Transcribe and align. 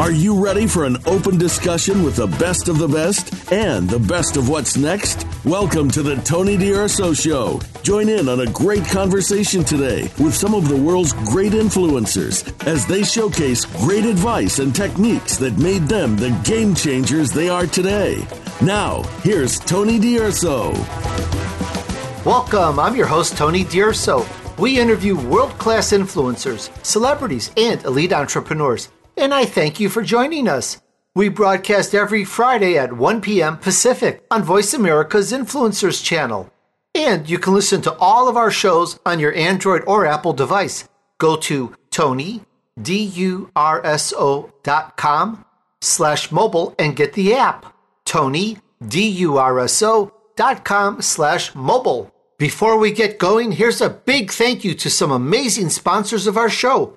Are 0.00 0.10
you 0.10 0.42
ready 0.42 0.66
for 0.66 0.86
an 0.86 0.96
open 1.04 1.36
discussion 1.36 2.02
with 2.02 2.16
the 2.16 2.26
best 2.26 2.68
of 2.68 2.78
the 2.78 2.88
best 2.88 3.52
and 3.52 3.86
the 3.86 3.98
best 3.98 4.38
of 4.38 4.48
what's 4.48 4.78
next? 4.78 5.26
Welcome 5.44 5.90
to 5.90 6.02
the 6.02 6.16
Tony 6.22 6.56
D'Urso 6.56 7.12
Show. 7.12 7.60
Join 7.82 8.08
in 8.08 8.26
on 8.26 8.40
a 8.40 8.50
great 8.50 8.86
conversation 8.86 9.62
today 9.62 10.10
with 10.18 10.34
some 10.34 10.54
of 10.54 10.70
the 10.70 10.76
world's 10.76 11.12
great 11.12 11.52
influencers 11.52 12.66
as 12.66 12.86
they 12.86 13.02
showcase 13.02 13.66
great 13.66 14.06
advice 14.06 14.58
and 14.58 14.74
techniques 14.74 15.36
that 15.36 15.58
made 15.58 15.82
them 15.82 16.16
the 16.16 16.30
game 16.44 16.74
changers 16.74 17.30
they 17.30 17.50
are 17.50 17.66
today. 17.66 18.26
Now, 18.62 19.02
here's 19.22 19.58
Tony 19.60 19.98
D'Urso. 19.98 20.72
Welcome. 22.24 22.78
I'm 22.78 22.96
your 22.96 23.06
host, 23.06 23.36
Tony 23.36 23.64
D'Urso. 23.64 24.24
We 24.58 24.80
interview 24.80 25.20
world 25.28 25.50
class 25.58 25.92
influencers, 25.92 26.70
celebrities, 26.82 27.50
and 27.58 27.84
elite 27.84 28.14
entrepreneurs. 28.14 28.88
And 29.16 29.34
I 29.34 29.44
thank 29.44 29.80
you 29.80 29.88
for 29.88 30.02
joining 30.02 30.48
us. 30.48 30.80
We 31.14 31.28
broadcast 31.28 31.94
every 31.94 32.24
Friday 32.24 32.78
at 32.78 32.92
1 32.92 33.20
p.m. 33.20 33.58
Pacific 33.58 34.24
on 34.30 34.42
Voice 34.42 34.72
America's 34.72 35.32
Influencers 35.32 36.02
channel. 36.02 36.50
And 36.94 37.28
you 37.28 37.38
can 37.38 37.54
listen 37.54 37.82
to 37.82 37.94
all 37.94 38.28
of 38.28 38.36
our 38.36 38.50
shows 38.50 38.98
on 39.04 39.18
your 39.18 39.34
Android 39.34 39.82
or 39.86 40.06
Apple 40.06 40.32
device. 40.32 40.88
Go 41.18 41.36
to 41.36 41.74
Tony, 41.90 42.42
D-U-R-S-O 42.80 44.52
dot 44.62 44.96
com 44.96 45.44
slash 45.80 46.30
mobile 46.32 46.74
and 46.78 46.96
get 46.96 47.12
the 47.12 47.34
app. 47.34 47.74
Tony, 48.04 48.58
D-U-R-S-O 48.86 50.12
dot 50.36 50.64
com 50.64 51.02
slash 51.02 51.54
mobile. 51.54 52.12
Before 52.38 52.78
we 52.78 52.90
get 52.90 53.18
going, 53.18 53.52
here's 53.52 53.82
a 53.82 53.90
big 53.90 54.30
thank 54.30 54.64
you 54.64 54.74
to 54.74 54.88
some 54.88 55.10
amazing 55.10 55.68
sponsors 55.68 56.26
of 56.26 56.38
our 56.38 56.48
show. 56.48 56.96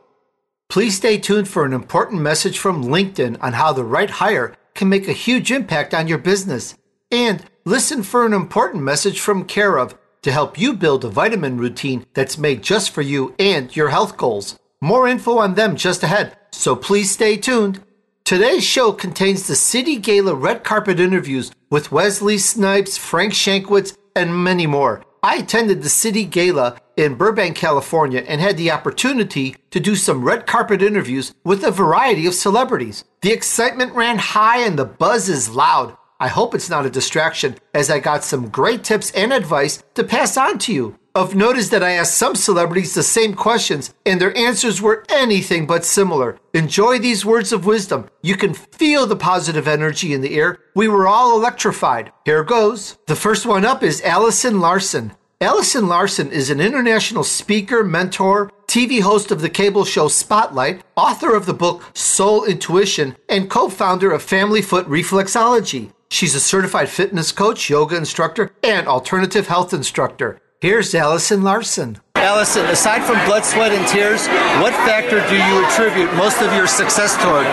Please 0.74 0.98
stay 0.98 1.20
tuned 1.20 1.48
for 1.48 1.66
an 1.66 1.72
important 1.72 2.20
message 2.20 2.58
from 2.58 2.86
LinkedIn 2.86 3.38
on 3.44 3.54
how 3.54 3.74
the 3.74 3.84
right 3.84 4.10
hire 4.10 4.56
can 4.74 4.90
make 4.90 5.08
a 5.08 5.14
huge 5.14 5.52
impact 5.52 5.94
on 5.94 6.08
your 6.08 6.18
business. 6.18 6.74
And 7.12 7.46
listen 7.64 8.02
for 8.02 8.26
an 8.26 8.34
important 8.34 8.82
message 8.82 9.20
from 9.20 9.46
Care 9.46 9.78
of 9.78 9.96
to 10.24 10.32
help 10.32 10.58
you 10.58 10.74
build 10.74 11.06
a 11.06 11.10
vitamin 11.10 11.60
routine 11.60 12.08
that's 12.16 12.40
made 12.40 12.64
just 12.64 12.90
for 12.90 13.04
you 13.04 13.36
and 13.38 13.76
your 13.76 13.90
health 13.90 14.18
goals. 14.18 14.58
More 14.82 15.08
info 15.08 15.38
on 15.38 15.54
them 15.54 15.76
just 15.76 16.02
ahead, 16.02 16.36
so 16.52 16.76
please 16.76 17.12
stay 17.12 17.38
tuned. 17.38 17.80
Today's 18.24 18.64
show 18.64 18.94
contains 18.94 19.46
the 19.46 19.56
City 19.56 19.98
Gala 19.98 20.34
red 20.34 20.64
carpet 20.64 21.00
interviews 21.00 21.52
with 21.70 21.92
Wesley 21.92 22.40
Snipes, 22.40 22.98
Frank 22.98 23.34
Shankwitz, 23.34 23.96
and 24.16 24.44
many 24.44 24.66
more. 24.66 25.04
I 25.26 25.38
attended 25.38 25.82
the 25.82 25.90
City 25.90 26.26
Gala 26.26 26.76
in 26.98 27.16
Burbank, 27.16 27.56
California, 27.56 28.26
and 28.28 28.42
had 28.42 28.58
the 28.58 28.72
opportunity 28.72 29.56
to 29.72 29.80
do 29.80 29.96
some 29.96 30.26
red 30.26 30.46
carpet 30.46 30.82
interviews 30.82 31.34
with 31.46 31.64
a 31.64 31.72
variety 31.72 32.26
of 32.26 32.34
celebrities. 32.34 33.06
The 33.22 33.32
excitement 33.32 33.94
ran 33.94 34.18
high 34.18 34.66
and 34.66 34.78
the 34.78 34.84
buzz 34.84 35.30
is 35.30 35.56
loud. 35.56 35.96
I 36.20 36.28
hope 36.28 36.54
it's 36.54 36.70
not 36.70 36.86
a 36.86 36.90
distraction, 36.90 37.56
as 37.74 37.90
I 37.90 38.00
got 38.00 38.26
some 38.26 38.50
great 38.50 38.84
tips 38.84 39.12
and 39.12 39.32
advice 39.32 39.82
to 39.94 40.04
pass 40.04 40.36
on 40.36 40.60
to 40.60 40.74
you. 40.74 41.00
Of 41.16 41.36
note 41.36 41.58
is 41.58 41.70
that 41.70 41.84
I 41.84 41.92
asked 41.92 42.18
some 42.18 42.34
celebrities 42.34 42.96
the 42.96 43.04
same 43.04 43.36
questions, 43.36 43.94
and 44.04 44.20
their 44.20 44.36
answers 44.36 44.82
were 44.82 45.06
anything 45.10 45.68
but 45.68 45.86
similar. 45.86 46.40
Enjoy 46.56 46.98
these 46.98 47.24
words 47.24 47.54
of 47.54 47.68
wisdom. 47.68 48.10
You 48.24 48.36
can 48.36 48.56
feel 48.56 49.06
the 49.06 49.16
positive 49.16 49.68
energy 49.68 50.12
in 50.12 50.22
the 50.22 50.36
air. 50.36 50.58
We 50.74 50.88
were 50.88 51.08
all 51.08 51.38
electrified. 51.38 52.12
Here 52.26 52.44
goes. 52.44 52.98
The 53.06 53.16
first 53.16 53.46
one 53.46 53.64
up 53.64 53.84
is 53.84 54.02
Allison 54.02 54.60
Larsen. 54.60 55.14
Allison 55.40 55.88
Larsen 55.88 56.32
is 56.32 56.50
an 56.50 56.60
international 56.60 57.24
speaker, 57.24 57.84
mentor, 57.84 58.52
TV 58.66 59.00
host 59.00 59.30
of 59.30 59.42
the 59.42 59.52
cable 59.52 59.86
show 59.86 60.08
Spotlight, 60.08 60.82
author 60.96 61.36
of 61.36 61.46
the 61.46 61.54
book 61.54 61.84
Soul 61.94 62.44
Intuition, 62.44 63.16
and 63.30 63.52
co 63.52 63.70
founder 63.70 64.12
of 64.12 64.24
Family 64.24 64.64
Foot 64.64 64.88
Reflexology. 64.88 65.92
She's 66.10 66.34
a 66.34 66.40
certified 66.40 66.90
fitness 66.90 67.32
coach, 67.32 67.70
yoga 67.70 67.98
instructor, 67.98 68.52
and 68.64 68.88
alternative 68.88 69.48
health 69.48 69.74
instructor. 69.74 70.40
Here's 70.64 70.96
Allison 70.96 71.44
Larsen. 71.44 72.00
Allison, 72.16 72.64
aside 72.72 73.04
from 73.04 73.20
blood, 73.28 73.44
sweat, 73.44 73.76
and 73.76 73.84
tears, 73.84 74.32
what 74.64 74.72
factor 74.88 75.20
do 75.28 75.36
you 75.36 75.60
attribute 75.68 76.08
most 76.16 76.40
of 76.40 76.56
your 76.56 76.72
success 76.72 77.20
toward? 77.20 77.44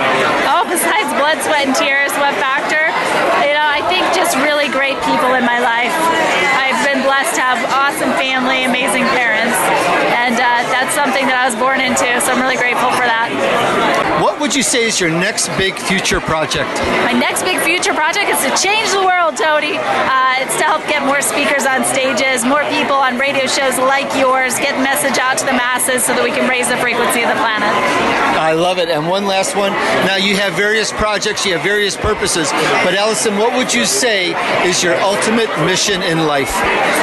Oh, 0.46 0.62
besides 0.70 1.10
blood, 1.18 1.42
sweat, 1.42 1.66
and 1.66 1.74
tears, 1.74 2.14
what 2.22 2.38
factor? 2.38 2.78
You 3.42 3.58
know, 3.58 3.66
I 3.66 3.82
think 3.90 4.06
just 4.14 4.38
really 4.46 4.70
great 4.70 4.94
people 5.02 5.34
in 5.34 5.42
my 5.42 5.58
life. 5.58 5.90
I've 6.54 6.78
been 6.86 7.02
blessed 7.02 7.34
to 7.34 7.42
have 7.42 7.58
awesome 7.74 8.14
family, 8.14 8.70
something 11.00 11.24
that 11.32 11.40
I 11.40 11.48
was 11.48 11.56
born 11.56 11.80
into, 11.80 12.04
so 12.20 12.28
I'm 12.28 12.44
really 12.44 12.60
grateful 12.60 12.92
for 12.92 13.08
that. 13.08 13.32
What 14.20 14.36
would 14.36 14.52
you 14.52 14.60
say 14.60 14.84
is 14.84 15.00
your 15.00 15.08
next 15.08 15.48
big 15.56 15.72
future 15.88 16.20
project? 16.20 16.68
My 17.08 17.16
next 17.16 17.40
big 17.40 17.56
future 17.64 17.96
project 17.96 18.28
is 18.28 18.36
to 18.44 18.52
change 18.60 18.92
the 18.92 19.00
world, 19.00 19.32
Tony. 19.32 19.80
Uh, 19.80 20.44
it's 20.44 20.60
to 20.60 20.64
help 20.68 20.84
get 20.92 21.00
more 21.08 21.24
speakers 21.24 21.64
on 21.64 21.88
stages, 21.88 22.44
more 22.44 22.68
people 22.68 23.00
on 23.00 23.16
radio 23.16 23.48
shows 23.48 23.80
like 23.80 24.12
yours, 24.12 24.60
get 24.60 24.76
the 24.76 24.84
message 24.84 25.16
out 25.16 25.40
to 25.40 25.48
the 25.48 25.56
masses 25.56 26.04
so 26.04 26.12
that 26.12 26.20
we 26.20 26.36
can 26.36 26.44
raise 26.44 26.68
the 26.68 26.76
frequency 26.84 27.24
of 27.24 27.32
the 27.32 27.40
planet. 27.40 27.72
I 28.36 28.52
love 28.52 28.76
it. 28.76 28.92
And 28.92 29.08
one 29.08 29.24
last 29.24 29.56
one. 29.56 29.72
Now, 30.04 30.20
you 30.20 30.36
have 30.36 30.52
various 30.52 30.92
projects, 30.92 31.48
you 31.48 31.56
have 31.56 31.64
various 31.64 31.96
purposes, 31.96 32.52
but 32.84 32.92
Allison, 32.92 33.40
what 33.40 33.56
would 33.56 33.72
you 33.72 33.88
say 33.88 34.36
is 34.68 34.84
your 34.84 35.00
ultimate 35.00 35.48
mission 35.64 36.04
in 36.04 36.28
life? 36.28 36.52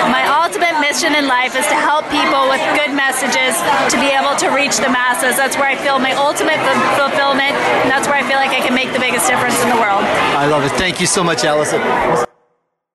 My 0.05 0.21
ultimate 0.29 0.46
mission 0.87 1.15
in 1.15 1.27
life 1.27 1.53
is 1.57 1.67
to 1.67 1.75
help 1.75 2.07
people 2.07 2.47
with 2.47 2.63
good 2.79 2.95
messages 2.95 3.59
to 3.91 3.99
be 3.99 4.07
able 4.07 4.33
to 4.39 4.47
reach 4.55 4.77
the 4.77 4.87
masses. 4.87 5.35
That's 5.35 5.57
where 5.57 5.67
I 5.67 5.75
feel 5.75 5.99
my 5.99 6.13
ultimate 6.13 6.59
fulfillment, 6.95 7.51
and 7.83 7.91
that's 7.91 8.07
where 8.07 8.15
I 8.15 8.23
feel 8.23 8.37
like 8.37 8.51
I 8.51 8.65
can 8.65 8.73
make 8.73 8.93
the 8.93 8.99
biggest 8.99 9.27
difference 9.27 9.61
in 9.63 9.67
the 9.67 9.75
world. 9.75 10.03
I 10.03 10.47
love 10.47 10.63
it. 10.63 10.71
Thank 10.79 11.01
you 11.01 11.07
so 11.07 11.25
much, 11.25 11.43
Allison. 11.43 11.81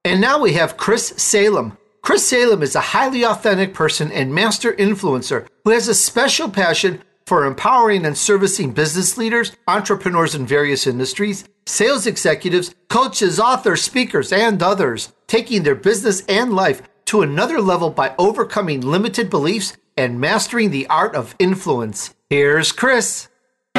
And 0.06 0.22
now 0.22 0.40
we 0.40 0.54
have 0.54 0.78
Chris 0.78 1.12
Salem. 1.18 1.76
Chris 2.00 2.26
Salem 2.26 2.62
is 2.62 2.74
a 2.74 2.80
highly 2.80 3.24
authentic 3.26 3.74
person 3.74 4.10
and 4.10 4.34
master 4.34 4.72
influencer 4.72 5.46
who 5.64 5.70
has 5.70 5.86
a 5.86 5.94
special 5.94 6.48
passion 6.48 7.02
for 7.26 7.44
empowering 7.44 8.06
and 8.06 8.16
servicing 8.16 8.72
business 8.72 9.18
leaders, 9.18 9.52
entrepreneurs 9.68 10.34
in 10.34 10.46
various 10.46 10.86
industries, 10.86 11.44
sales 11.66 12.06
executives, 12.06 12.74
coaches, 12.88 13.38
authors, 13.38 13.82
speakers, 13.82 14.32
and 14.32 14.62
others, 14.62 15.12
taking 15.26 15.62
their 15.62 15.74
business 15.74 16.22
and 16.26 16.54
life 16.54 16.82
to 17.12 17.20
another 17.20 17.60
level 17.60 17.90
by 17.90 18.14
overcoming 18.18 18.80
limited 18.80 19.28
beliefs 19.28 19.76
and 19.98 20.18
mastering 20.18 20.70
the 20.70 20.86
art 20.86 21.14
of 21.14 21.34
influence. 21.38 22.14
Here's 22.30 22.72
Chris. 22.72 23.28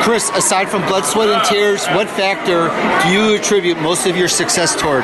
Chris, 0.03 0.29
aside 0.31 0.67
from 0.67 0.81
blood, 0.81 1.05
sweat, 1.05 1.29
and 1.29 1.41
tears, 1.45 1.87
what 1.87 2.09
factor 2.09 2.67
do 3.07 3.13
you 3.13 3.35
attribute 3.35 3.79
most 3.79 4.05
of 4.05 4.17
your 4.17 4.27
success 4.27 4.75
toward? 4.75 5.03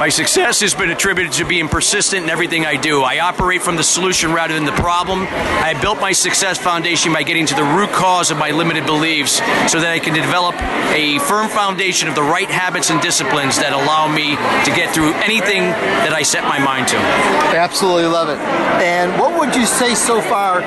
My 0.00 0.08
success 0.08 0.58
has 0.62 0.74
been 0.74 0.90
attributed 0.90 1.32
to 1.34 1.44
being 1.44 1.68
persistent 1.68 2.24
in 2.24 2.28
everything 2.28 2.66
I 2.66 2.74
do. 2.74 3.02
I 3.02 3.20
operate 3.20 3.62
from 3.62 3.76
the 3.76 3.84
solution 3.84 4.32
rather 4.32 4.54
than 4.54 4.64
the 4.64 4.72
problem. 4.72 5.28
I 5.30 5.78
built 5.80 6.00
my 6.00 6.10
success 6.10 6.58
foundation 6.58 7.12
by 7.12 7.22
getting 7.22 7.46
to 7.46 7.54
the 7.54 7.62
root 7.62 7.90
cause 7.90 8.32
of 8.32 8.36
my 8.36 8.50
limited 8.50 8.84
beliefs 8.84 9.34
so 9.70 9.78
that 9.78 9.92
I 9.92 10.00
can 10.00 10.12
develop 10.12 10.56
a 10.90 11.20
firm 11.20 11.48
foundation 11.48 12.08
of 12.08 12.16
the 12.16 12.22
right 12.24 12.50
habits 12.50 12.90
and 12.90 13.00
disciplines 13.00 13.58
that 13.58 13.72
allow 13.72 14.08
me 14.08 14.34
to 14.64 14.74
get 14.74 14.92
through 14.92 15.12
anything 15.22 15.70
that 16.02 16.12
I 16.12 16.22
set 16.22 16.42
my 16.42 16.58
mind 16.58 16.88
to. 16.88 16.96
Absolutely 16.96 18.06
love 18.06 18.28
it. 18.28 18.38
And 18.82 19.12
what 19.20 19.38
would 19.38 19.54
you 19.54 19.66
say 19.66 19.94
so 19.94 20.20
far, 20.20 20.62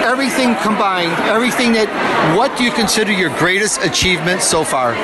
everything 0.00 0.56
combined, 0.62 1.12
everything 1.28 1.72
that, 1.74 1.92
what 2.34 2.56
do 2.56 2.64
you 2.64 2.72
consider 2.72 2.99
your 3.08 3.30
greatest 3.38 3.82
achievement 3.82 4.42
so 4.42 4.64
far? 4.64 4.94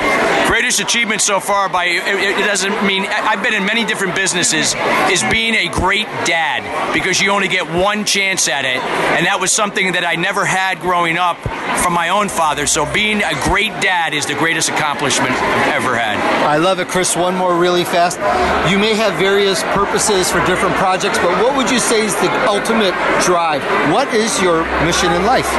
Greatest 0.47 0.81
achievement 0.81 1.21
so 1.21 1.41
far 1.41 1.69
by 1.69 1.87
it, 1.87 2.39
it 2.39 2.47
doesn't 2.47 2.87
mean 2.87 3.05
I've 3.09 3.43
been 3.43 3.55
in 3.55 3.65
many 3.65 3.85
different 3.85 4.15
businesses 4.15 4.75
is 5.11 5.23
being 5.31 5.55
a 5.55 5.69
great 5.69 6.07
dad 6.25 6.93
because 6.93 7.21
you 7.21 7.31
only 7.31 7.49
get 7.49 7.67
one 7.69 8.05
chance 8.05 8.49
at 8.49 8.65
it 8.65 8.79
and 9.17 9.27
that 9.27 9.41
was 9.41 9.53
something 9.53 9.93
that 9.93 10.05
I 10.05 10.15
never 10.15 10.45
had 10.45 10.81
growing 10.81 11.19
up 11.19 11.39
from 11.83 11.93
my 11.93 12.11
own 12.11 12.29
father 12.29 12.67
so 12.67 12.91
being 12.93 13.23
a 13.23 13.35
great 13.45 13.73
dad 13.81 14.15
is 14.15 14.27
the 14.27 14.35
greatest 14.35 14.69
accomplishment 14.69 15.33
I've 15.33 15.83
ever 15.83 15.97
had. 15.97 16.17
I 16.47 16.57
love 16.59 16.79
it 16.79 16.89
Chris 16.89 17.17
one 17.17 17.35
more 17.35 17.57
really 17.57 17.85
fast. 17.85 18.19
You 18.71 18.79
may 18.79 18.95
have 18.95 19.19
various 19.19 19.63
purposes 19.75 20.31
for 20.31 20.45
different 20.47 20.75
projects 20.77 21.19
but 21.19 21.31
what 21.43 21.57
would 21.57 21.71
you 21.71 21.79
say 21.79 22.05
is 22.05 22.15
the 22.17 22.31
ultimate 22.47 22.95
drive? 23.23 23.63
What 23.93 24.13
is 24.15 24.41
your 24.41 24.65
mission 24.85 25.13
in 25.13 25.25
life? 25.27 25.51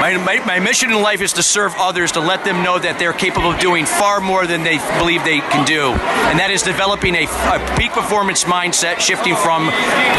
My, 0.00 0.16
my, 0.16 0.44
my 0.44 0.58
mission 0.60 0.90
in 0.90 1.02
life 1.02 1.20
is 1.20 1.32
to 1.34 1.42
serve 1.42 1.67
others 1.76 2.12
to 2.12 2.20
let 2.20 2.44
them 2.44 2.62
know 2.62 2.78
that 2.78 2.98
they're 2.98 3.12
capable 3.12 3.50
of 3.50 3.60
doing 3.60 3.86
far 3.86 4.20
more 4.20 4.46
than 4.46 4.62
they 4.62 4.78
believe 4.98 5.24
they 5.24 5.40
can 5.40 5.66
do. 5.66 5.92
And 6.30 6.38
that 6.38 6.50
is 6.50 6.62
developing 6.62 7.14
a, 7.14 7.24
a 7.24 7.58
peak 7.76 7.92
performance 7.92 8.44
mindset 8.44 9.00
shifting 9.00 9.36
from 9.36 9.68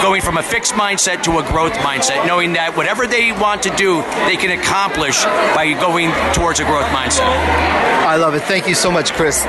going 0.01 0.21
from 0.21 0.37
a 0.37 0.43
fixed 0.43 0.73
mindset 0.73 1.23
to 1.23 1.39
a 1.39 1.43
growth 1.47 1.73
mindset 1.79 2.25
knowing 2.25 2.53
that 2.53 2.75
whatever 2.75 3.07
they 3.07 3.31
want 3.31 3.63
to 3.63 3.69
do 3.75 4.01
they 4.27 4.35
can 4.35 4.57
accomplish 4.57 5.23
by 5.55 5.73
going 5.79 6.11
towards 6.33 6.59
a 6.59 6.65
growth 6.65 6.87
mindset. 6.87 7.27
I 8.05 8.15
love 8.17 8.35
it. 8.35 8.43
Thank 8.43 8.67
you 8.67 8.75
so 8.75 8.91
much 8.91 9.13
Chris. 9.13 9.45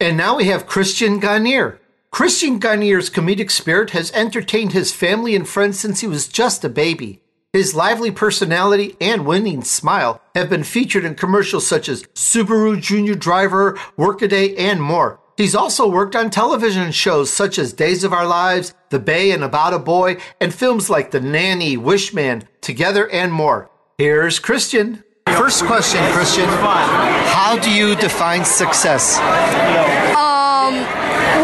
And 0.00 0.16
now 0.16 0.36
we 0.36 0.46
have 0.46 0.66
Christian 0.66 1.20
Ganiere. 1.20 1.78
Christian 2.14 2.60
Ganiere's 2.60 3.10
comedic 3.10 3.50
spirit 3.50 3.90
has 3.90 4.12
entertained 4.12 4.72
his 4.72 4.92
family 4.92 5.34
and 5.34 5.48
friends 5.48 5.80
since 5.80 5.98
he 5.98 6.06
was 6.06 6.28
just 6.28 6.64
a 6.64 6.68
baby. 6.68 7.23
His 7.54 7.72
lively 7.72 8.10
personality 8.10 8.96
and 9.00 9.24
winning 9.24 9.62
smile 9.62 10.20
have 10.34 10.50
been 10.50 10.64
featured 10.64 11.04
in 11.04 11.14
commercials 11.14 11.64
such 11.64 11.88
as 11.88 12.02
Subaru 12.12 12.82
Junior 12.82 13.14
Driver, 13.14 13.78
Workaday, 13.96 14.56
and 14.56 14.82
more. 14.82 15.20
He's 15.36 15.54
also 15.54 15.88
worked 15.88 16.16
on 16.16 16.30
television 16.30 16.90
shows 16.90 17.32
such 17.32 17.56
as 17.60 17.72
Days 17.72 18.02
of 18.02 18.12
Our 18.12 18.26
Lives, 18.26 18.74
The 18.90 18.98
Bay 18.98 19.30
and 19.30 19.44
About 19.44 19.72
a 19.72 19.78
Boy, 19.78 20.16
and 20.40 20.52
films 20.52 20.90
like 20.90 21.12
The 21.12 21.20
Nanny, 21.20 21.76
Wishman, 21.76 22.42
Together, 22.60 23.08
and 23.08 23.32
more. 23.32 23.70
Here's 23.98 24.40
Christian. 24.40 25.04
First 25.28 25.64
question, 25.64 26.00
Christian. 26.10 26.46
How 26.48 27.56
do 27.62 27.70
you 27.70 27.94
define 27.94 28.44
success? 28.44 29.16
Um, 29.16 30.74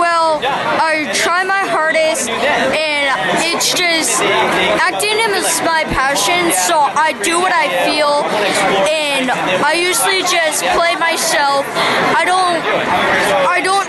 well, 0.01 0.41
I 0.43 1.09
try 1.15 1.45
my 1.45 1.69
hardest, 1.69 2.29
and 2.29 2.90
it's 3.61 3.77
just 3.77 4.25
acting 4.81 5.21
is 5.37 5.61
my 5.69 5.85
passion, 5.93 6.49
so 6.65 6.81
I 6.81 7.13
do 7.21 7.37
what 7.37 7.53
I 7.53 7.69
feel, 7.85 8.25
and 8.89 9.29
I 9.61 9.77
usually 9.77 10.25
just 10.25 10.65
play 10.73 10.97
myself. 10.97 11.69
I 12.17 12.25
don't, 12.25 12.57
I 13.45 13.61
don't, 13.61 13.85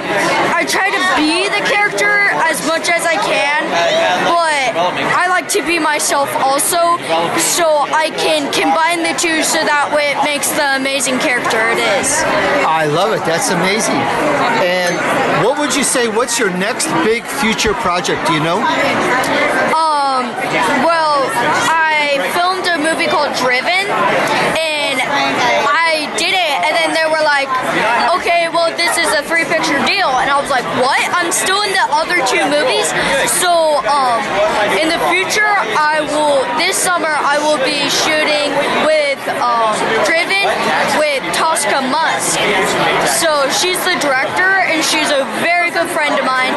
I 0.51 0.67
try 0.67 0.91
to 0.91 1.01
be 1.15 1.47
the 1.47 1.63
character 1.63 2.35
as 2.43 2.59
much 2.67 2.91
as 2.91 3.07
I 3.07 3.15
can, 3.15 3.63
but 4.27 4.75
I 4.75 5.30
to 5.51 5.59
be 5.67 5.79
myself 5.79 6.31
also, 6.39 6.95
so 7.35 7.83
I 7.91 8.07
can 8.15 8.47
combine 8.55 9.03
the 9.03 9.11
two 9.19 9.43
so 9.43 9.59
that 9.59 9.91
way 9.91 10.15
it 10.15 10.19
makes 10.23 10.47
the 10.55 10.79
amazing 10.79 11.19
character 11.19 11.59
it 11.67 11.79
is. 11.99 12.23
I 12.63 12.87
love 12.87 13.11
it. 13.11 13.19
That's 13.27 13.51
amazing. 13.51 13.99
And 14.63 14.95
what 15.43 15.59
would 15.59 15.75
you 15.75 15.83
say? 15.83 16.07
What's 16.07 16.39
your 16.39 16.55
next 16.55 16.87
big 17.03 17.27
future 17.43 17.75
project? 17.83 18.23
Do 18.27 18.31
you 18.31 18.39
know? 18.39 18.63
Um, 19.75 20.31
well, 20.87 21.27
I 21.67 22.23
filmed 22.31 22.63
a 22.71 22.79
movie 22.79 23.11
called 23.11 23.35
Driven, 23.35 23.91
and 24.55 24.97
I 25.03 26.07
did 26.15 26.31
it, 26.31 26.57
and 26.63 26.71
then 26.79 26.95
they 26.95 27.07
were 27.11 27.23
like, 27.27 27.51
okay, 28.15 28.47
well, 28.47 28.71
this 28.79 28.95
is 28.95 29.11
a 29.19 29.20
three 29.31 29.47
picture 29.47 29.79
deal. 29.87 30.11
And 30.19 30.27
I 30.27 30.35
was 30.35 30.51
like, 30.51 30.67
what? 30.83 30.99
I'm 31.15 31.31
still 31.31 31.63
in 31.63 31.71
the 31.71 31.87
other 31.87 32.19
two 32.27 32.43
movies. 32.51 32.91
So, 33.39 33.79
um, 33.87 34.19
in 34.75 34.91
the 34.91 34.99
future, 35.07 35.47
I 35.79 36.03
will, 36.11 36.43
this 36.59 36.75
summer, 36.75 37.15
I 37.15 37.39
will 37.39 37.61
be 37.63 37.87
shooting 37.87 38.51
with 38.83 39.23
um, 39.39 39.71
Driven 40.03 40.51
with 40.99 41.23
Tosca 41.31 41.79
Musk. 41.87 42.35
So, 43.23 43.47
she's 43.55 43.79
the 43.87 43.95
director, 44.03 44.67
and 44.67 44.83
she's 44.83 45.07
a 45.07 45.23
very 45.39 45.71
good 45.71 45.87
friend 45.87 46.19
of 46.19 46.27
mine. 46.27 46.51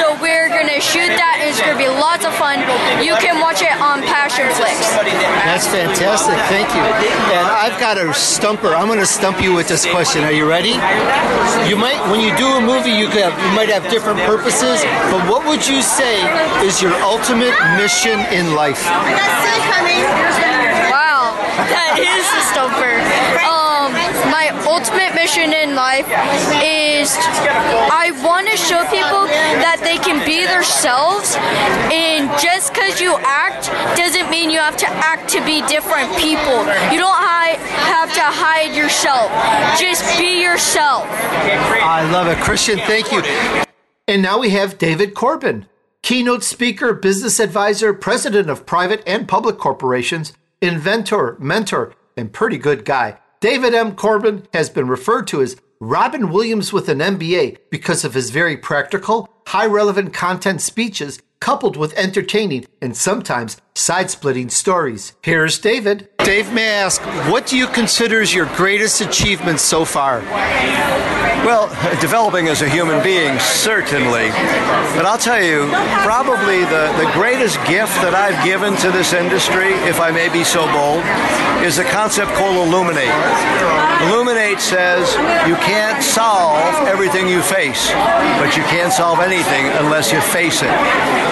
So, 0.00 0.16
we're 0.24 0.48
going 0.48 0.72
to 0.72 0.80
shoot 0.80 1.12
that, 1.12 1.44
and 1.44 1.52
it's 1.52 1.60
going 1.60 1.76
to 1.76 1.82
be 1.82 1.92
lots 1.92 2.24
of 2.24 2.32
fun. 2.40 2.64
You 3.04 3.20
can 3.20 3.36
watch 3.44 3.60
it 3.60 3.76
on 3.84 4.00
Passionflix. 4.00 4.80
That's 5.44 5.68
fantastic. 5.68 6.40
Thank 6.48 6.72
you. 6.72 6.80
And 6.80 7.44
I've 7.44 7.76
got 7.76 8.00
a 8.00 8.14
stumper. 8.16 8.72
I'm 8.72 8.88
going 8.88 9.04
to 9.04 9.06
stump 9.06 9.42
you 9.42 9.52
with 9.52 9.68
this 9.68 9.84
question. 9.84 10.24
Are 10.24 10.32
you 10.32 10.48
ready? 10.48 10.80
You 11.68 11.76
might, 11.76 12.00
when 12.14 12.22
you 12.22 12.30
do 12.38 12.46
a 12.46 12.60
movie, 12.62 12.94
you 12.94 13.10
could 13.10 13.26
have, 13.26 13.34
you 13.34 13.50
might 13.58 13.66
have 13.68 13.90
different 13.90 14.22
purposes. 14.22 14.78
But 15.10 15.26
what 15.26 15.42
would 15.50 15.66
you 15.66 15.82
say 15.82 16.22
is 16.62 16.78
your 16.80 16.94
ultimate 17.02 17.58
mission 17.74 18.22
in 18.30 18.54
life? 18.54 18.86
Wow, 20.94 21.34
that 21.58 21.98
is 21.98 22.22
a 22.38 22.42
stumper. 22.54 22.93
Ultimate 24.66 25.14
mission 25.14 25.52
in 25.52 25.74
life 25.74 26.06
is 26.64 27.12
I 27.92 28.10
want 28.24 28.48
to 28.48 28.56
show 28.56 28.82
people 28.88 29.28
that 29.60 29.80
they 29.82 29.98
can 29.98 30.24
be 30.24 30.46
themselves, 30.46 31.36
and 31.92 32.28
just 32.40 32.72
because 32.72 33.00
you 33.00 33.16
act 33.20 33.66
doesn't 33.96 34.30
mean 34.30 34.50
you 34.50 34.58
have 34.58 34.76
to 34.78 34.88
act 34.88 35.28
to 35.30 35.44
be 35.44 35.60
different 35.68 36.10
people. 36.16 36.64
You 36.92 36.98
don't 36.98 37.20
have 37.20 38.12
to 38.14 38.22
hide 38.22 38.74
yourself. 38.74 39.30
Just 39.78 40.04
be 40.18 40.42
yourself. 40.42 41.04
I 41.08 42.08
love 42.10 42.26
it. 42.26 42.38
Christian, 42.38 42.78
thank 42.78 43.12
you. 43.12 43.22
And 44.08 44.22
now 44.22 44.38
we 44.38 44.50
have 44.50 44.78
David 44.78 45.14
Corbin, 45.14 45.66
keynote 46.02 46.42
speaker, 46.42 46.92
business 46.92 47.40
advisor, 47.40 47.92
president 47.94 48.50
of 48.50 48.66
private 48.66 49.02
and 49.06 49.28
public 49.28 49.58
corporations, 49.58 50.32
inventor, 50.60 51.36
mentor, 51.38 51.94
and 52.16 52.32
pretty 52.32 52.58
good 52.58 52.84
guy. 52.84 53.18
David 53.44 53.74
M. 53.74 53.94
Corbin 53.94 54.48
has 54.54 54.70
been 54.70 54.88
referred 54.88 55.26
to 55.26 55.42
as 55.42 55.58
Robin 55.78 56.30
Williams 56.30 56.72
with 56.72 56.88
an 56.88 57.00
MBA 57.00 57.58
because 57.70 58.02
of 58.02 58.14
his 58.14 58.30
very 58.30 58.56
practical, 58.56 59.28
high 59.46 59.66
relevant 59.66 60.14
content 60.14 60.62
speeches 60.62 61.20
coupled 61.40 61.76
with 61.76 61.92
entertaining 61.92 62.64
and 62.80 62.96
sometimes 62.96 63.58
side 63.76 64.08
splitting 64.08 64.48
stories. 64.50 65.14
Here's 65.22 65.58
David. 65.58 66.08
Dave, 66.18 66.52
may 66.52 66.68
I 66.68 66.84
ask, 66.84 67.02
what 67.28 67.46
do 67.48 67.56
you 67.56 67.66
consider 67.66 68.20
as 68.20 68.32
your 68.32 68.46
greatest 68.54 69.00
achievement 69.00 69.58
so 69.58 69.84
far? 69.84 70.20
Well, 71.44 71.68
developing 72.00 72.48
as 72.48 72.62
a 72.62 72.68
human 72.68 73.02
being, 73.02 73.38
certainly. 73.38 74.30
But 74.96 75.04
I'll 75.04 75.18
tell 75.18 75.42
you, 75.42 75.68
probably 76.00 76.64
the, 76.64 76.88
the 76.96 77.10
greatest 77.12 77.58
gift 77.66 77.92
that 78.00 78.14
I've 78.14 78.38
given 78.46 78.76
to 78.80 78.88
this 78.90 79.12
industry, 79.12 79.74
if 79.84 80.00
I 80.00 80.10
may 80.10 80.32
be 80.32 80.44
so 80.44 80.64
bold, 80.72 81.04
is 81.60 81.76
a 81.76 81.84
concept 81.84 82.32
called 82.32 82.56
Illuminate. 82.56 83.12
Illuminate 84.08 84.60
says 84.60 85.12
you 85.44 85.56
can't 85.60 86.00
solve 86.00 86.88
everything 86.88 87.28
you 87.28 87.42
face, 87.42 87.92
but 88.40 88.56
you 88.56 88.62
can't 88.72 88.92
solve 88.92 89.20
anything 89.20 89.66
unless 89.84 90.12
you 90.12 90.20
face 90.22 90.62
it. 90.62 90.72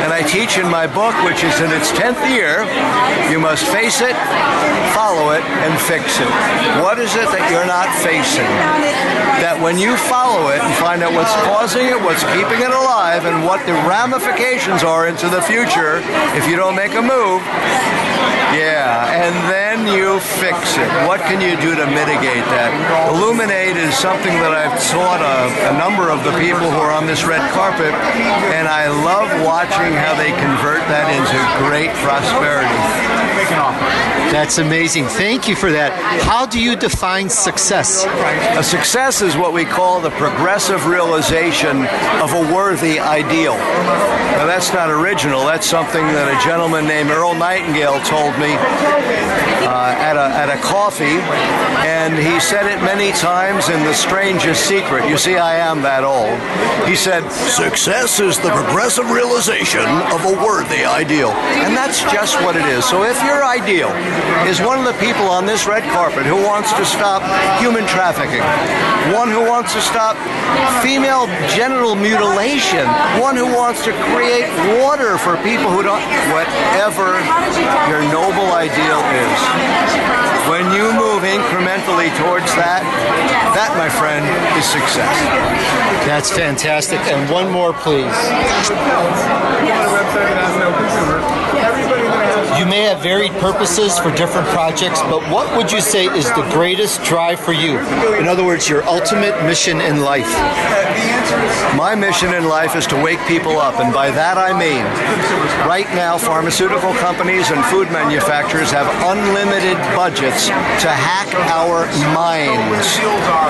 And 0.04 0.12
I 0.12 0.20
teach 0.28 0.58
in 0.58 0.68
my 0.68 0.84
book, 0.84 1.16
which 1.24 1.40
is 1.40 1.56
in 1.60 1.72
its 1.72 1.88
10th 1.92 2.20
year, 2.32 2.64
you 3.30 3.38
must 3.38 3.64
face 3.68 4.00
it, 4.00 4.16
follow 4.96 5.36
it, 5.36 5.44
and 5.62 5.72
fix 5.84 6.18
it. 6.18 6.30
What 6.80 6.98
is 6.98 7.14
it 7.14 7.28
that 7.28 7.44
you're 7.52 7.68
not 7.68 7.92
facing? 8.00 8.48
That 9.44 9.60
when 9.60 9.76
you 9.76 9.96
follow 10.08 10.48
it 10.48 10.60
and 10.64 10.72
find 10.80 11.02
out 11.02 11.12
what's 11.12 11.34
causing 11.44 11.86
it, 11.86 11.98
what's 12.00 12.24
keeping 12.32 12.64
it 12.64 12.72
alive, 12.72 13.24
and 13.28 13.44
what 13.44 13.60
the 13.68 13.76
ramifications 13.84 14.82
are 14.82 15.06
into 15.06 15.28
the 15.28 15.42
future 15.42 16.00
if 16.34 16.48
you 16.48 16.56
don't 16.56 16.74
make 16.74 16.94
a 16.96 17.02
move, 17.02 17.44
yeah, 18.52 19.08
and 19.16 19.32
then 19.48 19.88
you 19.88 20.20
fix 20.20 20.76
it. 20.76 20.88
What 21.08 21.24
can 21.24 21.40
you 21.40 21.56
do 21.56 21.72
to 21.72 21.86
mitigate 21.88 22.44
that? 22.52 22.68
Illuminate 23.08 23.80
is 23.80 23.96
something 23.96 24.32
that 24.44 24.52
I've 24.52 24.76
taught 24.92 25.24
a, 25.24 25.72
a 25.72 25.74
number 25.80 26.12
of 26.12 26.20
the 26.20 26.36
people 26.36 26.68
who 26.68 26.80
are 26.84 26.92
on 26.92 27.08
this 27.08 27.24
red 27.24 27.40
carpet, 27.56 27.96
and 28.52 28.68
I 28.68 28.92
love 28.92 29.32
watching 29.40 29.96
how 29.96 30.12
they 30.20 30.36
convert 30.36 30.84
that 30.92 31.08
into 31.16 31.40
great 31.64 31.96
prosperity. 32.22 32.68
That's 34.32 34.58
amazing. 34.58 35.06
Thank 35.06 35.46
you 35.46 35.54
for 35.54 35.70
that. 35.72 35.92
How 36.22 36.46
do 36.46 36.58
you 36.58 36.74
define 36.74 37.28
success? 37.28 38.06
A 38.56 38.62
success 38.62 39.20
is 39.20 39.36
what 39.36 39.52
we 39.52 39.64
call 39.64 40.00
the 40.00 40.10
progressive 40.10 40.86
realization 40.86 41.84
of 42.22 42.32
a 42.32 42.54
worthy 42.54 42.98
ideal. 42.98 43.56
Now, 44.40 44.46
that's 44.46 44.72
not 44.72 44.88
original. 44.90 45.44
That's 45.44 45.66
something 45.66 46.02
that 46.02 46.32
a 46.32 46.44
gentleman 46.44 46.86
named 46.86 47.10
Earl 47.10 47.34
Nightingale 47.34 48.00
told 48.08 48.32
me 48.40 48.56
uh, 49.62 49.94
at, 50.00 50.16
a, 50.16 50.26
at 50.34 50.48
a 50.48 50.60
coffee, 50.62 51.20
and 51.86 52.16
he 52.16 52.40
said 52.40 52.66
it 52.66 52.82
many 52.82 53.12
times 53.12 53.68
in 53.68 53.80
The 53.84 53.94
Strangest 53.94 54.66
Secret. 54.66 55.08
You 55.08 55.18
see, 55.18 55.36
I 55.36 55.56
am 55.56 55.82
that 55.82 56.04
old. 56.04 56.34
He 56.88 56.96
said, 56.96 57.28
Success 57.30 58.18
is 58.18 58.38
the 58.38 58.50
progressive 58.50 59.10
realization 59.10 59.84
of 60.10 60.24
a 60.24 60.34
worthy 60.44 60.84
ideal. 60.84 61.30
And 61.62 61.76
that's 61.76 62.02
just 62.12 62.36
what 62.44 62.56
it 62.56 62.66
is. 62.66 62.84
So 62.84 63.04
if 63.04 63.16
your 63.24 63.44
ideal 63.44 63.88
is 64.46 64.60
one 64.60 64.78
of 64.78 64.84
the 64.84 64.96
people 65.00 65.26
on 65.26 65.46
this 65.46 65.66
red 65.66 65.82
carpet 65.90 66.26
who 66.26 66.36
wants 66.36 66.72
to 66.74 66.84
stop 66.84 67.24
human 67.58 67.86
trafficking, 67.88 68.44
one 69.16 69.30
who 69.30 69.40
wants 69.40 69.72
to 69.74 69.80
stop 69.80 70.16
female 70.84 71.26
genital 71.56 71.96
mutilation, 71.96 72.86
one 73.18 73.36
who 73.36 73.46
wants 73.46 73.84
to 73.84 73.92
create 74.12 74.46
water 74.78 75.16
for 75.18 75.36
people 75.42 75.72
who 75.72 75.82
don't, 75.82 76.04
whatever 76.30 77.16
your 77.88 78.04
noble 78.12 78.52
ideal 78.52 79.00
is. 79.16 79.40
When 80.50 80.68
you 80.74 80.92
move 80.92 81.22
incrementally 81.22 82.10
towards 82.18 82.52
that, 82.58 82.82
that, 83.54 83.72
my 83.78 83.88
friend, 83.88 84.26
is 84.58 84.66
success. 84.66 85.16
That's 86.06 86.30
fantastic. 86.30 86.98
And 87.06 87.30
one 87.30 87.50
more, 87.50 87.72
please. 87.72 88.12
You 92.62 92.68
may 92.68 92.82
have 92.82 93.02
varied 93.02 93.32
purposes 93.40 93.98
for 93.98 94.14
different 94.14 94.46
projects, 94.50 95.00
but 95.00 95.28
what 95.32 95.56
would 95.56 95.72
you 95.72 95.80
say 95.80 96.06
is 96.06 96.26
the 96.26 96.48
greatest 96.52 97.02
drive 97.02 97.40
for 97.40 97.52
you? 97.52 97.76
In 98.20 98.28
other 98.28 98.44
words, 98.44 98.68
your 98.68 98.84
ultimate 98.84 99.34
mission 99.44 99.80
in 99.80 99.98
life. 99.98 100.30
My 101.74 101.96
mission 101.96 102.34
in 102.34 102.44
life 102.44 102.76
is 102.76 102.86
to 102.88 103.02
wake 103.02 103.18
people 103.26 103.58
up, 103.58 103.80
and 103.80 103.92
by 103.92 104.10
that 104.12 104.38
I 104.38 104.52
mean, 104.52 104.84
right 105.66 105.88
now, 105.96 106.18
pharmaceutical 106.18 106.92
companies 107.02 107.50
and 107.50 107.64
food 107.66 107.90
manufacturers 107.90 108.70
have 108.70 108.86
unlimited 109.10 109.74
budgets 109.96 110.46
to 110.46 110.90
hack 110.92 111.32
our 111.50 111.88
minds. 112.14 112.86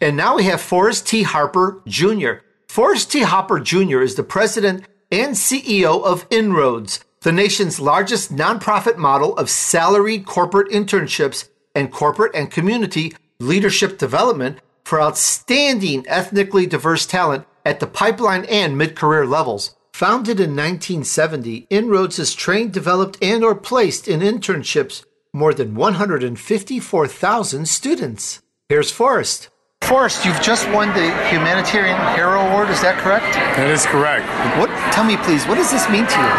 And 0.00 0.16
now 0.16 0.36
we 0.36 0.44
have 0.44 0.60
Forrest 0.60 1.06
T. 1.06 1.22
Harper 1.22 1.82
Jr. 1.86 2.32
Forrest 2.68 3.10
T. 3.10 3.22
Harper 3.22 3.58
Jr. 3.60 4.02
is 4.02 4.14
the 4.14 4.22
president 4.22 4.84
and 5.10 5.34
CEO 5.34 6.04
of 6.04 6.26
Inroads, 6.30 7.04
the 7.22 7.32
nation's 7.32 7.80
largest 7.80 8.34
nonprofit 8.34 8.96
model 8.96 9.36
of 9.36 9.50
salaried 9.50 10.26
corporate 10.26 10.70
internships 10.70 11.48
and 11.74 11.92
corporate 11.92 12.34
and 12.34 12.50
community 12.50 13.14
leadership 13.40 13.98
development 13.98 14.58
for 14.84 15.00
outstanding 15.00 16.04
ethnically 16.08 16.66
diverse 16.66 17.06
talent 17.06 17.44
at 17.64 17.78
the 17.78 17.86
pipeline 17.86 18.44
and 18.46 18.76
mid-career 18.76 19.26
levels. 19.26 19.76
Founded 19.92 20.40
in 20.40 20.56
1970, 20.56 21.66
Inroads 21.70 22.16
has 22.16 22.34
trained, 22.34 22.72
developed, 22.72 23.18
and 23.20 23.44
or 23.44 23.54
placed 23.54 24.08
in 24.08 24.20
internships 24.20 25.04
more 25.32 25.52
than 25.52 25.74
154,000 25.74 27.68
students. 27.68 28.42
Here's 28.68 28.90
Forrest. 28.90 29.50
Forrest, 29.82 30.24
you've 30.24 30.40
just 30.40 30.68
won 30.70 30.88
the 30.88 31.10
Humanitarian 31.28 31.96
Hero 32.14 32.40
Award, 32.40 32.70
is 32.70 32.80
that 32.82 32.98
correct? 32.98 33.34
That 33.56 33.70
is 33.70 33.86
correct. 33.86 34.26
What 34.58 34.68
tell 34.92 35.04
me 35.04 35.16
please, 35.18 35.46
what 35.46 35.54
does 35.54 35.70
this 35.70 35.88
mean 35.88 36.06
to 36.06 36.18
you? 36.18 36.32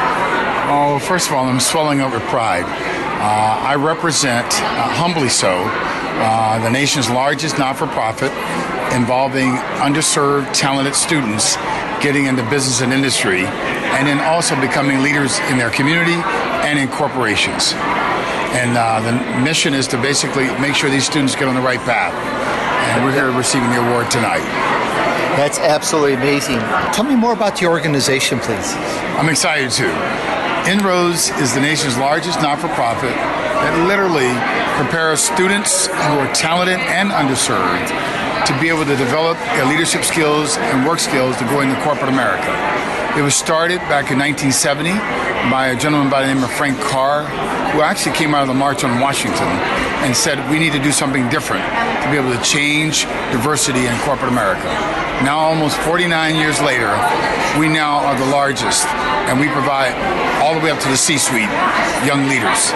Oh, 0.71 0.99
first 1.01 1.27
of 1.27 1.33
all, 1.33 1.45
I'm 1.45 1.59
swelling 1.59 2.01
up 2.01 2.13
with 2.13 2.23
pride. 2.23 2.65
Uh, 2.65 3.67
I 3.67 3.75
represent, 3.75 4.45
uh, 4.45 4.89
humbly 4.93 5.29
so, 5.29 5.63
uh, 6.21 6.59
the 6.63 6.69
nation's 6.69 7.09
largest 7.09 7.57
not 7.57 7.77
for 7.77 7.88
profit 7.88 8.31
involving 8.93 9.51
underserved, 9.79 10.51
talented 10.53 10.95
students 10.95 11.55
getting 12.01 12.25
into 12.25 12.43
business 12.49 12.81
and 12.81 12.93
industry, 12.93 13.45
and 13.45 14.07
then 14.07 14.19
also 14.19 14.59
becoming 14.59 15.01
leaders 15.01 15.39
in 15.51 15.57
their 15.57 15.69
community 15.69 16.19
and 16.67 16.79
in 16.79 16.88
corporations. 16.89 17.73
And 18.55 18.77
uh, 18.77 18.99
the 19.01 19.41
mission 19.41 19.73
is 19.73 19.88
to 19.88 19.97
basically 20.01 20.45
make 20.59 20.75
sure 20.75 20.89
these 20.89 21.05
students 21.05 21.35
get 21.35 21.47
on 21.47 21.55
the 21.55 21.61
right 21.61 21.79
path. 21.81 22.13
And 22.89 23.05
we're 23.05 23.13
here 23.13 23.31
receiving 23.31 23.69
the 23.69 23.85
award 23.88 24.09
tonight. 24.09 24.43
That's 25.38 25.59
absolutely 25.59 26.15
amazing. 26.15 26.59
Tell 26.91 27.05
me 27.05 27.15
more 27.15 27.33
about 27.33 27.57
the 27.57 27.67
organization, 27.67 28.39
please. 28.39 28.73
I'm 29.15 29.29
excited 29.29 29.71
to. 29.71 29.88
Inroads 30.69 31.29
is 31.39 31.53
the 31.53 31.61
nation's 31.61 31.97
largest 31.97 32.41
not 32.41 32.59
for 32.59 32.67
profit 32.69 33.15
that 33.61 33.75
literally 33.87 34.31
prepares 34.79 35.19
students 35.19 35.87
who 35.87 36.15
are 36.19 36.31
talented 36.33 36.79
and 36.79 37.11
underserved 37.11 37.91
to 38.47 38.53
be 38.59 38.69
able 38.69 38.85
to 38.85 38.95
develop 38.95 39.37
their 39.55 39.65
leadership 39.65 40.03
skills 40.03 40.57
and 40.57 40.85
work 40.85 40.99
skills 40.99 41.37
to 41.37 41.45
go 41.45 41.61
into 41.61 41.75
corporate 41.83 42.09
America. 42.09 42.49
It 43.17 43.23
was 43.23 43.35
started 43.35 43.79
back 43.89 44.11
in 44.11 44.19
1970 44.19 44.91
by 45.49 45.69
a 45.69 45.75
gentleman 45.75 46.09
by 46.09 46.21
the 46.21 46.33
name 46.33 46.43
of 46.43 46.51
Frank 46.51 46.79
Carr, 46.79 47.25
who 47.71 47.81
actually 47.81 48.15
came 48.15 48.35
out 48.35 48.43
of 48.43 48.47
the 48.47 48.53
March 48.53 48.83
on 48.83 48.99
Washington 48.99 49.47
and 50.05 50.15
said 50.15 50.37
we 50.51 50.59
need 50.59 50.73
to 50.73 50.79
do 50.81 50.91
something 50.91 51.27
different 51.29 51.65
to 52.03 52.11
be 52.11 52.17
able 52.17 52.31
to 52.31 52.41
change 52.43 53.05
diversity 53.33 53.87
in 53.87 53.97
corporate 53.99 54.31
America. 54.31 54.69
Now, 55.25 55.39
almost 55.39 55.75
49 55.79 56.35
years 56.35 56.61
later, 56.61 56.91
we 57.59 57.67
now 57.67 57.99
are 58.05 58.17
the 58.17 58.29
largest, 58.31 58.85
and 59.27 59.39
we 59.39 59.49
provide 59.49 59.91
all 60.41 60.53
the 60.53 60.61
way 60.61 60.71
up 60.71 60.79
to 60.79 60.87
the 60.87 60.97
C-suite 60.97 61.49
young 62.05 62.29
leaders. 62.29 62.71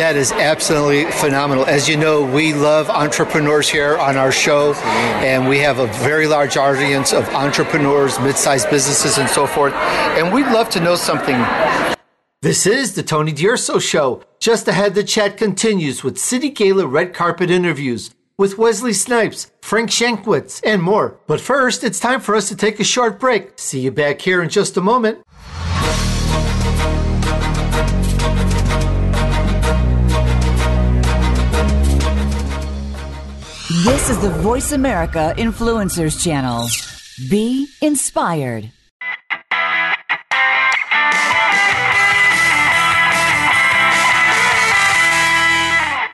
That 0.00 0.16
is 0.16 0.32
absolutely 0.32 1.04
phenomenal. 1.12 1.66
As 1.66 1.86
you 1.86 1.98
know, 1.98 2.24
we 2.24 2.54
love 2.54 2.88
entrepreneurs 2.88 3.68
here 3.68 3.98
on 3.98 4.16
our 4.16 4.32
show, 4.32 4.72
and 5.20 5.46
we 5.46 5.58
have 5.58 5.80
a 5.80 5.86
very 6.00 6.26
large 6.26 6.56
audience 6.56 7.12
of 7.12 7.28
entrepreneurs, 7.34 8.18
mid 8.20 8.36
sized 8.36 8.70
businesses, 8.70 9.18
and 9.18 9.28
so 9.28 9.46
forth. 9.46 9.61
And 9.70 10.32
we'd 10.32 10.46
love 10.46 10.68
to 10.70 10.80
know 10.80 10.96
something. 10.96 11.36
This 12.42 12.66
is 12.66 12.94
the 12.94 13.04
Tony 13.04 13.32
D'Urso 13.32 13.78
Show. 13.78 14.24
Just 14.40 14.66
ahead, 14.66 14.94
the 14.94 15.04
chat 15.04 15.36
continues 15.36 16.02
with 16.02 16.18
City 16.18 16.50
Gala 16.50 16.86
red 16.86 17.14
carpet 17.14 17.50
interviews 17.50 18.10
with 18.36 18.58
Wesley 18.58 18.92
Snipes, 18.92 19.52
Frank 19.60 19.90
Shankwitz, 19.90 20.60
and 20.64 20.82
more. 20.82 21.20
But 21.28 21.40
first, 21.40 21.84
it's 21.84 22.00
time 22.00 22.20
for 22.20 22.34
us 22.34 22.48
to 22.48 22.56
take 22.56 22.80
a 22.80 22.84
short 22.84 23.20
break. 23.20 23.52
See 23.56 23.80
you 23.80 23.92
back 23.92 24.20
here 24.20 24.42
in 24.42 24.48
just 24.48 24.76
a 24.76 24.80
moment. 24.80 25.18
This 33.84 34.10
is 34.10 34.18
the 34.18 34.30
Voice 34.42 34.72
America 34.72 35.34
Influencers 35.38 36.22
Channel. 36.22 36.68
Be 37.30 37.68
inspired. 37.80 38.70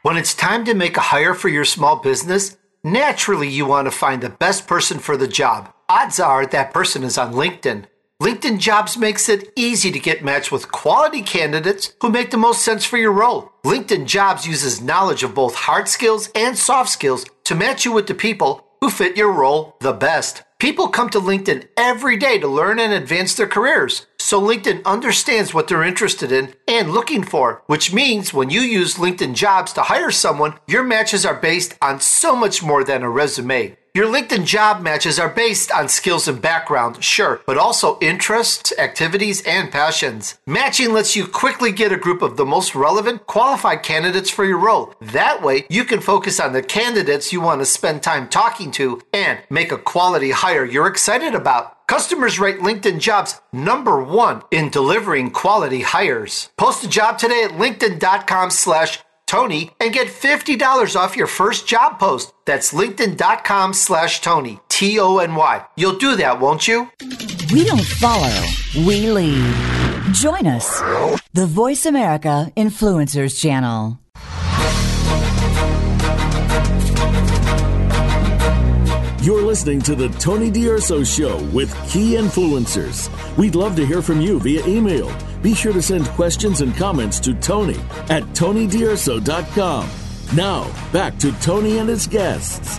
When 0.09 0.17
it's 0.17 0.33
time 0.33 0.65
to 0.65 0.73
make 0.73 0.97
a 0.97 1.03
hire 1.13 1.35
for 1.35 1.51
your 1.51 1.67
small 1.67 1.97
business, 1.97 2.57
naturally 2.83 3.47
you 3.47 3.67
want 3.67 3.89
to 3.89 3.91
find 3.91 4.23
the 4.23 4.31
best 4.31 4.67
person 4.67 5.01
for 5.01 5.19
the 5.19 5.29
job. 5.29 5.71
Odds 5.87 6.19
are 6.19 6.47
that 6.47 6.73
person 6.73 7.03
is 7.03 7.19
on 7.19 7.35
LinkedIn. 7.35 7.85
LinkedIn 8.23 8.59
Jobs 8.59 8.97
makes 8.97 9.29
it 9.29 9.53
easy 9.55 9.91
to 9.91 9.99
get 9.99 10.25
matched 10.25 10.51
with 10.51 10.73
quality 10.73 11.21
candidates 11.21 11.93
who 12.01 12.09
make 12.09 12.31
the 12.31 12.39
most 12.39 12.63
sense 12.63 12.87
for 12.87 12.97
your 12.97 13.13
role. 13.13 13.53
LinkedIn 13.67 14.07
Jobs 14.07 14.47
uses 14.47 14.81
knowledge 14.81 15.23
of 15.23 15.35
both 15.35 15.55
hard 15.55 15.89
skills 15.89 16.31
and 16.35 16.57
soft 16.57 16.89
skills 16.89 17.27
to 17.45 17.55
match 17.55 17.85
you 17.85 17.93
with 17.93 18.07
the 18.07 18.15
people 18.15 18.65
who 18.81 18.89
fit 18.89 19.15
your 19.15 19.31
role 19.31 19.77
the 19.81 19.93
best. 19.93 20.43
People 20.59 20.89
come 20.89 21.11
to 21.11 21.21
LinkedIn 21.21 21.69
every 21.77 22.17
day 22.17 22.39
to 22.39 22.49
learn 22.49 22.79
and 22.79 22.95
advance 22.95 23.35
their 23.35 23.47
careers. 23.47 24.07
So 24.29 24.43
LinkedIn 24.43 24.85
understands 24.85 25.55
what 25.55 25.69
they're 25.69 25.83
interested 25.83 26.31
in 26.31 26.53
and 26.67 26.93
looking 26.93 27.23
for, 27.23 27.63
which 27.65 27.95
means 27.95 28.35
when 28.35 28.51
you 28.51 28.61
use 28.61 29.01
LinkedIn 29.01 29.33
jobs 29.33 29.73
to 29.73 29.81
hire 29.81 30.11
someone, 30.11 30.53
your 30.67 30.83
matches 30.83 31.25
are 31.25 31.35
based 31.35 31.75
on 31.81 32.03
so 32.03 32.37
much 32.37 32.63
more 32.63 32.85
than 32.85 33.03
a 33.03 33.09
resume. 33.09 33.79
Your 33.99 34.07
LinkedIn 34.07 34.45
job 34.45 34.81
matches 34.81 35.19
are 35.19 35.29
based 35.29 35.73
on 35.73 35.89
skills 35.89 36.29
and 36.29 36.41
background, 36.41 37.03
sure, 37.03 37.41
but 37.47 37.59
also 37.59 37.99
interests, 37.99 38.73
activities, 38.79 39.43
and 39.45 39.73
passions. 39.73 40.39
Matching 40.47 40.93
lets 40.93 41.17
you 41.17 41.27
quickly 41.27 41.73
get 41.73 41.91
a 41.91 41.97
group 41.97 42.23
of 42.23 42.37
the 42.37 42.47
most 42.47 42.77
relevant, 42.77 43.27
qualified 43.27 43.83
candidates 43.83 44.31
for 44.31 44.45
your 44.45 44.59
role. 44.59 44.95
That 45.01 45.43
way, 45.43 45.67
you 45.69 45.83
can 45.83 45.99
focus 45.99 46.39
on 46.39 46.53
the 46.53 46.63
candidates 46.63 47.33
you 47.33 47.41
want 47.41 47.61
to 47.61 47.67
spend 47.67 48.05
time 48.05 48.29
talking 48.29 48.71
to 48.79 49.01
and 49.13 49.41
make 49.51 49.73
a 49.73 49.79
quality 49.79 50.31
hire 50.31 50.65
you're 50.65 50.87
excited 50.87 51.35
about. 51.35 51.75
Customers 51.89 52.39
rate 52.39 52.61
LinkedIn 52.61 53.01
jobs 53.01 53.41
number 53.53 54.01
one 54.01 54.43
in 54.53 54.71
delivering 54.71 55.33
quality 55.33 55.81
hires. 55.81 56.51
Post 56.57 56.85
a 56.85 56.89
job 56.89 57.19
today 57.19 57.43
at 57.43 57.53
linkedin.com 57.53 58.51
slash 58.51 59.01
Tony 59.29 59.71
and 59.79 59.93
get 59.93 60.09
$50 60.09 60.97
off 60.97 61.17
your 61.17 61.27
first 61.29 61.69
job 61.69 61.99
post. 62.01 62.33
That's 62.47 62.73
linkedin.com 62.73 63.75
slash 63.75 64.21
Tony, 64.21 64.59
T 64.69 64.99
O 64.99 65.19
N 65.19 65.35
Y. 65.35 65.65
You'll 65.77 65.99
do 65.99 66.17
that, 66.17 66.41
won't 66.41 66.67
you? 66.67 66.91
We 67.53 67.65
don't 67.65 67.85
follow, 67.85 68.35
we 68.75 69.11
lead. 69.11 69.55
Join 70.13 70.47
us, 70.47 70.81
the 71.35 71.47
Voice 71.47 71.85
America 71.85 72.51
Influencers 72.57 73.39
Channel. 73.39 73.99
You're 79.21 79.43
listening 79.43 79.81
to 79.83 79.97
the 79.97 80.09
Tony 80.11 80.49
D'Urso 80.49 81.03
Show 81.03 81.43
with 81.47 81.75
key 81.89 82.13
influencers. 82.13 83.11
We'd 83.37 83.57
love 83.57 83.75
to 83.75 83.85
hear 83.85 84.01
from 84.01 84.21
you 84.21 84.39
via 84.39 84.65
email. 84.65 85.13
Be 85.43 85.55
sure 85.55 85.73
to 85.73 85.83
send 85.83 86.07
questions 86.11 86.61
and 86.61 86.73
comments 86.77 87.19
to 87.21 87.35
Tony 87.35 87.81
at 88.11 88.23
TonyDurso.com. 88.35 89.91
Now, 90.37 90.91
back 90.93 91.19
to 91.19 91.33
Tony 91.41 91.79
and 91.79 91.89
his 91.89 92.07
guests. 92.07 92.79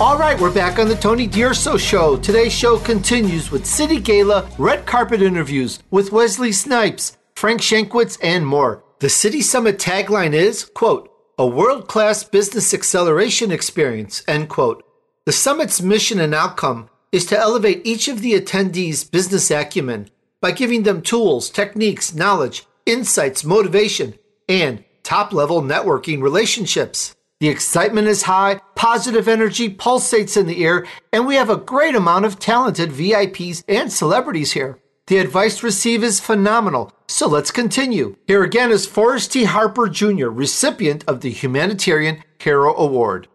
All 0.00 0.16
right, 0.16 0.40
we're 0.40 0.54
back 0.54 0.78
on 0.78 0.86
the 0.86 0.94
Tony 0.94 1.26
D'Urso 1.26 1.76
Show. 1.76 2.16
Today's 2.18 2.52
show 2.52 2.78
continues 2.78 3.50
with 3.50 3.66
City 3.66 3.98
Gala 3.98 4.48
red 4.56 4.86
carpet 4.86 5.20
interviews 5.20 5.80
with 5.90 6.12
Wesley 6.12 6.52
Snipes, 6.52 7.18
Frank 7.34 7.60
Shankwitz, 7.60 8.18
and 8.22 8.46
more. 8.46 8.84
The 9.00 9.10
City 9.10 9.42
Summit 9.42 9.80
tagline 9.80 10.32
is, 10.32 10.64
quote, 10.64 11.10
a 11.36 11.46
world-class 11.46 12.22
business 12.22 12.72
acceleration 12.72 13.50
experience, 13.50 14.22
end 14.28 14.48
quote. 14.48 14.84
The 15.24 15.30
summit's 15.30 15.80
mission 15.80 16.18
and 16.18 16.34
outcome 16.34 16.90
is 17.12 17.26
to 17.26 17.38
elevate 17.38 17.82
each 17.84 18.08
of 18.08 18.22
the 18.22 18.32
attendees' 18.32 19.08
business 19.08 19.52
acumen 19.52 20.10
by 20.40 20.50
giving 20.50 20.82
them 20.82 21.00
tools, 21.00 21.48
techniques, 21.48 22.12
knowledge, 22.12 22.66
insights, 22.86 23.44
motivation, 23.44 24.14
and 24.48 24.82
top 25.04 25.32
level 25.32 25.62
networking 25.62 26.22
relationships. 26.22 27.14
The 27.38 27.48
excitement 27.48 28.08
is 28.08 28.22
high, 28.22 28.60
positive 28.74 29.28
energy 29.28 29.72
pulsates 29.72 30.36
in 30.36 30.46
the 30.46 30.64
air, 30.64 30.86
and 31.12 31.24
we 31.24 31.36
have 31.36 31.50
a 31.50 31.56
great 31.56 31.94
amount 31.94 32.24
of 32.24 32.40
talented 32.40 32.90
VIPs 32.90 33.62
and 33.68 33.92
celebrities 33.92 34.52
here. 34.52 34.80
The 35.06 35.18
advice 35.18 35.62
received 35.62 36.02
is 36.02 36.18
phenomenal, 36.18 36.92
so 37.06 37.28
let's 37.28 37.52
continue. 37.52 38.16
Here 38.26 38.42
again 38.42 38.72
is 38.72 38.86
Forrest 38.86 39.30
T. 39.32 39.44
Harper 39.44 39.88
Jr., 39.88 40.28
recipient 40.28 41.04
of 41.06 41.20
the 41.20 41.30
Humanitarian 41.30 42.24
Hero 42.40 42.74
Award. 42.74 43.28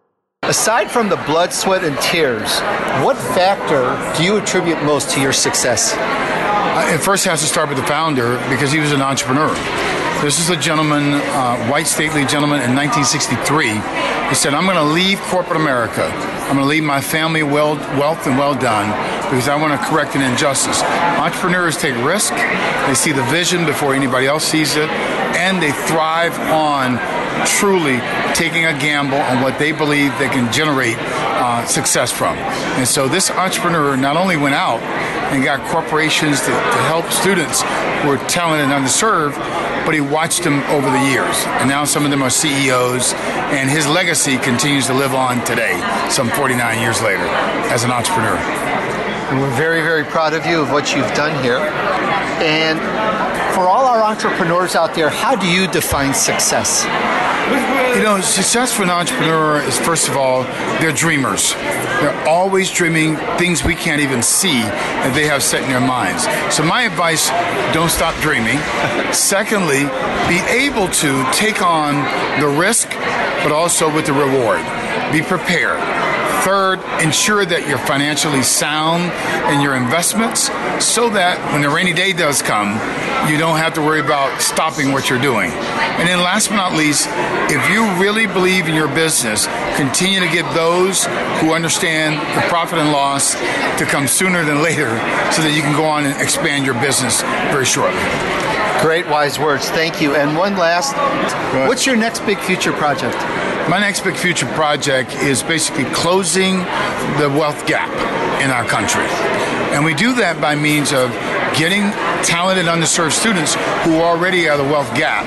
Aside 0.47 0.89
from 0.89 1.09
the 1.09 1.17
blood, 1.27 1.51
sweat, 1.51 1.83
and 1.83 1.99
tears, 1.99 2.61
what 3.03 3.17
factor 3.17 3.83
do 4.17 4.23
you 4.23 4.37
attribute 4.37 4.81
most 4.81 5.09
to 5.09 5.19
your 5.19 5.33
success? 5.33 5.93
Uh, 5.93 6.89
it 6.95 6.99
first 6.99 7.25
has 7.25 7.41
to 7.41 7.45
start 7.45 7.67
with 7.67 7.77
the 7.77 7.83
founder 7.83 8.37
because 8.49 8.71
he 8.71 8.79
was 8.79 8.93
an 8.93 9.01
entrepreneur. 9.01 9.53
This 10.23 10.39
is 10.39 10.49
a 10.49 10.55
gentleman, 10.55 11.15
uh, 11.15 11.67
white 11.67 11.85
stately 11.85 12.23
gentleman 12.23 12.61
in 12.61 12.73
1963. 12.73 13.75
He 14.29 14.35
said, 14.35 14.53
I'm 14.53 14.63
going 14.63 14.77
to 14.77 14.83
leave 14.83 15.19
corporate 15.23 15.59
America. 15.59 16.05
I'm 16.05 16.55
going 16.55 16.59
to 16.59 16.65
leave 16.65 16.83
my 16.83 17.01
family 17.01 17.43
well, 17.43 17.75
wealth 17.99 18.25
and 18.25 18.37
well 18.37 18.55
done 18.55 18.87
because 19.29 19.49
I 19.49 19.55
want 19.57 19.77
to 19.77 19.85
correct 19.85 20.15
an 20.15 20.21
injustice. 20.21 20.81
Entrepreneurs 20.81 21.77
take 21.77 21.95
risk, 22.05 22.31
they 22.87 22.93
see 22.93 23.11
the 23.11 23.23
vision 23.23 23.65
before 23.65 23.93
anybody 23.93 24.27
else 24.27 24.45
sees 24.45 24.77
it, 24.77 24.89
and 25.35 25.61
they 25.61 25.73
thrive 25.73 26.39
on 26.39 26.95
truly 27.45 27.99
taking 28.33 28.65
a 28.65 28.73
gamble 28.79 29.17
on 29.17 29.41
what 29.41 29.59
they 29.59 29.71
believe 29.71 30.17
they 30.17 30.29
can 30.29 30.51
generate 30.51 30.97
uh, 30.99 31.65
success 31.65 32.11
from. 32.11 32.37
And 32.77 32.87
so 32.87 33.07
this 33.07 33.29
entrepreneur 33.31 33.95
not 33.97 34.17
only 34.17 34.37
went 34.37 34.55
out 34.55 34.81
and 35.31 35.43
got 35.43 35.59
corporations 35.69 36.39
to, 36.41 36.47
to 36.47 36.79
help 36.87 37.05
students 37.11 37.61
who 37.61 38.09
are 38.09 38.17
talented 38.27 38.69
and 38.69 38.85
underserved, 38.85 39.37
but 39.85 39.93
he 39.93 40.01
watched 40.01 40.43
them 40.43 40.61
over 40.63 40.89
the 40.89 41.03
years. 41.09 41.35
And 41.59 41.69
now 41.69 41.85
some 41.85 42.03
of 42.03 42.11
them 42.11 42.21
are 42.21 42.29
CEOs, 42.29 43.13
and 43.55 43.69
his 43.69 43.87
legacy 43.87 44.37
continues 44.37 44.87
to 44.87 44.93
live 44.93 45.13
on 45.13 45.43
today, 45.45 45.79
some 46.09 46.29
49 46.29 46.81
years 46.81 47.01
later, 47.01 47.23
as 47.71 47.83
an 47.83 47.91
entrepreneur. 47.91 48.66
And 49.29 49.41
we're 49.41 49.55
very, 49.57 49.81
very 49.81 50.05
proud 50.05 50.33
of 50.33 50.45
you 50.45 50.61
of 50.61 50.71
what 50.71 50.95
you've 50.95 51.13
done 51.13 51.43
here. 51.43 51.57
And 51.57 52.79
for 53.53 53.67
all 53.67 53.85
our 53.85 54.01
entrepreneurs 54.01 54.75
out 54.75 54.93
there, 54.95 55.09
how 55.09 55.35
do 55.35 55.47
you 55.47 55.67
define 55.67 56.13
success? 56.13 56.85
You 57.97 58.03
know, 58.03 58.21
success 58.21 58.71
for 58.71 58.83
an 58.83 58.89
entrepreneur 58.89 59.61
is 59.61 59.77
first 59.77 60.07
of 60.07 60.15
all, 60.15 60.43
they're 60.79 60.93
dreamers. 60.93 61.53
They're 61.53 62.27
always 62.27 62.71
dreaming 62.71 63.15
things 63.37 63.63
we 63.63 63.75
can't 63.75 64.01
even 64.01 64.21
see 64.21 64.61
that 64.61 65.13
they 65.13 65.25
have 65.27 65.41
set 65.41 65.63
in 65.63 65.69
their 65.69 65.81
minds. 65.81 66.23
So 66.55 66.63
my 66.63 66.83
advice, 66.83 67.29
don't 67.73 67.89
stop 67.89 68.15
dreaming. 68.21 68.59
Secondly, 69.11 69.85
be 70.29 70.39
able 70.47 70.87
to 70.87 71.27
take 71.33 71.61
on 71.61 71.95
the 72.39 72.47
risk, 72.47 72.89
but 73.43 73.51
also 73.51 73.93
with 73.93 74.05
the 74.05 74.13
reward. 74.13 74.61
Be 75.11 75.21
prepared. 75.21 75.79
Third, 76.47 76.79
ensure 77.03 77.43
that 77.43 77.67
you're 77.67 77.77
financially 77.77 78.41
sound 78.41 79.11
in 79.51 79.59
your 79.59 79.75
investments 79.75 80.47
so 80.79 81.09
that 81.09 81.35
when 81.51 81.59
the 81.61 81.67
rainy 81.67 81.91
day 81.91 82.13
does 82.13 82.41
come, 82.41 82.79
you 83.27 83.37
don't 83.37 83.57
have 83.57 83.73
to 83.73 83.81
worry 83.81 83.99
about 83.99 84.39
stopping 84.39 84.93
what 84.93 85.09
you're 85.09 85.19
doing. 85.19 85.51
And 85.99 86.07
then 86.07 86.23
last 86.23 86.47
but 86.47 86.55
not 86.55 86.71
least, 86.71 87.03
if 87.51 87.59
you 87.69 87.83
really 87.99 88.27
believe 88.27 88.69
in 88.69 88.75
your 88.75 88.87
business, 88.87 89.45
continue 89.75 90.21
to 90.21 90.31
get 90.31 90.47
those 90.55 91.03
who 91.43 91.51
understand 91.51 92.15
the 92.15 92.47
profit 92.47 92.79
and 92.79 92.93
loss 92.93 93.35
to 93.35 93.83
come 93.83 94.07
sooner 94.07 94.45
than 94.45 94.63
later 94.63 94.87
so 95.35 95.43
that 95.43 95.51
you 95.53 95.61
can 95.61 95.75
go 95.75 95.83
on 95.83 96.05
and 96.05 96.15
expand 96.21 96.65
your 96.65 96.79
business 96.79 97.23
very 97.51 97.65
shortly. 97.65 97.99
Great 98.81 99.07
wise 99.07 99.39
words. 99.39 99.69
Thank 99.69 100.01
you. 100.01 100.15
And 100.15 100.37
one 100.37 100.55
last, 100.55 100.95
what's 101.67 101.85
your 101.85 101.95
next 101.95 102.25
big 102.25 102.39
future 102.39 102.71
project? 102.73 103.17
My 103.69 103.79
next 103.79 104.01
big 104.01 104.15
future 104.15 104.45
project 104.53 105.13
is 105.15 105.43
basically 105.43 105.85
closing 105.85 106.59
the 107.19 107.29
wealth 107.35 107.65
gap 107.67 107.89
in 108.41 108.49
our 108.51 108.63
country. 108.65 109.03
And 109.73 109.83
we 109.83 109.93
do 109.93 110.13
that 110.15 110.39
by 110.39 110.55
means 110.55 110.93
of 110.93 111.11
getting 111.57 111.91
talented 112.23 112.65
underserved 112.65 113.11
students 113.11 113.55
who 113.83 113.95
already 114.01 114.47
are 114.49 114.57
the 114.57 114.63
wealth 114.63 114.93
gap 114.95 115.25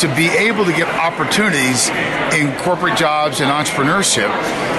to 0.00 0.08
be 0.14 0.28
able 0.28 0.64
to 0.64 0.72
get 0.72 0.88
opportunities 0.88 1.88
in 2.34 2.52
corporate 2.58 2.96
jobs 2.96 3.40
and 3.40 3.50
entrepreneurship 3.50 4.30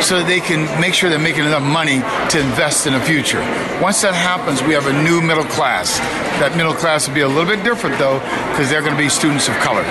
so 0.02 0.20
that 0.20 0.28
they 0.28 0.39
can 0.39 0.63
make 0.80 0.94
sure 0.94 1.10
they're 1.10 1.20
making 1.20 1.46
enough 1.46 1.63
money 1.63 2.00
to 2.30 2.39
invest 2.39 2.86
in 2.86 2.94
the 2.94 3.02
future. 3.02 3.39
Once 3.82 4.02
that 4.02 4.13
happens, 4.13 4.62
we 4.63 4.74
have 4.74 4.88
a 4.88 5.04
new 5.04 5.22
middle 5.22 5.46
class. 5.46 6.00
That 6.39 6.56
middle 6.58 6.74
class 6.74 7.08
will 7.08 7.15
be 7.15 7.22
a 7.22 7.28
little 7.28 7.46
bit 7.46 7.63
different 7.63 7.98
though 7.98 8.20
because 8.52 8.70
they're 8.70 8.82
going 8.82 8.96
to 8.96 9.02
be 9.02 9.10
students 9.10 9.48
of 9.48 9.56
color. 9.56 9.86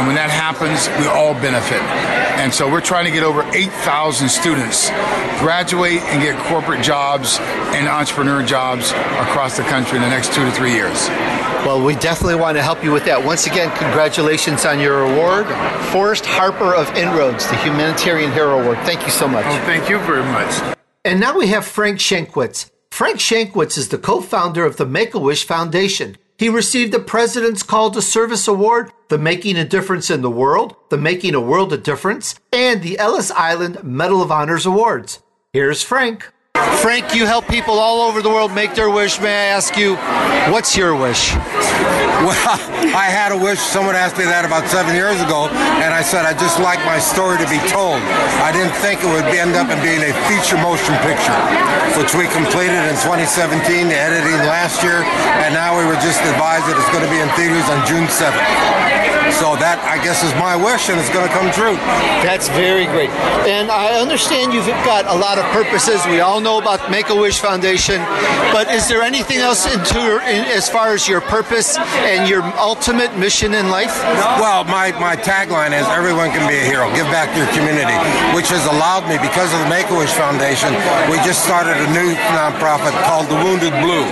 And 0.00 0.06
when 0.06 0.16
that 0.16 0.30
happens, 0.30 0.88
we 0.96 1.04
all 1.12 1.34
benefit. 1.34 1.82
And 2.40 2.48
so 2.54 2.64
we're 2.72 2.80
trying 2.80 3.04
to 3.04 3.10
get 3.10 3.22
over 3.22 3.44
8,000 3.52 4.30
students 4.30 4.88
graduate 5.44 6.00
and 6.08 6.22
get 6.22 6.40
corporate 6.48 6.82
jobs 6.82 7.36
and 7.76 7.86
entrepreneur 7.86 8.42
jobs 8.42 8.92
across 9.20 9.58
the 9.58 9.62
country 9.64 9.96
in 9.96 10.02
the 10.02 10.08
next 10.08 10.32
two 10.32 10.42
to 10.42 10.50
three 10.52 10.72
years. 10.72 11.06
Well, 11.68 11.84
we 11.84 11.96
definitely 11.96 12.36
want 12.36 12.56
to 12.56 12.62
help 12.62 12.82
you 12.82 12.92
with 12.92 13.04
that. 13.04 13.22
Once 13.22 13.46
again, 13.46 13.68
congratulations 13.76 14.64
on 14.64 14.80
your 14.80 15.04
award. 15.04 15.44
Forrest 15.92 16.24
Harper 16.24 16.74
of 16.74 16.88
Inroads, 16.96 17.46
the 17.48 17.56
Humanitarian 17.56 18.32
Hero 18.32 18.58
Award. 18.58 18.78
Thank 18.86 19.04
you 19.04 19.10
so 19.10 19.28
much. 19.28 19.44
Oh, 19.44 19.64
thank 19.66 19.90
you 19.90 19.98
very 19.98 20.24
much. 20.24 20.76
And 21.04 21.20
now 21.20 21.36
we 21.36 21.48
have 21.48 21.66
Frank 21.66 21.98
Shankwitz. 21.98 22.70
Frank 22.90 23.18
Shankwitz 23.18 23.76
is 23.76 23.90
the 23.90 23.98
co 23.98 24.22
founder 24.22 24.64
of 24.64 24.78
the 24.78 24.86
Make 24.86 25.12
a 25.12 25.18
Wish 25.18 25.44
Foundation. 25.44 26.16
He 26.40 26.48
received 26.48 26.90
the 26.90 27.00
President's 27.00 27.62
Call 27.62 27.90
to 27.90 28.00
Service 28.00 28.48
Award, 28.48 28.92
the 29.08 29.18
Making 29.18 29.58
a 29.58 29.64
Difference 29.66 30.08
in 30.08 30.22
the 30.22 30.30
World, 30.30 30.74
the 30.88 30.96
Making 30.96 31.34
a 31.34 31.40
World 31.40 31.70
of 31.70 31.82
Difference, 31.82 32.34
and 32.50 32.82
the 32.82 32.98
Ellis 32.98 33.30
Island 33.32 33.84
Medal 33.84 34.22
of 34.22 34.32
Honors 34.32 34.64
Awards. 34.64 35.18
Here's 35.52 35.82
Frank. 35.82 36.32
Frank, 36.82 37.14
you 37.14 37.26
help 37.26 37.46
people 37.48 37.78
all 37.78 38.00
over 38.00 38.22
the 38.22 38.30
world 38.30 38.52
make 38.52 38.74
their 38.74 38.90
wish. 38.90 39.20
May 39.20 39.32
I 39.32 39.46
ask 39.56 39.76
you, 39.76 39.96
what's 40.52 40.76
your 40.76 40.96
wish? 40.96 41.34
Well, 42.20 42.60
I 42.92 43.08
had 43.08 43.32
a 43.32 43.38
wish. 43.38 43.58
Someone 43.60 43.96
asked 43.96 44.20
me 44.20 44.28
that 44.28 44.44
about 44.44 44.68
seven 44.68 44.92
years 44.92 45.16
ago, 45.24 45.48
and 45.80 45.88
I 45.88 46.04
said 46.04 46.28
I'd 46.28 46.36
just 46.36 46.60
like 46.60 46.76
my 46.84 47.00
story 47.00 47.40
to 47.40 47.48
be 47.48 47.56
told. 47.64 47.96
I 48.44 48.52
didn't 48.52 48.76
think 48.84 49.00
it 49.00 49.08
would 49.08 49.24
end 49.32 49.56
up 49.56 49.72
in 49.72 49.80
being 49.80 50.04
a 50.04 50.12
feature 50.28 50.60
motion 50.60 50.92
picture, 51.00 51.32
which 51.96 52.12
we 52.12 52.28
completed 52.28 52.76
in 52.92 52.96
2017, 53.00 53.88
the 53.88 53.96
editing 53.96 54.36
last 54.44 54.84
year, 54.84 55.00
and 55.40 55.56
now 55.56 55.72
we 55.72 55.88
were 55.88 55.96
just 56.04 56.20
advised 56.28 56.68
that 56.68 56.76
it's 56.76 56.92
going 56.92 57.04
to 57.04 57.12
be 57.12 57.24
in 57.24 57.28
theaters 57.40 57.64
on 57.72 57.80
June 57.88 58.04
7th. 58.04 58.99
So 59.38 59.56
that, 59.56 59.78
I 59.86 60.02
guess, 60.02 60.24
is 60.26 60.34
my 60.36 60.56
wish, 60.58 60.90
and 60.90 60.98
it's 60.98 61.08
going 61.12 61.24
to 61.24 61.32
come 61.32 61.48
true. 61.54 61.76
That's 62.26 62.48
very 62.52 62.84
great. 62.90 63.08
And 63.48 63.70
I 63.70 63.96
understand 63.96 64.52
you've 64.52 64.66
got 64.84 65.06
a 65.06 65.16
lot 65.16 65.38
of 65.38 65.46
purposes. 65.54 66.02
We 66.06 66.20
all 66.20 66.40
know 66.40 66.58
about 66.58 66.90
Make 66.90 67.08
a 67.08 67.16
Wish 67.16 67.40
Foundation, 67.40 68.02
but 68.52 68.68
is 68.68 68.88
there 68.88 69.00
anything 69.00 69.38
else 69.38 69.64
into 69.64 70.20
in, 70.28 70.44
as 70.52 70.68
far 70.68 70.92
as 70.92 71.08
your 71.08 71.20
purpose 71.20 71.78
and 72.04 72.28
your 72.28 72.42
ultimate 72.58 73.16
mission 73.16 73.54
in 73.54 73.70
life? 73.70 73.96
Well, 74.36 74.64
my, 74.64 74.92
my 75.00 75.16
tagline 75.16 75.72
is 75.72 75.86
everyone 75.88 76.30
can 76.34 76.44
be 76.44 76.60
a 76.60 76.66
hero. 76.66 76.90
Give 76.92 77.08
back 77.08 77.32
to 77.32 77.38
your 77.40 77.50
community, 77.56 77.96
which 78.36 78.52
has 78.52 78.66
allowed 78.68 79.08
me, 79.08 79.16
because 79.22 79.48
of 79.56 79.60
the 79.64 79.70
Make 79.70 79.88
a 79.88 79.96
Wish 79.96 80.12
Foundation, 80.12 80.74
we 81.08 81.16
just 81.24 81.46
started 81.46 81.78
a 81.80 81.88
new 81.96 82.12
nonprofit 82.36 82.92
called 83.08 83.30
The 83.32 83.40
Wounded 83.40 83.72
Blue. 83.80 84.04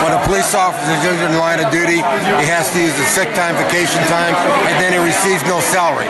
When 0.00 0.16
a 0.16 0.22
police 0.24 0.56
officer 0.56 0.88
is 0.96 1.04
injured 1.04 1.28
in 1.28 1.36
line 1.36 1.60
of 1.60 1.68
duty, 1.68 2.00
he 2.40 2.48
has 2.48 2.72
to 2.72 2.80
use 2.80 2.96
his 2.96 3.10
sick 3.12 3.28
time, 3.36 3.52
vacation 3.60 4.00
time, 4.08 4.32
and 4.68 4.74
then 4.82 4.92
he 4.92 5.00
receives 5.00 5.44
no 5.48 5.60
salary. 5.72 6.08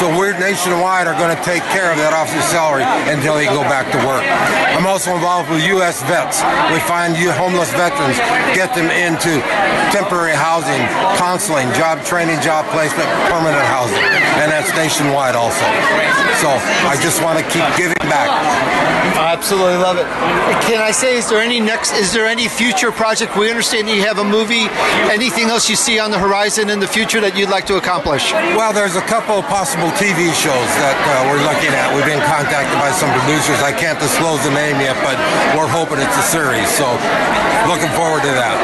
So 0.00 0.10
we're 0.10 0.34
nationwide 0.38 1.06
are 1.06 1.14
going 1.14 1.34
to 1.34 1.42
take 1.46 1.62
care 1.70 1.92
of 1.92 1.98
that 2.02 2.10
officer's 2.10 2.46
salary 2.50 2.82
until 3.06 3.38
he 3.38 3.46
can 3.46 3.54
go 3.54 3.62
back 3.70 3.86
to 3.94 3.98
work. 4.02 4.26
I'm 4.74 4.86
also 4.86 5.14
involved 5.14 5.50
with 5.50 5.62
U.S. 5.78 6.02
vets. 6.10 6.42
We 6.74 6.80
find 6.82 7.14
you 7.14 7.30
homeless 7.30 7.70
veterans, 7.78 8.18
get 8.58 8.74
them 8.74 8.90
into 8.90 9.38
temporary 9.94 10.34
housing, 10.34 10.82
counseling, 11.14 11.70
job 11.78 12.02
training, 12.02 12.40
job 12.42 12.66
placement, 12.74 13.06
permanent 13.30 13.62
housing, 13.70 14.02
and 14.42 14.50
that's 14.50 14.74
nationwide 14.74 15.38
also. 15.38 15.64
So 16.42 16.50
I 16.90 16.98
just 16.98 17.22
want 17.22 17.38
to 17.38 17.44
keep 17.46 17.64
giving 17.78 17.94
back. 18.10 18.28
I 19.14 19.32
absolutely 19.32 19.78
love 19.78 19.96
it. 19.96 20.06
Can 20.66 20.80
I 20.80 20.90
say, 20.90 21.16
is 21.16 21.28
there 21.28 21.40
any 21.40 21.60
next? 21.60 21.92
Is 21.92 22.12
there 22.12 22.26
any 22.26 22.48
future 22.48 22.90
project? 22.90 23.36
We 23.36 23.48
understand 23.48 23.88
you 23.88 24.02
have 24.02 24.18
a 24.18 24.24
movie. 24.24 24.66
Anything 25.12 25.48
else 25.50 25.70
you 25.70 25.76
see 25.76 25.98
on 25.98 26.10
the 26.10 26.18
horizon 26.18 26.70
in 26.70 26.80
the 26.80 26.86
future 26.86 27.20
that 27.20 27.36
you'd 27.36 27.48
like 27.48 27.66
to? 27.66 27.76
Well, 28.56 28.72
there's 28.72 28.96
a 28.96 29.04
couple 29.04 29.36
of 29.36 29.44
possible 29.44 29.92
TV 30.00 30.32
shows 30.32 30.70
that 30.80 30.96
uh, 31.04 31.28
we're 31.28 31.44
looking 31.44 31.68
at. 31.76 31.92
We've 31.92 32.08
been 32.08 32.24
contacted 32.24 32.80
by 32.80 32.88
some 32.96 33.12
producers. 33.12 33.60
I 33.60 33.76
can't 33.76 34.00
disclose 34.00 34.40
the 34.40 34.56
name 34.56 34.80
yet, 34.80 34.96
but 35.04 35.20
we're 35.52 35.68
hoping 35.68 36.00
it's 36.00 36.16
a 36.16 36.24
series. 36.24 36.64
So 36.72 36.88
looking 37.68 37.92
forward 37.92 38.24
to 38.24 38.32
that. 38.32 38.56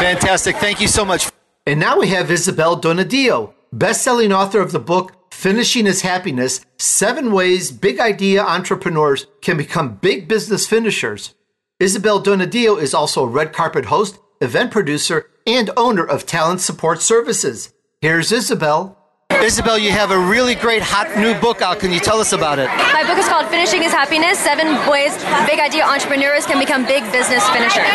Fantastic. 0.00 0.56
Thank 0.56 0.80
you 0.80 0.88
so 0.88 1.04
much. 1.04 1.28
And 1.66 1.78
now 1.78 2.00
we 2.00 2.08
have 2.08 2.30
Isabel 2.30 2.80
Donadio, 2.80 3.52
best-selling 3.72 4.32
author 4.32 4.60
of 4.60 4.72
the 4.72 4.80
book 4.80 5.12
Finishing 5.30 5.86
is 5.86 6.00
Happiness: 6.00 6.64
Seven 6.78 7.30
Ways 7.30 7.70
Big 7.70 8.00
Idea 8.00 8.42
Entrepreneurs 8.42 9.26
Can 9.42 9.58
Become 9.58 9.96
Big 9.96 10.28
Business 10.28 10.66
Finishers. 10.66 11.34
Isabel 11.78 12.22
Donadio 12.22 12.80
is 12.80 12.94
also 12.94 13.24
a 13.24 13.28
red 13.28 13.52
carpet 13.52 13.84
host, 13.86 14.18
event 14.40 14.70
producer, 14.70 15.28
and 15.46 15.70
owner 15.76 16.06
of 16.06 16.24
Talent 16.24 16.62
Support 16.62 17.02
Services. 17.02 17.73
Here's 18.04 18.32
Isabel. 18.32 18.98
Isabel, 19.44 19.76
you 19.76 19.90
have 19.92 20.10
a 20.10 20.16
really 20.18 20.54
great 20.54 20.80
hot 20.80 21.20
new 21.20 21.36
book 21.36 21.60
out. 21.60 21.76
Can 21.78 21.92
you 21.92 22.00
tell 22.00 22.16
us 22.16 22.32
about 22.32 22.56
it? 22.58 22.64
My 22.96 23.04
book 23.04 23.20
is 23.20 23.28
called 23.28 23.44
Finishing 23.52 23.84
is 23.84 23.92
Happiness 23.92 24.40
Seven 24.40 24.72
Ways 24.88 25.12
Big 25.44 25.60
Idea 25.60 25.84
Entrepreneurs 25.84 26.48
Can 26.48 26.56
Become 26.56 26.88
Big 26.88 27.04
Business 27.12 27.44
Finishers. 27.52 27.92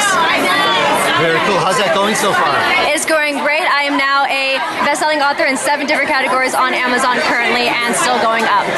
Very 1.17 1.41
cool. 1.49 1.57
How's 1.57 1.81
that 1.81 1.97
going 1.97 2.13
so 2.13 2.29
far? 2.37 2.53
It's 2.93 3.01
going 3.09 3.41
great. 3.41 3.65
I 3.65 3.89
am 3.89 3.97
now 3.97 4.29
a 4.29 4.61
best 4.85 5.01
selling 5.01 5.25
author 5.25 5.49
in 5.49 5.57
seven 5.57 5.89
different 5.89 6.13
categories 6.13 6.53
on 6.53 6.77
Amazon 6.77 7.17
currently 7.25 7.65
and 7.65 7.97
still 7.97 8.21
going 8.21 8.45
up. 8.45 8.69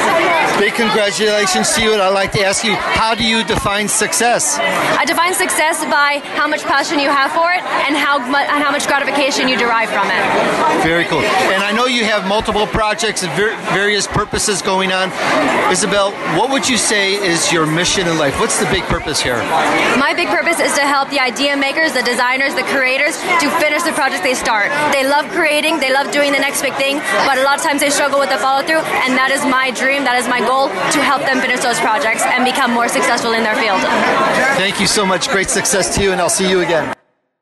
Big 0.56 0.72
congratulations 0.72 1.76
to 1.76 1.84
you, 1.84 1.92
and 1.92 2.00
I'd 2.00 2.16
like 2.16 2.32
to 2.40 2.42
ask 2.42 2.64
you, 2.64 2.72
how 2.72 3.12
do 3.12 3.20
you 3.22 3.44
define 3.44 3.84
success? 3.84 4.56
I 4.96 5.04
define 5.04 5.36
success 5.36 5.84
by 5.92 6.24
how 6.40 6.48
much 6.48 6.64
passion 6.64 6.96
you 6.98 7.12
have 7.12 7.36
for 7.36 7.52
it 7.52 7.60
and 7.84 7.92
how, 8.00 8.16
mu- 8.16 8.40
and 8.48 8.64
how 8.64 8.72
much 8.72 8.88
gratification 8.88 9.44
you 9.46 9.60
derive 9.60 9.92
from 9.92 10.08
it. 10.08 10.22
Very 10.80 11.04
cool. 11.04 11.20
And 11.52 11.60
I 11.62 11.70
know 11.70 11.84
you 11.84 12.08
have 12.08 12.24
multiple 12.26 12.61
projects 12.66 13.22
and 13.22 13.32
ver- 13.32 13.56
various 13.72 14.06
purposes 14.06 14.62
going 14.62 14.92
on. 14.92 15.10
Isabel, 15.72 16.12
what 16.38 16.50
would 16.50 16.68
you 16.68 16.76
say 16.76 17.14
is 17.14 17.50
your 17.52 17.66
mission 17.66 18.08
in 18.08 18.18
life? 18.18 18.38
What's 18.40 18.58
the 18.58 18.66
big 18.66 18.82
purpose 18.84 19.20
here? 19.20 19.38
My 19.98 20.12
big 20.14 20.28
purpose 20.28 20.60
is 20.60 20.74
to 20.74 20.82
help 20.82 21.10
the 21.10 21.20
idea 21.20 21.56
makers, 21.56 21.92
the 21.92 22.02
designers, 22.02 22.54
the 22.54 22.64
creators 22.64 23.16
to 23.40 23.50
finish 23.58 23.82
the 23.82 23.92
project 23.92 24.22
they 24.22 24.34
start. 24.34 24.70
They 24.92 25.06
love 25.06 25.28
creating, 25.30 25.80
they 25.80 25.92
love 25.92 26.10
doing 26.10 26.32
the 26.32 26.38
next 26.38 26.62
big 26.62 26.74
thing, 26.74 26.98
but 27.26 27.38
a 27.38 27.42
lot 27.42 27.58
of 27.58 27.64
times 27.64 27.80
they 27.80 27.90
struggle 27.90 28.18
with 28.18 28.30
the 28.30 28.38
follow 28.38 28.64
through, 28.64 28.84
and 29.04 29.16
that 29.16 29.30
is 29.30 29.44
my 29.44 29.70
dream, 29.70 30.04
that 30.04 30.18
is 30.18 30.28
my 30.28 30.40
goal 30.40 30.68
to 30.68 31.00
help 31.00 31.22
them 31.22 31.40
finish 31.40 31.60
those 31.60 31.80
projects 31.80 32.22
and 32.22 32.44
become 32.44 32.70
more 32.72 32.88
successful 32.88 33.32
in 33.32 33.42
their 33.42 33.56
field. 33.56 33.80
Thank 34.56 34.80
you 34.80 34.86
so 34.86 35.04
much. 35.04 35.28
Great 35.28 35.48
success 35.48 35.94
to 35.96 36.02
you, 36.02 36.12
and 36.12 36.20
I'll 36.20 36.30
see 36.30 36.48
you 36.48 36.60
again. 36.60 36.94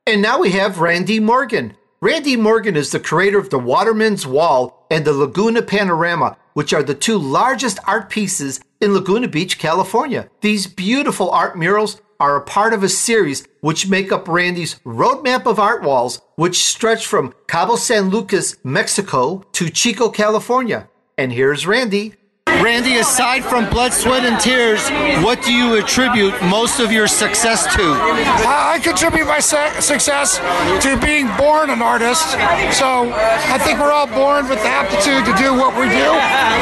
And 0.07 0.23
now 0.23 0.41
we 0.41 0.53
have 0.53 0.81
Randy 0.81 1.21
Morgan. 1.21 1.75
Randy 2.01 2.37
Morgan 2.37 2.77
is 2.77 2.91
the 2.91 3.01
creator 3.01 3.39
of 3.39 3.51
the 3.51 3.59
Waterman's 3.59 4.27
Wall 4.27 4.80
and 4.91 5.05
the 5.05 5.13
Laguna 5.13 5.63
Panorama, 5.63 6.37
which 6.55 6.73
are 6.73 6.83
the 6.83 6.95
two 6.95 7.17
largest 7.17 7.79
art 7.87 8.11
pieces 8.11 8.61
in 8.81 8.93
Laguna 8.93 9.29
Beach, 9.29 9.59
California. 9.59 10.29
These 10.41 10.67
beautiful 10.67 11.31
art 11.31 11.57
murals 11.57 12.01
are 12.19 12.37
a 12.37 12.43
part 12.43 12.75
of 12.75 12.83
a 12.83 12.89
series 12.89 13.47
which 13.61 13.89
make 13.89 14.13
up 14.13 14.29
Randy's 14.29 14.79
roadmap 14.85 15.47
of 15.47 15.59
art 15.59 15.83
walls, 15.83 16.21
which 16.37 16.65
stretch 16.65 17.07
from 17.07 17.35
Cabo 17.47 17.77
San 17.77 18.11
Lucas, 18.11 18.57
Mexico 18.63 19.43
to 19.53 19.71
Chico, 19.71 20.11
California. 20.11 20.89
And 21.17 21.33
here's 21.33 21.67
Randy. 21.67 22.15
Randy, 22.63 22.97
aside 22.97 23.43
from 23.43 23.71
blood, 23.71 23.93
sweat, 23.93 24.25
and 24.25 24.39
tears, 24.39 24.85
what 25.25 25.43
do 25.43 25.53
you 25.53 25.77
attribute 25.77 26.35
most 26.43 26.79
of 26.79 26.93
your 26.93 27.07
success 27.09 27.65
to? 27.75 27.83
I 28.45 28.79
contribute 28.83 29.25
my 29.27 29.41
su- 29.41 29.81
success 29.81 30.37
to 30.85 31.01
being 31.01 31.27
born 31.39 31.71
an 31.71 31.81
artist. 31.81 32.21
So 32.77 33.09
I 33.49 33.57
think 33.65 33.81
we're 33.81 33.93
all 33.93 34.07
born 34.07 34.49
with 34.49 34.61
the 34.61 34.69
aptitude 34.69 35.25
to 35.25 35.33
do 35.41 35.57
what 35.57 35.73
we 35.73 35.89
do, 35.89 36.11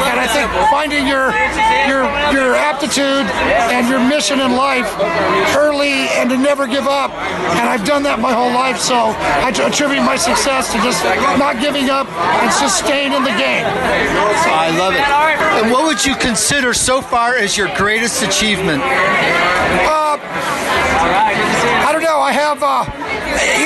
and 0.07 0.15
I 0.19 0.27
think 0.31 0.47
finding 0.71 1.03
your 1.03 1.35
your 1.91 2.07
your 2.31 2.55
aptitude 2.55 3.27
and 3.67 3.89
your 3.89 3.99
mission 3.99 4.39
in 4.39 4.55
life 4.55 4.87
early 5.57 6.07
and 6.15 6.29
to 6.29 6.37
never 6.37 6.65
give 6.65 6.87
up. 6.87 7.11
And 7.59 7.67
I've 7.67 7.83
done 7.83 8.03
that 8.03 8.19
my 8.19 8.31
whole 8.31 8.53
life. 8.55 8.79
So 8.79 8.95
I 8.95 9.51
attribute 9.51 10.03
my 10.03 10.15
success 10.15 10.71
to 10.71 10.77
just 10.79 11.03
not 11.35 11.59
giving 11.59 11.89
up 11.89 12.07
and 12.39 12.51
sustaining 12.53 13.23
the 13.23 13.35
game. 13.35 13.67
I 13.67 14.71
love 14.79 14.95
it. 14.95 15.03
And 15.59 15.71
what 15.71 15.88
would 15.89 16.05
you 16.05 16.15
consider 16.17 16.71
so 16.71 17.01
far 17.01 17.35
as 17.35 17.57
your 17.57 17.67
greatest 17.75 18.21
achievement? 18.21 18.79
Uh, 18.79 20.19
I 21.81 21.89
don't 21.91 22.03
know. 22.03 22.19
I 22.19 22.31
have 22.31 22.61
uh, 22.61 23.08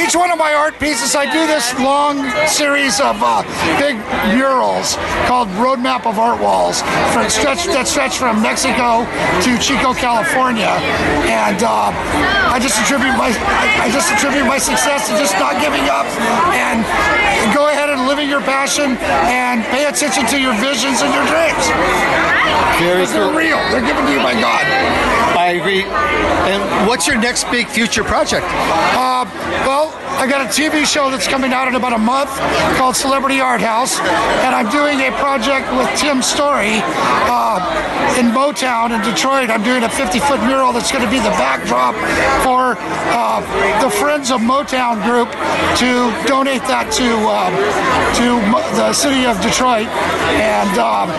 each 0.04 0.16
one 0.16 0.32
of 0.32 0.38
my 0.38 0.54
art 0.54 0.80
pieces. 0.80 1.16
I 1.16 1.26
do 1.32 1.48
this 1.48 1.74
long 1.80 2.20
series 2.48 3.00
of 3.00 3.18
uh, 3.22 3.44
big 3.80 3.96
murals 4.36 4.96
called 5.26 5.48
Roadmap 5.60 6.06
of 6.06 6.20
Art 6.20 6.42
Walls 6.42 6.82
from 7.14 7.30
stretch 7.30 7.66
that 7.72 7.88
stretch 7.88 8.18
from 8.18 8.42
Mexico 8.42 9.08
to 9.44 9.52
Chico, 9.58 9.94
California, 9.94 10.74
and 11.30 11.64
uh, 11.64 11.92
I 12.52 12.60
just 12.60 12.80
attribute 12.82 13.16
my 13.16 13.32
I, 13.34 13.90
just 13.92 14.12
attribute 14.12 14.46
my 14.46 14.58
success 14.58 15.08
to 15.10 15.14
just 15.18 15.34
not 15.40 15.60
giving 15.62 15.88
up 15.88 16.06
and 16.54 16.84
go 17.56 17.70
ahead 17.70 17.90
and 17.90 18.08
living 18.08 18.30
your 18.30 18.42
passion 18.42 18.98
and 19.30 19.64
pay 19.72 19.86
attention 19.86 20.26
to 20.28 20.38
your 20.40 20.54
visions 20.60 21.02
and 21.02 21.12
your 21.14 21.26
dreams. 21.30 21.66
Very 22.82 23.06
They're 23.06 23.32
real. 23.32 23.60
They're 23.72 23.86
given 23.86 24.06
to 24.06 24.12
you 24.12 24.20
by 24.20 24.34
God. 24.34 25.23
Agree. 25.60 25.84
And 25.84 26.88
what's 26.88 27.06
your 27.06 27.18
next 27.18 27.50
big 27.52 27.68
future 27.68 28.04
project? 28.04 28.46
Uh, 28.50 29.26
well, 29.66 29.92
I 30.24 30.26
got 30.26 30.40
a 30.40 30.48
TV 30.48 30.86
show 30.86 31.12
that's 31.12 31.28
coming 31.28 31.52
out 31.52 31.68
in 31.68 31.76
about 31.76 31.92
a 31.92 31.98
month 31.98 32.32
called 32.80 32.96
Celebrity 32.96 33.42
Art 33.42 33.60
House, 33.60 34.00
and 34.48 34.56
I'm 34.56 34.72
doing 34.72 35.04
a 35.04 35.12
project 35.20 35.68
with 35.76 35.92
Tim 36.00 36.24
Story 36.24 36.80
uh, 37.28 37.60
in 38.16 38.32
Motown 38.32 38.96
in 38.96 39.04
Detroit. 39.04 39.52
I'm 39.52 39.68
doing 39.68 39.84
a 39.84 39.90
50 39.90 40.24
foot 40.24 40.40
mural 40.48 40.72
that's 40.72 40.94
going 40.94 41.04
to 41.04 41.12
be 41.12 41.20
the 41.20 41.36
backdrop 41.36 41.92
for 42.40 42.80
uh, 43.12 43.44
the 43.84 43.92
Friends 43.92 44.32
of 44.32 44.40
Motown 44.40 45.04
group 45.04 45.28
to 45.84 46.08
donate 46.24 46.64
that 46.72 46.88
to 46.96 47.08
um, 47.28 47.52
to 48.16 48.40
the 48.80 48.96
city 48.96 49.28
of 49.28 49.36
Detroit. 49.44 49.92
And 50.40 50.72
um, 50.80 51.12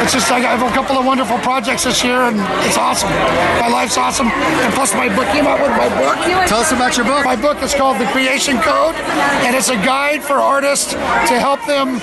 it's 0.00 0.16
just 0.16 0.32
I 0.32 0.40
have 0.40 0.64
a 0.64 0.72
couple 0.72 0.96
of 0.96 1.04
wonderful 1.04 1.36
projects 1.44 1.84
this 1.84 2.00
year, 2.02 2.24
and 2.24 2.40
it's 2.64 2.80
awesome. 2.80 3.12
My 3.60 3.68
life's 3.68 4.00
awesome, 4.00 4.32
and 4.32 4.72
plus 4.72 4.94
my 4.96 5.12
book 5.12 5.28
came 5.28 5.44
out 5.44 5.60
with 5.60 5.76
my 5.76 5.92
book. 5.92 6.16
Tell 6.48 6.64
us 6.64 6.72
about 6.72 6.96
your 6.96 7.04
book. 7.04 7.28
My 7.28 7.36
book 7.36 7.60
is 7.60 7.74
called 7.74 8.00
The 8.00 8.08
Creation 8.14 8.60
Code, 8.60 8.94
and 9.42 9.56
it's 9.56 9.70
a 9.70 9.74
guide 9.74 10.22
for 10.22 10.34
artists 10.34 10.92
to 10.92 11.36
help 11.40 11.58
them 11.66 11.94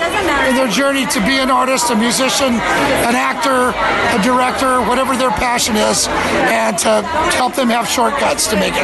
in 0.46 0.54
their 0.54 0.68
journey 0.68 1.06
to 1.06 1.20
be 1.20 1.38
an 1.38 1.50
artist, 1.50 1.90
a 1.90 1.96
musician, 1.96 2.52
an 2.52 3.16
actor, 3.16 3.72
a 3.72 4.22
director, 4.22 4.82
whatever 4.82 5.16
their 5.16 5.30
passion 5.30 5.74
is, 5.74 6.06
and 6.52 6.76
to 6.76 7.00
help 7.32 7.54
them 7.54 7.70
have 7.70 7.88
shortcuts 7.88 8.46
to 8.48 8.56
make 8.56 8.74
it. 8.74 8.82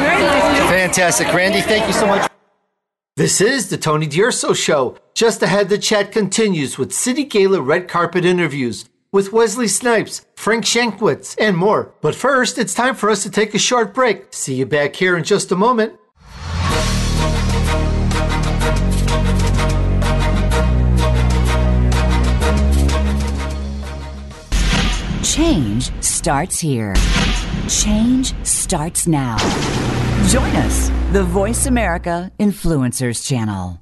Fantastic. 0.69 1.27
Randy, 1.27 1.61
thank 1.61 1.85
you 1.85 1.93
so 1.93 2.07
much. 2.07 2.27
This 3.15 3.41
is 3.41 3.69
the 3.69 3.77
Tony 3.77 4.07
D'Urso 4.07 4.53
Show. 4.53 4.97
Just 5.13 5.43
ahead, 5.43 5.69
the 5.69 5.77
chat 5.77 6.11
continues 6.11 6.79
with 6.79 6.91
City 6.91 7.25
Gala 7.25 7.61
red 7.61 7.87
carpet 7.87 8.25
interviews 8.25 8.85
with 9.11 9.31
Wesley 9.31 9.67
Snipes, 9.67 10.25
Frank 10.35 10.65
Shankwitz, 10.65 11.35
and 11.39 11.55
more. 11.55 11.93
But 12.01 12.15
first, 12.15 12.57
it's 12.57 12.73
time 12.73 12.95
for 12.95 13.11
us 13.11 13.21
to 13.21 13.29
take 13.29 13.53
a 13.53 13.59
short 13.59 13.93
break. 13.93 14.33
See 14.33 14.55
you 14.55 14.65
back 14.65 14.95
here 14.95 15.15
in 15.15 15.23
just 15.23 15.51
a 15.51 15.55
moment. 15.55 15.93
Change 25.59 25.91
starts 26.01 26.57
here. 26.57 26.93
Change 27.67 28.33
starts 28.45 29.07
now. 29.07 29.35
Join 30.29 30.55
us, 30.55 30.89
the 31.11 31.21
Voice 31.21 31.65
America 31.65 32.31
Influencers 32.39 33.27
Channel. 33.27 33.81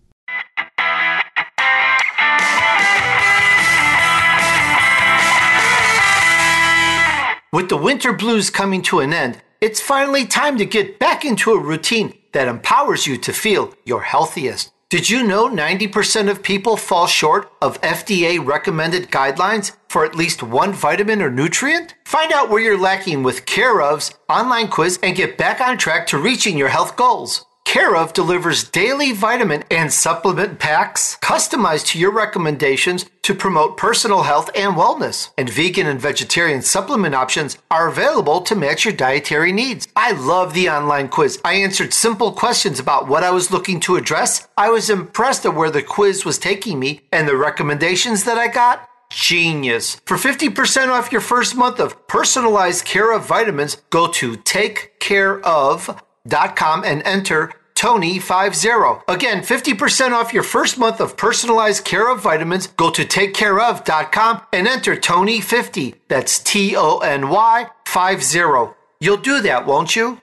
With 7.53 7.69
the 7.69 7.77
winter 7.77 8.11
blues 8.11 8.49
coming 8.49 8.81
to 8.81 9.01
an 9.01 9.13
end, 9.13 9.43
it's 9.61 9.79
finally 9.79 10.25
time 10.25 10.57
to 10.57 10.65
get 10.65 10.97
back 10.97 11.23
into 11.23 11.51
a 11.51 11.59
routine 11.59 12.17
that 12.31 12.47
empowers 12.47 13.05
you 13.05 13.17
to 13.17 13.31
feel 13.31 13.71
your 13.85 14.01
healthiest. 14.01 14.71
Did 14.89 15.09
you 15.09 15.27
know 15.27 15.49
90% 15.49 16.31
of 16.31 16.41
people 16.41 16.77
fall 16.77 17.07
short 17.07 17.51
of 17.61 17.79
FDA 17.81 18.43
recommended 18.43 19.11
guidelines 19.11 19.73
for 19.97 20.05
at 20.05 20.13
least 20.13 20.43
one 20.43 20.73
vitamin 20.73 21.23
or 21.23 21.31
nutrient? 21.31 21.95
Find 22.05 22.31
out 22.31 22.51
where 22.51 22.61
you're 22.61 22.79
lacking 22.79 23.23
with 23.23 23.47
Care 23.47 23.81
of's 23.81 24.13
online 24.29 24.67
quiz 24.67 24.99
and 25.01 25.15
get 25.15 25.39
back 25.39 25.59
on 25.59 25.75
track 25.75 26.05
to 26.07 26.19
reaching 26.19 26.55
your 26.55 26.67
health 26.67 26.95
goals. 26.95 27.47
Care 27.65 27.95
of 27.95 28.13
delivers 28.13 28.63
daily 28.69 29.11
vitamin 29.11 29.63
and 29.71 29.91
supplement 29.91 30.59
packs 30.59 31.17
customized 31.23 31.87
to 31.87 31.97
your 31.97 32.11
recommendations 32.11 33.07
to 33.23 33.33
promote 33.33 33.75
personal 33.75 34.21
health 34.21 34.51
and 34.55 34.75
wellness. 34.75 35.31
And 35.35 35.49
vegan 35.49 35.87
and 35.87 35.99
vegetarian 35.99 36.61
supplement 36.61 37.15
options 37.15 37.57
are 37.71 37.87
available 37.87 38.41
to 38.41 38.55
match 38.55 38.85
your 38.85 38.93
dietary 38.93 39.51
needs. 39.51 39.87
I 39.95 40.11
love 40.11 40.53
the 40.53 40.69
online 40.69 41.09
quiz. 41.09 41.41
I 41.43 41.53
answered 41.53 41.91
simple 41.91 42.33
questions 42.33 42.79
about 42.79 43.07
what 43.07 43.23
I 43.23 43.31
was 43.31 43.49
looking 43.49 43.79
to 43.79 43.95
address. 43.95 44.47
I 44.55 44.69
was 44.69 44.91
impressed 44.91 45.43
at 45.47 45.55
where 45.55 45.71
the 45.71 45.81
quiz 45.81 46.23
was 46.23 46.37
taking 46.37 46.79
me 46.79 47.01
and 47.11 47.27
the 47.27 47.35
recommendations 47.35 48.25
that 48.25 48.37
I 48.37 48.47
got. 48.47 48.87
Genius. 49.09 49.95
For 50.05 50.17
50% 50.17 50.89
off 50.89 51.11
your 51.11 51.21
first 51.21 51.55
month 51.55 51.79
of 51.79 52.07
personalized 52.07 52.85
care 52.85 53.11
of 53.13 53.25
vitamins, 53.25 53.75
go 53.89 54.07
to 54.07 54.35
takecareof.com 54.37 56.83
and 56.83 57.01
enter 57.03 57.51
Tony50. 57.75 59.03
Again, 59.07 59.41
50% 59.41 60.11
off 60.11 60.33
your 60.33 60.43
first 60.43 60.77
month 60.79 60.99
of 60.99 61.15
personalized 61.15 61.85
care 61.85 62.11
of 62.11 62.21
vitamins. 62.21 62.67
Go 62.67 62.89
to 62.89 63.05
takecareof.com 63.05 64.41
and 64.51 64.67
enter 64.67 64.95
Tony50. 64.95 65.93
That's 66.07 66.39
T 66.39 66.75
O 66.75 66.97
N 66.99 67.29
Y 67.29 67.67
50. 67.85 68.73
You'll 68.99 69.17
do 69.17 69.41
that, 69.41 69.67
won't 69.67 69.95
you? 69.95 70.19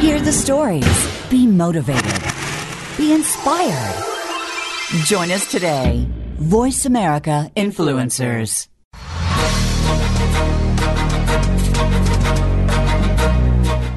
Hear 0.00 0.20
the 0.20 0.32
stories. 0.32 1.28
Be 1.30 1.46
motivated. 1.46 2.20
Be 2.96 3.12
inspired. 3.12 4.15
Join 4.86 5.32
us 5.32 5.50
today. 5.50 6.06
Voice 6.38 6.86
America 6.86 7.50
Influencers. 7.56 8.68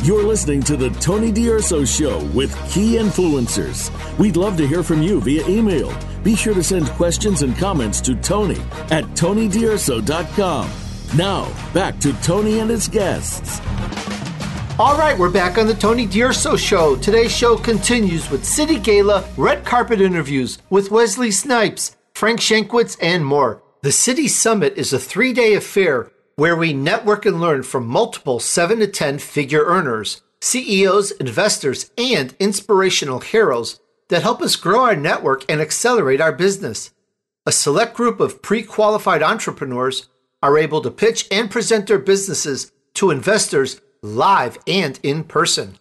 You're 0.04 0.24
listening 0.24 0.64
to 0.64 0.76
the 0.76 0.90
Tony 1.00 1.32
D'Urso 1.32 1.86
Show 1.86 2.24
with 2.34 2.56
key 2.72 2.96
influencers. 2.96 3.92
We'd 4.18 4.36
love 4.36 4.58
to 4.58 4.66
hear 4.66 4.82
from 4.82 5.04
you 5.04 5.22
via 5.22 5.46
email. 5.48 5.96
Be 6.24 6.36
sure 6.36 6.56
to 6.56 6.64
send 6.64 6.88
questions 6.88 7.44
and 7.44 7.56
comments 7.56 8.02
to 8.02 8.16
Tony 8.16 8.60
at 8.90 9.04
TonyDurso.com. 9.14 10.72
Now, 11.16 11.72
back 11.72 12.00
to 12.00 12.14
Tony 12.24 12.58
and 12.58 12.70
his 12.72 12.88
guests. 12.88 13.62
All 14.80 14.98
right, 14.98 15.20
we're 15.20 15.30
back 15.30 15.58
on 15.58 15.68
the 15.68 15.74
Tony 15.74 16.06
D'Urso 16.06 16.56
Show. 16.56 16.96
Today's 16.96 17.36
show 17.36 17.58
continues 17.58 18.30
with 18.30 18.46
City 18.46 18.80
Gala 18.80 19.30
red 19.36 19.66
carpet 19.66 20.00
interviews 20.00 20.58
with 20.70 20.90
Wesley 20.90 21.32
Snipes, 21.32 21.98
Frank 22.14 22.40
Shankwitz, 22.40 22.96
and 23.02 23.26
more. 23.26 23.62
The 23.82 23.92
City 23.92 24.30
Summit 24.30 24.78
is 24.78 24.94
a 24.94 24.98
three 24.98 25.34
day 25.34 25.54
affair 25.54 26.14
where 26.38 26.56
we 26.56 26.72
network 26.72 27.26
and 27.26 27.42
learn 27.42 27.64
from 27.64 27.88
multiple 27.88 28.40
7 28.40 28.80
to 28.80 28.88
10 28.88 29.20
figure 29.20 29.66
earners, 29.66 30.22
CEOs, 30.40 31.12
investors, 31.12 31.92
and 31.98 32.34
inspirational 32.40 33.20
heroes 33.20 33.82
that 34.08 34.24
help 34.24 34.42
us 34.42 34.56
grow 34.56 34.86
our 34.86 34.96
network 34.96 35.44
and 35.52 35.60
accelerate 35.60 36.22
our 36.22 36.32
business. 36.32 36.92
A 37.46 37.52
select 37.52 37.96
group 37.96 38.22
of 38.22 38.42
pre 38.42 38.64
qualified 38.64 39.24
entrepreneurs 39.24 40.08
are 40.42 40.58
able 40.58 40.80
to 40.80 40.90
pitch 40.90 41.28
and 41.30 41.52
present 41.52 41.88
their 41.88 42.00
businesses 42.00 42.72
to 42.94 43.12
investors 43.12 43.82
live 44.02 44.58
and 44.68 45.00
in 45.04 45.24
person. 45.24 45.78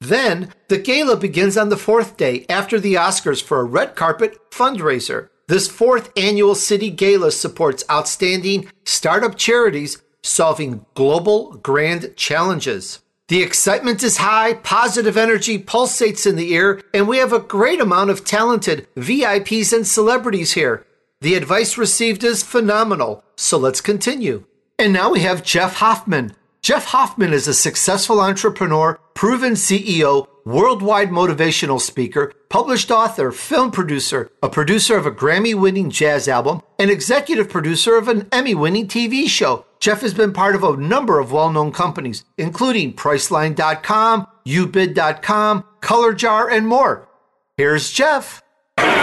Then, 0.00 0.52
the 0.68 0.78
gala 0.78 1.16
begins 1.16 1.56
on 1.56 1.68
the 1.68 1.76
fourth 1.76 2.16
day 2.16 2.44
after 2.48 2.80
the 2.80 2.94
Oscars 2.94 3.42
for 3.42 3.60
a 3.60 3.64
red 3.64 3.94
carpet 3.94 4.50
fundraiser. 4.50 5.28
This 5.48 5.68
fourth 5.68 6.10
annual 6.16 6.54
City 6.54 6.90
Gala 6.90 7.30
supports 7.30 7.84
outstanding 7.90 8.68
startup 8.84 9.36
charities 9.36 10.02
solving 10.22 10.84
global 10.94 11.52
grand 11.54 12.16
challenges. 12.16 13.00
The 13.28 13.42
excitement 13.42 14.02
is 14.02 14.18
high, 14.18 14.54
positive 14.54 15.16
energy 15.16 15.58
pulsates 15.58 16.26
in 16.26 16.36
the 16.36 16.54
air, 16.54 16.80
and 16.92 17.08
we 17.08 17.18
have 17.18 17.32
a 17.32 17.38
great 17.38 17.80
amount 17.80 18.10
of 18.10 18.24
talented 18.24 18.86
VIPs 18.96 19.72
and 19.72 19.86
celebrities 19.86 20.52
here. 20.52 20.86
The 21.20 21.34
advice 21.34 21.78
received 21.78 22.24
is 22.24 22.42
phenomenal, 22.42 23.24
so 23.36 23.56
let's 23.56 23.80
continue. 23.80 24.44
And 24.78 24.92
now 24.92 25.12
we 25.12 25.20
have 25.20 25.44
Jeff 25.44 25.76
Hoffman. 25.76 26.34
Jeff 26.62 26.84
Hoffman 26.84 27.32
is 27.32 27.48
a 27.48 27.54
successful 27.54 28.20
entrepreneur, 28.20 28.96
proven 29.14 29.54
CEO, 29.54 30.28
worldwide 30.44 31.10
motivational 31.10 31.80
speaker, 31.80 32.32
published 32.50 32.88
author, 32.88 33.32
film 33.32 33.72
producer, 33.72 34.30
a 34.44 34.48
producer 34.48 34.96
of 34.96 35.04
a 35.04 35.10
Grammy 35.10 35.56
winning 35.60 35.90
jazz 35.90 36.28
album, 36.28 36.62
and 36.78 36.88
executive 36.88 37.48
producer 37.48 37.96
of 37.96 38.06
an 38.06 38.28
Emmy 38.30 38.54
winning 38.54 38.86
TV 38.86 39.26
show. 39.26 39.66
Jeff 39.80 40.02
has 40.02 40.14
been 40.14 40.32
part 40.32 40.54
of 40.54 40.62
a 40.62 40.76
number 40.76 41.18
of 41.18 41.32
well 41.32 41.50
known 41.50 41.72
companies, 41.72 42.24
including 42.38 42.94
Priceline.com, 42.94 44.28
Ubid.com, 44.46 45.64
Color 45.80 46.14
Jar, 46.14 46.48
and 46.48 46.68
more. 46.68 47.08
Here's 47.56 47.90
Jeff. 47.90 48.41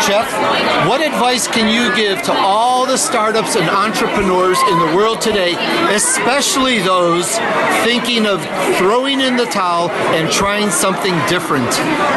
Jeff, 0.05 0.31
what 0.87 1.01
advice 1.01 1.47
can 1.47 1.67
you 1.67 1.93
give 1.95 2.21
to 2.23 2.33
all 2.33 2.85
the 2.85 2.97
startups 2.97 3.55
and 3.55 3.69
entrepreneurs 3.69 4.57
in 4.69 4.79
the 4.79 4.95
world 4.95 5.21
today, 5.21 5.55
especially 5.93 6.79
those 6.79 7.37
thinking 7.83 8.25
of 8.25 8.41
throwing 8.77 9.19
in 9.21 9.35
the 9.35 9.45
towel 9.45 9.89
and 10.15 10.31
trying 10.31 10.69
something 10.69 11.13
different? 11.27 11.67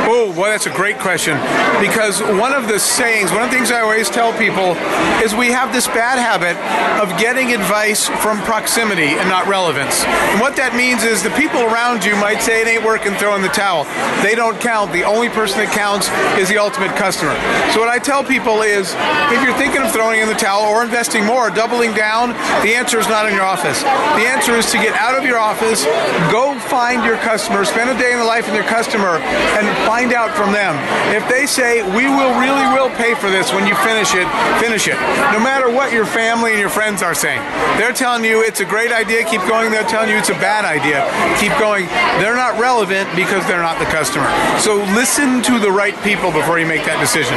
Oh, 0.09 0.33
well, 0.37 0.51
that's 0.51 0.67
a 0.67 0.75
great 0.75 0.99
question. 0.99 1.37
Because 1.81 2.23
one 2.39 2.53
of 2.53 2.69
the 2.69 2.79
sayings, 2.79 3.31
one 3.31 3.43
of 3.43 3.51
the 3.51 3.57
things 3.57 3.71
I 3.71 3.81
always 3.81 4.09
tell 4.09 4.33
people 4.39 4.75
is 5.23 5.35
we 5.35 5.49
have 5.49 5.73
this 5.73 5.87
bad 5.89 6.19
habit 6.19 6.57
of 7.03 7.19
getting 7.19 7.53
advice 7.53 8.09
from 8.23 8.39
proximity 8.43 9.19
and 9.19 9.29
not 9.29 9.47
relevance. 9.47 10.05
And 10.05 10.41
what 10.41 10.57
that 10.57 10.75
means 10.75 11.05
is 11.05 11.23
the 11.23 11.31
people 11.31 11.61
around 11.61 12.05
you 12.05 12.17
might 12.17 12.41
say 12.41 12.63
it 12.63 12.69
ain't 12.69 12.85
working, 12.85 13.15
throw 13.15 13.35
in 13.37 13.43
the 13.43 13.49
towel. 13.49 13.85
They 14.23 14.35
don't 14.35 14.61
count. 14.61 14.93
The 14.93 15.05
only 15.05 15.29
person 15.29 15.59
that 15.59 15.73
counts 15.75 16.09
is 16.39 16.49
the 16.49 16.59
ultimate 16.59 16.95
customer. 16.97 17.35
So 17.73 17.81
what 17.81 17.89
I 17.89 17.99
tell 17.99 18.23
people 18.25 18.63
is, 18.63 18.95
if 19.33 19.43
you're 19.43 19.57
thinking 19.57 19.83
of 19.83 19.93
throwing 19.93 20.21
in 20.21 20.29
the 20.29 20.39
towel 20.39 20.65
or 20.65 20.85
investing 20.85 21.25
more, 21.25 21.51
doubling 21.51 21.95
down, 21.95 22.31
the 22.63 22.75
answer 22.75 22.99
is 22.99 23.09
not 23.09 23.29
in 23.29 23.35
your 23.35 23.45
office. 23.45 23.83
The 23.83 24.27
answer 24.29 24.53
is 24.57 24.71
to 24.73 24.79
get 24.79 24.95
out 24.95 25.17
of 25.17 25.25
your 25.25 25.39
office, 25.39 25.85
go 26.31 26.59
find 26.69 27.05
your 27.05 27.17
customer, 27.19 27.65
spend 27.65 27.91
a 27.91 27.99
day 27.99 28.13
in 28.13 28.19
the 28.19 28.25
life 28.25 28.49
of 28.49 28.55
your 28.55 28.65
customer, 28.65 29.19
and 29.57 29.65
find 29.87 30.13
out 30.13 30.35
from 30.37 30.53
them. 30.53 30.77
If 31.15 31.29
they 31.29 31.47
say, 31.47 31.83
we 31.97 32.07
will 32.07 32.33
really 32.41 32.67
will 32.77 32.91
pay 32.97 33.15
for 33.15 33.31
this 33.31 33.53
when 33.53 33.67
you 33.67 33.75
finish 33.77 34.15
it, 34.15 34.29
finish 34.61 34.89
it. 34.89 34.97
No 35.33 35.41
matter 35.41 35.71
what 35.71 35.93
your 35.93 36.07
family 36.07 36.51
and 36.53 36.61
your 36.61 36.71
friends 36.71 37.03
are 37.03 37.15
saying. 37.15 37.41
They're 37.79 37.93
telling 37.93 38.25
you 38.25 38.43
it's 38.43 38.61
a 38.61 38.65
great 38.65 38.93
idea, 38.93 39.25
keep 39.25 39.41
going. 39.49 39.71
They're 39.71 39.89
telling 39.89 40.11
you 40.11 40.17
it's 40.17 40.31
a 40.31 40.41
bad 40.41 40.65
idea, 40.65 41.09
keep 41.41 41.57
going. 41.59 41.87
They're 42.21 42.37
not 42.37 42.59
relevant 42.61 43.09
because 43.17 43.47
they're 43.47 43.63
not 43.63 43.79
the 43.79 43.87
customer. 43.87 44.29
So 44.61 44.77
listen 44.95 45.43
to 45.43 45.59
the 45.59 45.71
right 45.71 45.97
people 46.03 46.31
before 46.31 46.59
you 46.59 46.67
make 46.67 46.85
that 46.85 47.01
decision. 47.01 47.37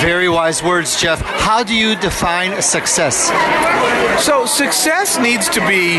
Very 0.00 0.28
wise 0.28 0.62
words, 0.62 1.00
Jeff. 1.00 1.20
How 1.20 1.62
do 1.62 1.74
you 1.74 1.96
define 1.96 2.60
success? 2.60 3.32
So, 4.22 4.46
success 4.46 5.18
needs 5.18 5.48
to 5.50 5.60
be 5.66 5.98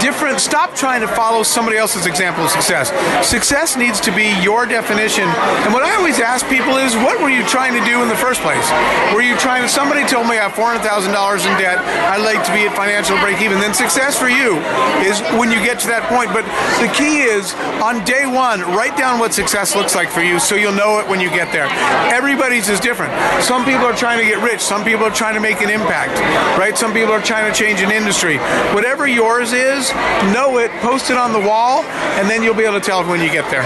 different. 0.00 0.40
Stop 0.40 0.74
trying 0.74 1.00
to 1.00 1.08
follow 1.08 1.42
somebody 1.42 1.76
else's 1.76 2.06
example 2.06 2.44
of 2.44 2.50
success. 2.50 2.90
Success 3.26 3.76
needs 3.76 4.00
to 4.00 4.10
be 4.10 4.34
your 4.42 4.66
definition. 4.66 5.24
And 5.64 5.72
what 5.72 5.82
I 5.82 5.94
always 5.96 6.18
ask 6.18 6.48
people 6.48 6.76
is, 6.76 6.94
what 6.96 7.20
were 7.20 7.30
you 7.30 7.46
trying 7.46 7.74
to 7.78 7.84
do 7.84 8.02
in 8.02 8.08
the 8.08 8.16
first 8.16 8.40
place? 8.40 8.66
Were 9.14 9.22
you 9.22 9.36
trying 9.36 9.62
to, 9.62 9.68
somebody 9.68 10.06
told 10.06 10.26
me 10.26 10.38
I 10.38 10.48
have 10.48 10.58
$400,000 10.58 10.80
in 10.80 11.54
debt, 11.60 11.78
I'd 12.10 12.24
like 12.24 12.42
to 12.46 12.52
be 12.52 12.66
at 12.66 12.74
financial 12.74 13.18
break 13.20 13.40
even. 13.40 13.60
Then 13.60 13.74
success 13.74 14.18
for 14.18 14.28
you 14.28 14.58
is 15.06 15.20
when 15.38 15.50
you 15.52 15.62
get 15.62 15.78
to 15.80 15.88
that 15.88 16.08
point. 16.10 16.32
But 16.34 16.44
the 16.82 16.90
key 16.92 17.22
is, 17.22 17.54
on 17.82 18.04
day 18.04 18.26
one, 18.26 18.60
write 18.60 18.96
down 18.96 19.18
what 19.18 19.32
success 19.32 19.74
looks 19.74 19.94
like 19.94 20.10
for 20.10 20.22
you 20.22 20.38
so 20.38 20.54
you'll 20.54 20.74
know 20.74 21.00
it 21.00 21.08
when 21.08 21.20
you 21.20 21.30
get 21.30 21.52
there. 21.52 21.66
Everybody's 22.12 22.68
is 22.68 22.80
different. 22.80 23.12
Some 23.42 23.64
people 23.64 23.84
are 23.84 23.96
trying 23.96 24.18
to 24.18 24.24
get 24.24 24.42
rich. 24.42 24.60
Some 24.60 24.84
people 24.84 25.04
are 25.04 25.10
trying 25.10 25.34
to 25.34 25.40
make 25.40 25.60
an 25.62 25.70
impact, 25.70 26.18
right? 26.58 26.76
Some 26.76 26.92
people 26.92 27.12
are 27.12 27.22
trying 27.22 27.50
to 27.50 27.58
change 27.58 27.80
an 27.80 27.90
industry. 27.90 28.38
Whatever 28.74 29.06
yours 29.06 29.52
is, 29.52 29.90
know 30.34 30.58
it, 30.58 30.70
post 30.82 31.10
it 31.10 31.16
on 31.16 31.32
the 31.32 31.40
wall, 31.40 31.82
and 32.18 32.28
then 32.28 32.42
you'll 32.42 32.54
be 32.54 32.64
able 32.64 32.78
to 32.78 32.84
tell 32.84 33.04
when 33.04 33.20
you 33.20 33.30
get 33.30 33.50
there. 33.50 33.62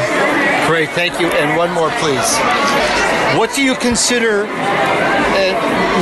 Great, 0.69 0.91
thank 0.91 1.21
you. 1.21 1.27
And 1.27 1.57
one 1.57 1.73
more, 1.73 1.91
please. 1.99 2.39
What 3.37 3.53
do 3.55 3.63
you 3.63 3.75
consider 3.75 4.47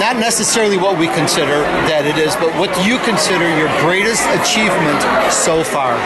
not 0.01 0.17
necessarily 0.17 0.77
what 0.77 0.97
we 0.97 1.09
consider 1.13 1.61
that 1.91 2.09
it 2.09 2.17
is, 2.17 2.33
but 2.37 2.49
what 2.57 2.73
do 2.73 2.81
you 2.85 2.97
consider 3.05 3.45
your 3.59 3.69
greatest 3.85 4.25
achievement 4.41 5.01
so 5.29 5.61
far? 5.61 5.97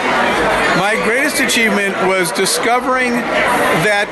My 0.75 0.99
greatest 1.07 1.39
achievement 1.39 1.95
was 2.03 2.31
discovering 2.31 3.15
that 3.87 4.11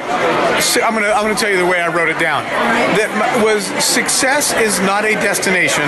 I'm 0.80 0.94
gonna 0.96 1.12
I'm 1.12 1.28
gonna 1.28 1.36
tell 1.36 1.52
you 1.52 1.60
the 1.60 1.68
way 1.68 1.82
I 1.82 1.92
wrote 1.92 2.08
it 2.08 2.20
down. 2.20 2.44
That 2.96 3.12
was 3.44 3.68
success 3.84 4.56
is 4.56 4.80
not 4.80 5.04
a 5.04 5.14
destination; 5.20 5.84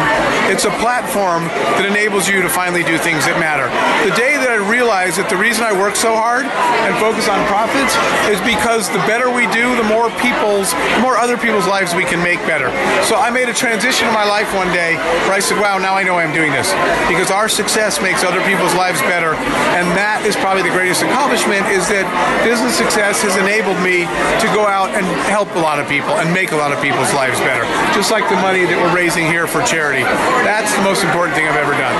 it's 0.52 0.66
a 0.66 0.74
platform 0.84 1.48
that 1.80 1.88
enables 1.88 2.28
you 2.28 2.42
to 2.44 2.50
finally 2.50 2.84
do 2.84 2.98
things 2.98 3.24
that 3.24 3.40
matter. 3.40 3.72
The 4.04 4.16
day 4.16 4.36
that 4.36 4.52
I 4.52 4.60
realized 4.60 5.16
that 5.18 5.30
the 5.32 5.40
reason 5.40 5.64
I 5.64 5.72
work 5.72 5.96
so 5.96 6.16
hard 6.16 6.44
and 6.44 6.92
focus 7.00 7.32
on 7.32 7.40
profits 7.48 7.96
is 8.28 8.40
because 8.44 8.92
the 8.92 9.02
better 9.08 9.32
we 9.32 9.48
do, 9.56 9.76
the 9.80 9.88
more 9.88 10.12
people's, 10.20 10.76
the 10.76 11.04
more 11.04 11.16
other 11.16 11.38
people's 11.40 11.68
lives 11.68 11.96
we 11.96 12.04
can 12.04 12.20
make 12.20 12.40
better. 12.44 12.68
So 13.08 13.16
I 13.16 13.32
made 13.32 13.48
a 13.48 13.56
transition 13.56 13.77
in 13.86 14.14
my 14.14 14.26
life 14.26 14.54
one 14.56 14.72
day 14.74 14.96
where 15.26 15.34
I 15.34 15.40
said, 15.40 15.60
"Wow, 15.60 15.78
now 15.78 15.94
I 15.94 16.04
know 16.04 16.18
I'm 16.18 16.34
doing 16.34 16.52
this 16.52 16.74
because 17.08 17.30
our 17.30 17.48
success 17.48 18.02
makes 18.02 18.24
other 18.24 18.42
people's 18.42 18.74
lives 18.74 19.02
better," 19.02 19.34
and 19.78 19.86
that 19.96 20.26
is 20.26 20.36
probably 20.36 20.64
the 20.64 20.74
greatest 20.74 21.04
accomplishment. 21.04 21.66
Is 21.68 21.88
that 21.90 22.06
business 22.44 22.76
success 22.76 23.22
has 23.22 23.38
enabled 23.38 23.80
me 23.80 24.10
to 24.42 24.48
go 24.54 24.66
out 24.66 24.90
and 24.96 25.06
help 25.30 25.54
a 25.56 25.60
lot 25.60 25.80
of 25.80 25.88
people 25.88 26.10
and 26.18 26.34
make 26.34 26.52
a 26.52 26.56
lot 26.56 26.74
of 26.74 26.82
people's 26.82 27.14
lives 27.14 27.40
better, 27.42 27.66
just 27.94 28.10
like 28.10 28.28
the 28.30 28.36
money 28.38 28.66
that 28.66 28.78
we're 28.82 28.96
raising 28.96 29.28
here 29.28 29.46
for 29.46 29.62
charity. 29.62 30.04
That's 30.42 30.74
the 30.74 30.82
most 30.82 31.04
important 31.04 31.36
thing 31.36 31.48
I've 31.48 31.56
ever 31.56 31.74
done. 31.74 31.96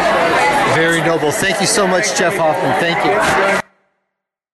Very 0.74 1.02
noble. 1.02 1.32
Thank 1.32 1.62
you 1.62 1.68
so 1.68 1.88
much, 1.88 2.18
Jeff 2.18 2.36
Hoffman. 2.38 2.74
Thank 2.80 2.98
you. 3.06 3.62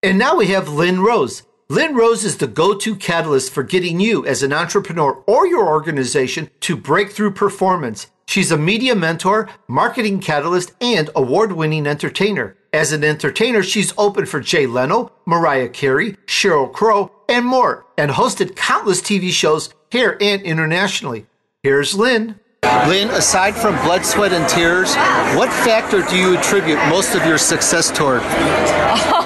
And 0.03 0.17
now 0.19 0.35
we 0.35 0.47
have 0.47 0.67
Lynn 0.67 0.99
Rose. 0.99 1.43
Lynn 1.69 1.95
Rose 1.95 2.25
is 2.25 2.37
the 2.37 2.47
go 2.47 2.77
to 2.77 2.95
catalyst 2.95 3.53
for 3.53 3.63
getting 3.63 3.99
you 3.99 4.25
as 4.25 4.43
an 4.43 4.51
entrepreneur 4.51 5.23
or 5.25 5.47
your 5.47 5.67
organization 5.67 6.49
to 6.59 6.75
breakthrough 6.75 7.31
performance. 7.31 8.07
She's 8.27 8.51
a 8.51 8.57
media 8.57 8.95
mentor, 8.95 9.49
marketing 9.67 10.19
catalyst, 10.19 10.73
and 10.81 11.09
award 11.15 11.53
winning 11.53 11.87
entertainer. 11.87 12.57
As 12.73 12.91
an 12.91 13.03
entertainer, 13.03 13.63
she's 13.63 13.93
open 13.97 14.25
for 14.25 14.41
Jay 14.41 14.65
Leno, 14.65 15.11
Mariah 15.25 15.69
Carey, 15.69 16.13
Sheryl 16.25 16.71
Crow, 16.71 17.11
and 17.29 17.45
more, 17.45 17.85
and 17.97 18.11
hosted 18.11 18.55
countless 18.55 19.01
TV 19.01 19.31
shows 19.31 19.73
here 19.89 20.17
and 20.19 20.41
internationally. 20.41 21.27
Here's 21.61 21.95
Lynn. 21.95 22.39
Lynn, 22.87 23.09
aside 23.09 23.55
from 23.55 23.75
blood, 23.83 24.05
sweat, 24.05 24.33
and 24.33 24.47
tears, 24.49 24.95
what 25.37 25.49
factor 25.49 26.01
do 26.01 26.17
you 26.17 26.37
attribute 26.37 26.79
most 26.89 27.13
of 27.15 27.25
your 27.25 27.37
success 27.37 27.89
toward? 27.89 28.21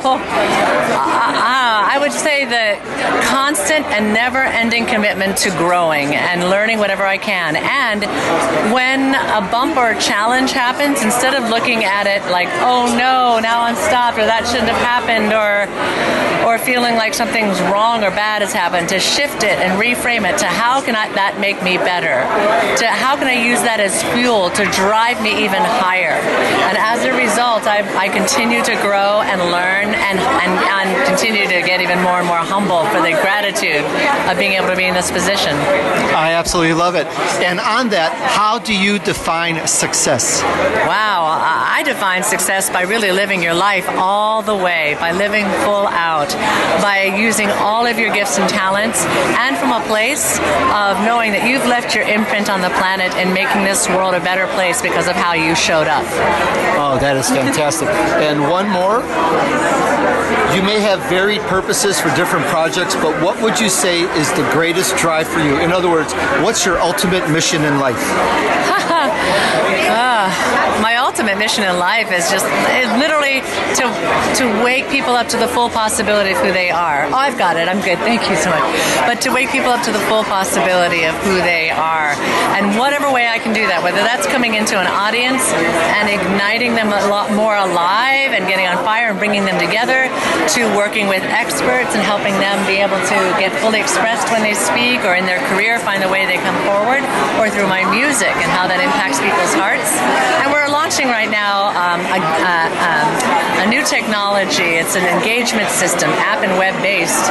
Oh, 0.10 0.14
uh, 0.14 1.57
I 1.98 2.00
would 2.00 2.14
say 2.14 2.46
the 2.46 2.78
constant 3.26 3.84
and 3.88 4.14
never 4.14 4.44
ending 4.44 4.86
commitment 4.86 5.36
to 5.38 5.50
growing 5.50 6.14
and 6.14 6.48
learning 6.48 6.78
whatever 6.78 7.04
I 7.04 7.18
can. 7.18 7.56
And 7.56 8.06
when 8.72 9.16
a 9.16 9.42
bump 9.50 9.78
or 9.78 10.00
challenge 10.00 10.52
happens, 10.52 11.02
instead 11.02 11.34
of 11.34 11.50
looking 11.50 11.86
at 11.86 12.06
it 12.06 12.22
like, 12.30 12.50
oh 12.62 12.86
no, 12.94 13.40
now 13.42 13.64
I'm 13.64 13.74
stopped, 13.76 14.20
or 14.20 14.30
that 14.30 14.46
shouldn't 14.46 14.70
have 14.70 14.86
happened, 14.86 15.34
or 15.34 15.66
or 16.46 16.58
feeling 16.60 16.96
like 16.96 17.14
something's 17.14 17.60
wrong 17.74 18.06
or 18.06 18.12
bad 18.12 18.42
has 18.42 18.54
happened, 18.54 18.88
to 18.88 19.00
shift 19.00 19.44
it 19.44 19.60
and 19.60 19.82
reframe 19.82 20.24
it 20.24 20.38
to 20.38 20.46
how 20.46 20.80
can 20.80 20.96
I, 20.96 21.12
that 21.12 21.42
make 21.42 21.60
me 21.60 21.76
better? 21.76 22.24
To 22.80 22.88
how 22.88 23.18
can 23.18 23.28
I 23.28 23.36
use 23.36 23.60
that 23.68 23.84
as 23.84 24.00
fuel 24.16 24.48
to 24.56 24.64
drive 24.72 25.20
me 25.20 25.44
even 25.44 25.60
higher? 25.60 26.16
And 26.72 26.78
as 26.78 27.04
a 27.04 27.12
result, 27.12 27.68
I, 27.68 27.84
I 28.00 28.08
continue 28.08 28.64
to 28.64 28.76
grow 28.80 29.20
and 29.28 29.44
learn 29.52 29.92
and, 29.92 30.18
and, 30.24 30.54
and 30.56 30.88
continue 31.04 31.52
to 31.52 31.60
get 31.68 31.84
even 31.88 32.04
more 32.04 32.20
and 32.20 32.28
more 32.28 32.44
humble 32.44 32.84
for 32.92 33.00
the 33.00 33.16
gratitude 33.24 33.86
of 34.28 34.38
being 34.38 34.60
able 34.60 34.68
to 34.68 34.76
be 34.76 34.84
in 34.84 34.94
this 34.94 35.10
position. 35.10 35.56
I 36.12 36.34
absolutely 36.36 36.74
love 36.74 36.96
it. 36.96 37.08
And 37.40 37.62
on 37.62 37.88
that, 37.90 38.12
how 38.36 38.60
do 38.60 38.76
you 38.76 39.00
define 39.00 39.66
success? 39.68 40.44
Wow, 40.84 41.24
I 41.32 41.84
define 41.84 42.24
success 42.24 42.70
by 42.70 42.82
really 42.82 43.12
living 43.12 43.42
your 43.42 43.54
life 43.54 43.88
all 43.88 44.42
the 44.42 44.56
way, 44.56 44.98
by 45.00 45.14
living 45.14 45.46
full 45.64 45.88
out, 45.88 46.28
by 46.84 47.16
using 47.16 47.48
all 47.64 47.86
of 47.86 47.98
your 47.98 48.14
gifts 48.14 48.38
and 48.38 48.50
talents, 48.50 49.06
and 49.40 49.56
from 49.56 49.72
a 49.72 49.80
place 49.88 50.40
of 50.76 51.00
knowing 51.08 51.32
that 51.32 51.48
you've 51.48 51.66
left 51.68 51.96
your 51.96 52.04
imprint 52.04 52.50
on 52.50 52.60
the 52.60 52.74
planet 52.82 53.16
and 53.16 53.34
making 53.34 53.64
this 53.64 53.88
world 53.88 54.14
a 54.14 54.20
better 54.20 54.48
place 54.60 54.82
because 54.82 55.08
of 55.08 55.16
how 55.16 55.32
you 55.32 55.56
showed 55.56 55.88
up. 55.88 56.04
Oh, 56.76 56.98
that 57.00 57.16
is 57.16 57.30
fantastic. 57.30 57.88
and 57.88 58.42
one 58.42 58.68
more. 58.68 59.00
You 60.54 60.64
may 60.64 60.80
have 60.80 61.00
varied 61.08 61.42
purposes 61.42 61.77
for 61.78 62.10
different 62.16 62.44
projects, 62.48 62.96
but 62.96 63.14
what 63.22 63.40
would 63.40 63.60
you 63.60 63.70
say 63.70 64.02
is 64.18 64.32
the 64.34 64.42
greatest 64.52 64.98
drive 64.98 65.28
for 65.28 65.40
you? 65.40 65.60
In 65.60 65.72
other 65.72 65.92
words, 65.92 66.12
what's 66.42 66.66
your 66.66 66.80
ultimate 66.80 67.30
mission 67.30 67.64
in 67.66 67.78
life? 67.80 68.02
uh, 69.88 70.82
my 70.82 70.96
ultimate 71.18 71.40
mission 71.42 71.64
in 71.64 71.80
life 71.80 72.14
is 72.14 72.30
just 72.30 72.46
literally 73.02 73.42
to 73.74 73.90
to 74.38 74.46
wake 74.62 74.86
people 74.94 75.18
up 75.18 75.26
to 75.26 75.34
the 75.34 75.48
full 75.48 75.66
possibility 75.66 76.30
of 76.30 76.38
who 76.46 76.54
they 76.54 76.70
are. 76.70 77.10
Oh, 77.10 77.18
I've 77.18 77.42
got 77.42 77.58
it. 77.58 77.66
I'm 77.66 77.82
good. 77.82 77.98
Thank 78.06 78.30
you 78.30 78.38
so 78.38 78.54
much. 78.54 78.62
But 79.10 79.18
to 79.26 79.34
wake 79.34 79.50
people 79.50 79.74
up 79.74 79.82
to 79.90 79.92
the 79.92 80.04
full 80.06 80.22
possibility 80.30 81.10
of 81.10 81.18
who 81.26 81.42
they 81.42 81.74
are, 81.74 82.14
and 82.54 82.78
whatever 82.78 83.10
way 83.10 83.26
I 83.26 83.42
can 83.42 83.50
do 83.50 83.66
that, 83.66 83.82
whether 83.82 83.98
that's 84.06 84.30
coming 84.30 84.54
into 84.54 84.78
an 84.78 84.86
audience 84.86 85.42
and 85.98 86.06
igniting 86.06 86.78
them 86.78 86.94
a 86.94 87.10
lot 87.10 87.34
more 87.34 87.58
alive 87.58 88.38
and 88.38 88.46
getting 88.46 88.70
on 88.70 88.78
fire 88.86 89.10
and 89.10 89.18
bringing 89.18 89.42
them 89.42 89.58
together, 89.58 90.14
to 90.54 90.70
working 90.78 91.10
with 91.10 91.26
experts 91.34 91.98
and 91.98 92.06
helping 92.06 92.38
them 92.38 92.62
be 92.70 92.78
able 92.78 93.02
to 93.10 93.18
get 93.42 93.50
fully 93.58 93.82
expressed 93.82 94.30
when 94.30 94.46
they 94.46 94.54
speak 94.54 95.02
or 95.02 95.18
in 95.18 95.26
their 95.26 95.42
career 95.50 95.82
find 95.82 95.98
the 95.98 96.12
way 96.14 96.30
they 96.30 96.38
come 96.46 96.58
forward, 96.62 97.02
or 97.42 97.50
through 97.50 97.66
my 97.66 97.82
music 97.90 98.38
and 98.38 98.54
how 98.54 98.70
that 98.70 98.78
impacts 98.78 99.18
people's 99.18 99.58
hearts. 99.58 99.90
And 100.46 100.54
we're 100.68 100.74
launching 100.74 101.08
right 101.08 101.30
now 101.30 101.70
um, 101.70 102.02
a, 102.02 102.20
a, 102.20 102.58
um, 102.84 103.68
a, 103.68 103.70
new 103.70 103.84
technology. 103.86 104.76
It's 104.76 104.96
an 104.96 105.06
engagement 105.06 105.70
system, 105.70 106.10
app 106.10 106.44
and 106.44 106.58
web 106.58 106.76
based, 106.82 107.28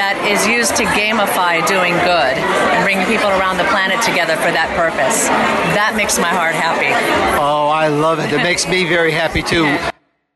that 0.00 0.16
is 0.24 0.46
used 0.46 0.74
to 0.76 0.84
gamify 0.96 1.60
doing 1.68 1.92
good 2.08 2.34
and 2.72 2.84
bring 2.84 3.04
people 3.04 3.28
around 3.28 3.58
the 3.58 3.68
planet 3.68 4.00
together 4.00 4.36
for 4.36 4.50
that 4.52 4.72
purpose. 4.74 5.28
That 5.76 5.96
makes 5.96 6.18
my 6.18 6.28
heart 6.28 6.54
happy. 6.54 6.88
Oh, 7.38 7.68
I 7.68 7.88
love 7.88 8.20
it. 8.20 8.32
It 8.32 8.42
makes 8.42 8.66
me 8.66 8.84
very 8.84 9.12
happy 9.12 9.42
too. 9.42 9.78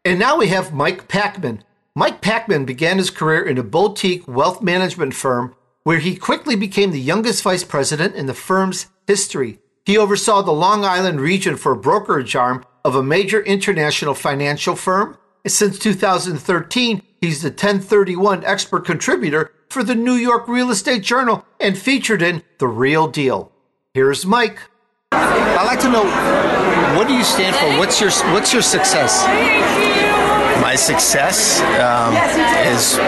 And 0.04 0.18
now 0.18 0.36
we 0.36 0.48
have 0.48 0.74
Mike 0.74 1.06
Packman. 1.06 1.62
Mike 1.94 2.20
Packman 2.20 2.64
began 2.64 2.98
his 2.98 3.08
career 3.08 3.40
in 3.46 3.56
a 3.56 3.62
boutique 3.62 4.26
wealth 4.26 4.60
management 4.60 5.14
firm 5.14 5.54
where 5.84 6.00
he 6.00 6.16
quickly 6.16 6.56
became 6.56 6.90
the 6.90 6.98
youngest 6.98 7.40
vice 7.44 7.62
president 7.62 8.16
in 8.16 8.26
the 8.26 8.34
firm's 8.34 8.88
history. 9.06 9.60
He 9.84 9.98
oversaw 9.98 10.42
the 10.42 10.52
Long 10.52 10.84
Island 10.84 11.20
region 11.20 11.56
for 11.56 11.72
a 11.72 11.76
brokerage 11.76 12.36
arm 12.36 12.64
of 12.84 12.94
a 12.94 13.02
major 13.02 13.42
international 13.42 14.14
financial 14.14 14.76
firm. 14.76 15.18
Since 15.44 15.80
2013, 15.80 17.02
he's 17.20 17.42
the 17.42 17.48
1031 17.48 18.44
expert 18.44 18.84
contributor 18.84 19.50
for 19.68 19.82
the 19.82 19.96
New 19.96 20.14
York 20.14 20.46
Real 20.46 20.70
Estate 20.70 21.02
Journal 21.02 21.44
and 21.58 21.76
featured 21.76 22.22
in 22.22 22.44
The 22.58 22.68
Real 22.68 23.08
Deal. 23.08 23.50
Here's 23.92 24.24
Mike. 24.24 24.60
I'd 25.10 25.66
like 25.66 25.80
to 25.80 25.90
know 25.90 26.04
what 26.96 27.08
do 27.08 27.14
you 27.14 27.24
stand 27.24 27.56
for? 27.56 27.66
What's 27.78 28.00
your 28.00 28.10
what's 28.32 28.52
your 28.52 28.62
success? 28.62 29.24
My 30.62 30.76
success 30.76 31.60
um, 31.80 32.14
is 32.72 32.98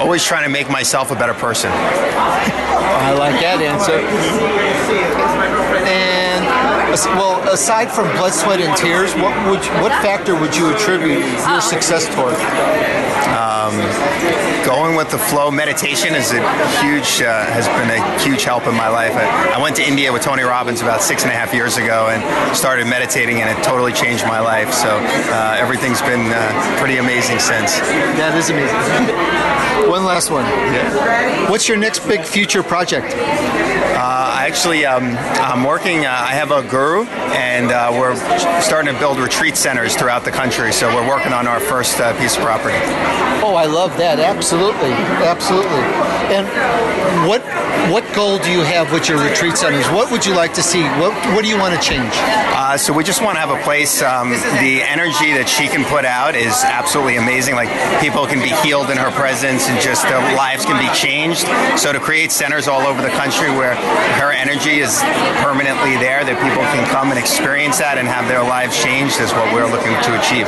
always 0.00 0.24
trying 0.24 0.44
to 0.44 0.50
make 0.50 0.70
myself 0.70 1.10
a 1.10 1.14
better 1.14 1.34
person. 1.34 1.70
I 1.72 3.12
like 3.12 3.40
that 3.40 3.60
answer. 3.60 5.11
Well, 6.92 7.40
aside 7.48 7.90
from 7.90 8.04
blood, 8.18 8.34
sweat, 8.34 8.60
and 8.60 8.76
tears, 8.76 9.14
what 9.14 9.32
would 9.48 9.64
what 9.80 9.92
factor 10.02 10.38
would 10.38 10.54
you 10.54 10.74
attribute 10.74 11.24
your 11.48 11.62
success 11.62 12.04
toward? 12.14 12.34
Um, 13.32 13.72
going 14.66 14.94
with 14.94 15.10
the 15.10 15.16
flow, 15.16 15.50
meditation 15.50 16.14
is 16.14 16.32
a 16.32 16.40
huge 16.84 17.22
uh, 17.22 17.46
has 17.46 17.66
been 17.66 17.88
a 17.88 18.18
huge 18.20 18.44
help 18.44 18.66
in 18.66 18.74
my 18.74 18.88
life. 18.88 19.12
I, 19.14 19.54
I, 19.54 19.62
went 19.62 19.76
to 19.76 19.82
India 19.82 20.12
with 20.12 20.20
Tony 20.20 20.42
Robbins 20.42 20.82
about 20.82 21.00
six 21.00 21.22
and 21.22 21.32
a 21.32 21.34
half 21.34 21.54
years 21.54 21.78
ago 21.78 22.08
and 22.10 22.20
started 22.54 22.86
meditating, 22.86 23.40
and 23.40 23.48
it 23.48 23.64
totally 23.64 23.94
changed 23.94 24.24
my 24.24 24.40
life. 24.40 24.74
So 24.74 24.88
uh, 24.90 25.56
everything's 25.58 26.02
been 26.02 26.28
uh, 26.28 26.76
pretty 26.78 26.98
amazing 26.98 27.38
since. 27.38 27.72
That 28.20 28.36
is 28.36 28.50
amazing. 28.50 29.88
one 29.88 30.04
last 30.04 30.30
one. 30.30 30.44
Yeah. 30.44 31.50
What's 31.50 31.68
your 31.68 31.78
next 31.78 32.06
big 32.06 32.22
future 32.22 32.62
project? 32.62 33.14
Actually, 34.42 34.84
um, 34.84 35.16
I'm 35.40 35.62
working. 35.62 36.04
Uh, 36.04 36.10
I 36.10 36.32
have 36.32 36.50
a 36.50 36.62
guru, 36.62 37.04
and 37.04 37.70
uh, 37.70 37.90
we're 37.92 38.16
starting 38.60 38.92
to 38.92 38.98
build 38.98 39.18
retreat 39.18 39.56
centers 39.56 39.94
throughout 39.94 40.24
the 40.24 40.32
country. 40.32 40.72
So 40.72 40.88
we're 40.88 41.08
working 41.08 41.32
on 41.32 41.46
our 41.46 41.60
first 41.60 42.00
uh, 42.00 42.18
piece 42.18 42.36
of 42.36 42.42
property. 42.42 42.76
Oh, 43.44 43.54
I 43.54 43.66
love 43.66 43.96
that. 43.98 44.18
Absolutely, 44.18 44.92
absolutely. 45.22 46.01
And 46.30 46.46
what 47.28 47.42
what 47.90 48.04
goal 48.14 48.38
do 48.38 48.50
you 48.50 48.60
have 48.60 48.92
with 48.92 49.08
your 49.08 49.18
retreat 49.22 49.56
centers? 49.56 49.86
What 49.90 50.10
would 50.10 50.24
you 50.24 50.34
like 50.34 50.54
to 50.54 50.62
see? 50.62 50.82
What 51.02 51.12
what 51.34 51.42
do 51.42 51.48
you 51.48 51.58
want 51.58 51.74
to 51.74 51.80
change? 51.80 52.12
Uh, 52.14 52.76
so 52.76 52.92
we 52.92 53.02
just 53.02 53.22
want 53.22 53.36
to 53.36 53.40
have 53.40 53.50
a 53.50 53.62
place. 53.64 54.02
Um, 54.02 54.30
the 54.30 54.82
energy 54.82 55.32
that 55.34 55.48
she 55.48 55.68
can 55.68 55.84
put 55.84 56.04
out 56.04 56.36
is 56.36 56.54
absolutely 56.64 57.16
amazing. 57.16 57.54
Like 57.54 57.68
people 58.00 58.26
can 58.26 58.38
be 58.38 58.54
healed 58.62 58.90
in 58.90 58.96
her 58.96 59.10
presence, 59.12 59.68
and 59.68 59.80
just 59.80 60.02
their 60.04 60.20
lives 60.36 60.64
can 60.64 60.78
be 60.78 60.92
changed. 60.94 61.46
So 61.78 61.92
to 61.92 62.00
create 62.00 62.30
centers 62.30 62.68
all 62.68 62.86
over 62.86 63.02
the 63.02 63.12
country 63.18 63.50
where 63.50 63.74
her 64.22 64.30
energy 64.32 64.80
is 64.80 65.02
permanently 65.42 65.96
there, 65.98 66.24
that 66.24 66.38
people 66.38 66.62
can 66.70 66.86
come 66.88 67.10
and 67.10 67.18
experience 67.18 67.78
that 67.78 67.98
and 67.98 68.06
have 68.06 68.28
their 68.28 68.42
lives 68.42 68.80
changed, 68.82 69.20
is 69.20 69.32
what 69.32 69.52
we're 69.52 69.68
looking 69.68 69.94
to 70.06 70.10
achieve. 70.18 70.46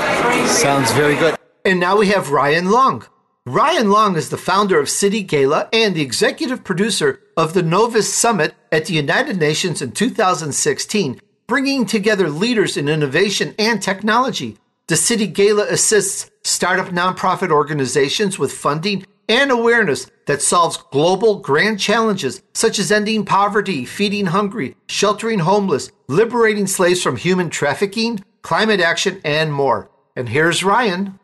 Sounds 0.49 0.93
very 0.93 1.16
good. 1.16 1.37
And 1.64 1.81
now 1.81 1.97
we 1.97 2.09
have 2.09 2.31
Ryan 2.31 2.70
Long. 2.70 3.07
Ryan 3.47 3.90
Long 3.90 4.16
is 4.16 4.30
the 4.30 4.38
founder 4.38 4.80
of 4.80 4.88
City 4.88 5.22
Gala 5.22 5.68
and 5.70 5.95
the 5.95 6.01
executive 6.01 6.64
producer 6.64 7.20
of 7.36 7.53
the 7.53 7.62
Novus 7.62 8.12
Summit 8.12 8.55
at 8.72 8.86
the 8.86 8.95
United 8.95 9.38
Nations 9.38 9.82
in 9.82 9.92
2016, 9.92 11.20
bringing 11.47 11.84
together 11.84 12.30
leaders 12.30 12.78
in 12.78 12.88
innovation 12.88 13.55
and 13.59 13.82
technology. 13.82 14.57
The 14.86 14.97
City 14.97 15.26
Gala 15.26 15.66
assists 15.68 16.30
startup 16.42 16.86
nonprofit 16.86 17.51
organizations 17.51 18.38
with 18.38 18.51
funding 18.51 19.05
and 19.28 19.51
awareness 19.51 20.11
that 20.26 20.40
solves 20.40 20.78
global 20.90 21.40
grand 21.40 21.78
challenges 21.78 22.40
such 22.55 22.78
as 22.78 22.90
ending 22.90 23.26
poverty, 23.26 23.84
feeding 23.84 24.24
hungry, 24.24 24.74
sheltering 24.88 25.40
homeless, 25.40 25.90
liberating 26.09 26.66
slaves 26.66 27.03
from 27.03 27.16
human 27.16 27.51
trafficking, 27.51 28.24
climate 28.40 28.80
action, 28.80 29.20
and 29.22 29.53
more. 29.53 29.90
And 30.16 30.30
here's 30.30 30.64
Ryan. 30.64 31.18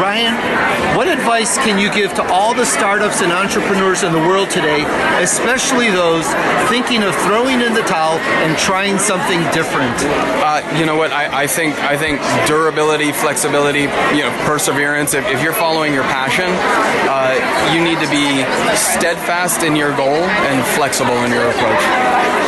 Ryan, 0.00 0.96
what 0.96 1.08
advice 1.08 1.58
can 1.58 1.78
you 1.78 1.92
give 1.92 2.14
to 2.14 2.24
all 2.32 2.54
the 2.54 2.64
startups 2.64 3.20
and 3.20 3.30
entrepreneurs 3.30 4.02
in 4.02 4.12
the 4.12 4.18
world 4.18 4.48
today, 4.48 4.80
especially 5.20 5.90
those 5.90 6.24
thinking 6.70 7.02
of 7.02 7.14
throwing 7.28 7.60
in 7.60 7.74
the 7.74 7.82
towel 7.82 8.16
and 8.40 8.56
trying 8.56 8.98
something 8.98 9.40
different? 9.52 9.92
Uh, 10.40 10.64
you 10.78 10.86
know 10.86 10.96
what? 10.96 11.12
I, 11.12 11.42
I, 11.42 11.46
think 11.46 11.76
I 11.80 11.98
think 11.98 12.18
durability, 12.48 13.12
flexibility, 13.12 13.92
you 14.16 14.24
know, 14.24 14.32
perseverance. 14.48 15.12
If, 15.12 15.26
if 15.26 15.42
you're 15.42 15.52
following 15.52 15.92
your 15.92 16.04
passion, 16.04 16.48
uh, 16.48 17.36
you 17.74 17.84
need 17.84 18.00
to 18.00 18.08
be 18.08 18.40
steadfast 18.74 19.62
in 19.62 19.76
your 19.76 19.94
goal 19.98 20.24
and 20.48 20.64
flexible 20.76 21.16
in 21.24 21.30
your 21.30 21.44
approach. 21.44 21.84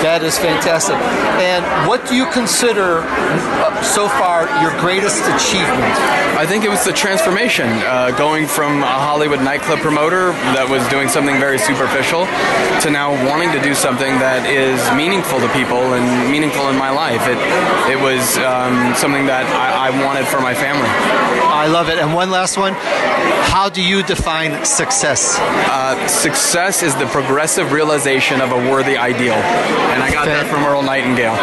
That 0.00 0.24
is 0.24 0.38
fantastic. 0.38 0.96
And 1.38 1.62
what 1.86 2.08
do 2.08 2.16
you 2.16 2.26
consider 2.32 3.04
uh, 3.04 3.82
so 3.82 4.08
far 4.08 4.48
your 4.64 4.72
greatest 4.80 5.20
achievement? 5.36 5.94
I 6.34 6.46
think 6.46 6.64
it 6.64 6.70
was 6.70 6.84
the 6.84 6.92
transformation 6.92 7.41
uh, 7.42 8.16
going 8.16 8.46
from 8.46 8.84
a 8.84 8.86
Hollywood 8.86 9.40
nightclub 9.40 9.80
promoter 9.80 10.30
that 10.54 10.70
was 10.70 10.86
doing 10.86 11.08
something 11.08 11.40
very 11.40 11.58
superficial 11.58 12.22
to 12.82 12.88
now 12.88 13.10
wanting 13.26 13.50
to 13.50 13.60
do 13.60 13.74
something 13.74 14.14
that 14.22 14.46
is 14.46 14.78
meaningful 14.94 15.40
to 15.40 15.48
people 15.50 15.98
and 15.98 16.30
meaningful 16.30 16.70
in 16.70 16.78
my 16.78 16.90
life. 16.90 17.26
It 17.26 17.38
it 17.90 17.98
was 17.98 18.38
um, 18.38 18.94
something 18.94 19.26
that 19.26 19.42
I, 19.58 19.90
I 19.90 20.04
wanted 20.06 20.26
for 20.30 20.40
my 20.40 20.54
family. 20.54 20.86
I 20.86 21.66
love 21.66 21.88
it. 21.88 21.98
And 21.98 22.14
one 22.14 22.30
last 22.30 22.56
one. 22.56 22.74
How 23.50 23.68
do 23.68 23.82
you 23.82 24.04
define 24.04 24.64
success? 24.64 25.36
Uh, 25.42 25.98
success 26.06 26.84
is 26.84 26.94
the 26.94 27.06
progressive 27.06 27.72
realization 27.72 28.40
of 28.40 28.52
a 28.52 28.70
worthy 28.70 28.96
ideal. 28.96 29.34
And 29.34 30.00
I 30.00 30.12
got 30.12 30.26
Fan- 30.26 30.46
that 30.46 30.46
from 30.46 30.62
Earl 30.64 30.82
Nightingale. 30.82 31.34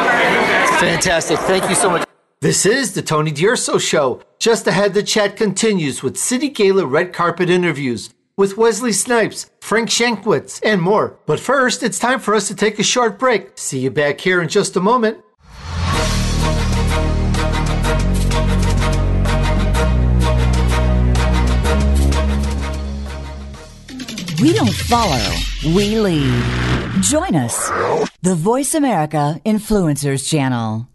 Fantastic. 0.80 1.40
Thank 1.40 1.68
you 1.68 1.76
so 1.76 1.90
much. 1.90 2.09
This 2.42 2.66
is 2.66 2.94
the 2.94 3.02
Tony 3.02 3.32
D'Urso 3.32 3.78
Show. 3.78 4.22
Just 4.40 4.66
ahead, 4.66 4.94
the 4.94 5.04
chat 5.04 5.36
continues 5.36 6.02
with 6.02 6.16
City 6.16 6.48
Gala 6.48 6.86
red 6.86 7.12
carpet 7.12 7.50
interviews 7.50 8.12
with 8.38 8.56
Wesley 8.56 8.94
Snipes, 8.94 9.52
Frank 9.60 9.90
Shankwitz, 9.90 10.62
and 10.64 10.82
more. 10.82 11.20
But 11.26 11.42
first, 11.42 11.84
it's 11.84 12.00
time 12.00 12.22
for 12.22 12.34
us 12.34 12.48
to 12.48 12.56
take 12.56 12.80
a 12.80 12.84
short 12.84 13.20
break. 13.20 13.58
See 13.58 13.80
you 13.80 13.92
back 13.92 14.22
here 14.22 14.42
in 14.42 14.48
just 14.48 14.78
a 14.78 14.80
moment. 14.80 15.18
We 24.40 24.54
don't 24.54 24.74
follow, 24.88 25.36
we 25.76 26.00
lead. 26.00 27.02
Join 27.02 27.36
us, 27.36 27.70
the 28.22 28.36
Voice 28.36 28.74
America 28.76 29.42
Influencers 29.46 30.26
Channel. 30.26 30.88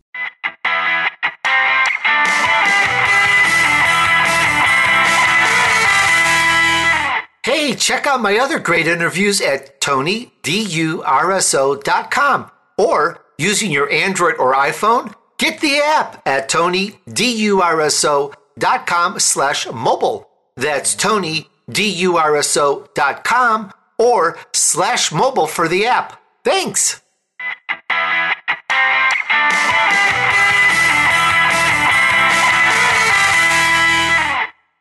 Hey, 7.64 7.74
check 7.74 8.06
out 8.06 8.20
my 8.20 8.36
other 8.36 8.58
great 8.58 8.86
interviews 8.86 9.40
at 9.40 9.80
TonyDURSO.com 9.80 12.50
or 12.76 13.24
using 13.38 13.70
your 13.70 13.90
Android 13.90 14.36
or 14.36 14.52
iPhone, 14.52 15.14
get 15.38 15.60
the 15.60 15.78
app 15.78 16.20
at 16.28 16.50
TonyDURSO.com 16.50 19.18
slash 19.18 19.66
mobile. 19.72 20.28
That's 20.56 20.94
TonyDURSO.com 20.94 23.72
or 23.98 24.38
slash 24.52 25.10
mobile 25.10 25.46
for 25.46 25.66
the 25.66 25.86
app. 25.86 26.20
Thanks. 26.44 27.00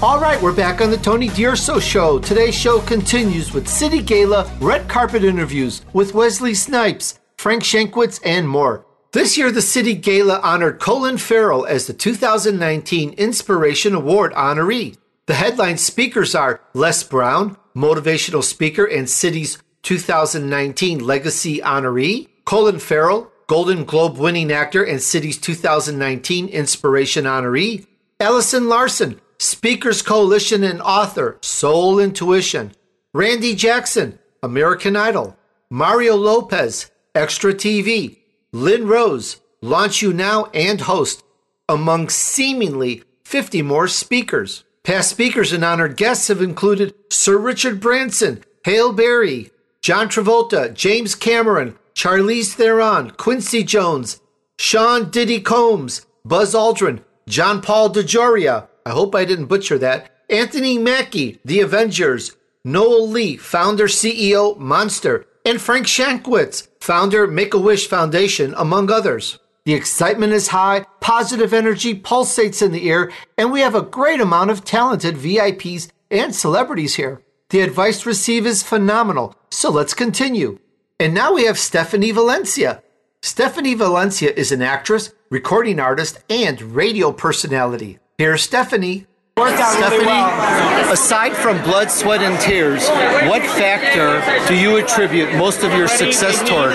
All 0.00 0.20
right, 0.20 0.40
we're 0.40 0.54
back 0.54 0.80
on 0.80 0.90
the 0.92 0.96
Tony 0.96 1.26
D'Urso 1.26 1.80
Show. 1.80 2.20
Today's 2.20 2.54
show 2.54 2.80
continues 2.82 3.52
with 3.52 3.66
City 3.66 4.00
Gala 4.00 4.48
red 4.60 4.88
carpet 4.88 5.24
interviews 5.24 5.82
with 5.92 6.14
Wesley 6.14 6.54
Snipes, 6.54 7.18
Frank 7.36 7.64
Shankwitz, 7.64 8.20
and 8.24 8.48
more. 8.48 8.86
This 9.10 9.36
year, 9.36 9.50
the 9.50 9.60
City 9.60 9.94
Gala 9.94 10.38
honored 10.38 10.78
Colin 10.78 11.18
Farrell 11.18 11.66
as 11.66 11.88
the 11.88 11.94
2019 11.94 13.14
Inspiration 13.14 13.92
Award 13.92 14.32
honoree. 14.34 14.96
The 15.26 15.34
headline 15.34 15.78
speakers 15.78 16.32
are 16.32 16.60
Les 16.74 17.02
Brown, 17.02 17.56
motivational 17.74 18.44
speaker 18.44 18.84
and 18.84 19.10
City's 19.10 19.58
2019 19.82 21.00
Legacy 21.04 21.58
honoree, 21.58 22.28
Colin 22.44 22.78
Farrell, 22.78 23.32
Golden 23.48 23.82
Globe 23.82 24.16
winning 24.16 24.52
actor 24.52 24.84
and 24.84 25.02
City's 25.02 25.38
2019 25.38 26.46
Inspiration 26.46 27.24
honoree, 27.24 27.84
Allison 28.20 28.68
Larsen, 28.68 29.20
Speakers 29.40 30.02
Coalition 30.02 30.64
and 30.64 30.82
author, 30.82 31.38
Soul 31.42 32.00
Intuition, 32.00 32.72
Randy 33.14 33.54
Jackson, 33.54 34.18
American 34.42 34.96
Idol, 34.96 35.36
Mario 35.70 36.16
Lopez, 36.16 36.90
Extra 37.14 37.54
TV, 37.54 38.18
Lynn 38.50 38.88
Rose, 38.88 39.40
launch 39.62 40.02
you 40.02 40.12
now 40.12 40.46
and 40.46 40.80
host 40.80 41.22
among 41.68 42.08
seemingly 42.08 43.04
50 43.24 43.62
more 43.62 43.86
speakers. 43.86 44.64
Past 44.82 45.10
speakers 45.10 45.52
and 45.52 45.64
honored 45.64 45.96
guests 45.96 46.28
have 46.28 46.42
included 46.42 46.94
Sir 47.10 47.36
Richard 47.36 47.78
Branson, 47.78 48.42
Halle 48.64 48.92
Berry, 48.92 49.50
John 49.82 50.08
Travolta, 50.08 50.74
James 50.74 51.14
Cameron, 51.14 51.78
Charlize 51.94 52.54
Theron, 52.54 53.10
Quincy 53.12 53.62
Jones, 53.62 54.20
Sean 54.58 55.10
Diddy 55.10 55.40
Combs, 55.40 56.06
Buzz 56.24 56.54
Aldrin, 56.54 57.04
John 57.28 57.60
Paul 57.60 57.90
DeJoria, 57.90 58.67
I 58.88 58.92
hope 58.92 59.14
I 59.14 59.26
didn't 59.26 59.52
butcher 59.52 59.76
that, 59.80 60.08
Anthony 60.30 60.78
Mackie, 60.78 61.40
The 61.44 61.60
Avengers, 61.60 62.34
Noel 62.64 63.06
Lee, 63.06 63.36
founder 63.36 63.86
CEO 63.86 64.56
Monster, 64.56 65.26
and 65.44 65.60
Frank 65.60 65.86
Shankwitz, 65.86 66.68
founder 66.80 67.26
Make 67.26 67.52
a 67.52 67.58
Wish 67.58 67.86
Foundation, 67.86 68.54
among 68.56 68.90
others. 68.90 69.38
The 69.66 69.74
excitement 69.74 70.32
is 70.32 70.48
high, 70.48 70.86
positive 71.00 71.52
energy 71.52 72.00
pulsates 72.00 72.62
in 72.62 72.72
the 72.72 72.88
air, 72.88 73.10
and 73.36 73.52
we 73.52 73.60
have 73.60 73.74
a 73.74 73.82
great 73.82 74.22
amount 74.22 74.50
of 74.50 74.64
talented 74.64 75.16
VIPs 75.16 75.90
and 76.10 76.34
celebrities 76.34 76.94
here. 76.94 77.20
The 77.50 77.60
advice 77.60 78.06
received 78.06 78.46
is 78.46 78.62
phenomenal, 78.62 79.36
so 79.50 79.70
let's 79.70 79.92
continue. 79.92 80.60
And 80.98 81.12
now 81.12 81.34
we 81.34 81.44
have 81.44 81.58
Stephanie 81.58 82.12
Valencia. 82.12 82.82
Stephanie 83.20 83.74
Valencia 83.74 84.32
is 84.32 84.50
an 84.50 84.62
actress, 84.62 85.12
recording 85.28 85.78
artist, 85.78 86.20
and 86.30 86.62
radio 86.62 87.12
personality. 87.12 87.98
Here's 88.18 88.42
Stephanie. 88.42 89.06
Stephanie, 89.38 90.90
aside 90.90 91.36
from 91.36 91.62
blood, 91.62 91.88
sweat, 91.88 92.20
and 92.20 92.36
tears, 92.40 92.88
what 93.30 93.42
factor 93.42 94.18
do 94.48 94.60
you 94.60 94.76
attribute 94.78 95.32
most 95.36 95.62
of 95.62 95.72
your 95.72 95.86
success 95.86 96.40
toward? 96.40 96.72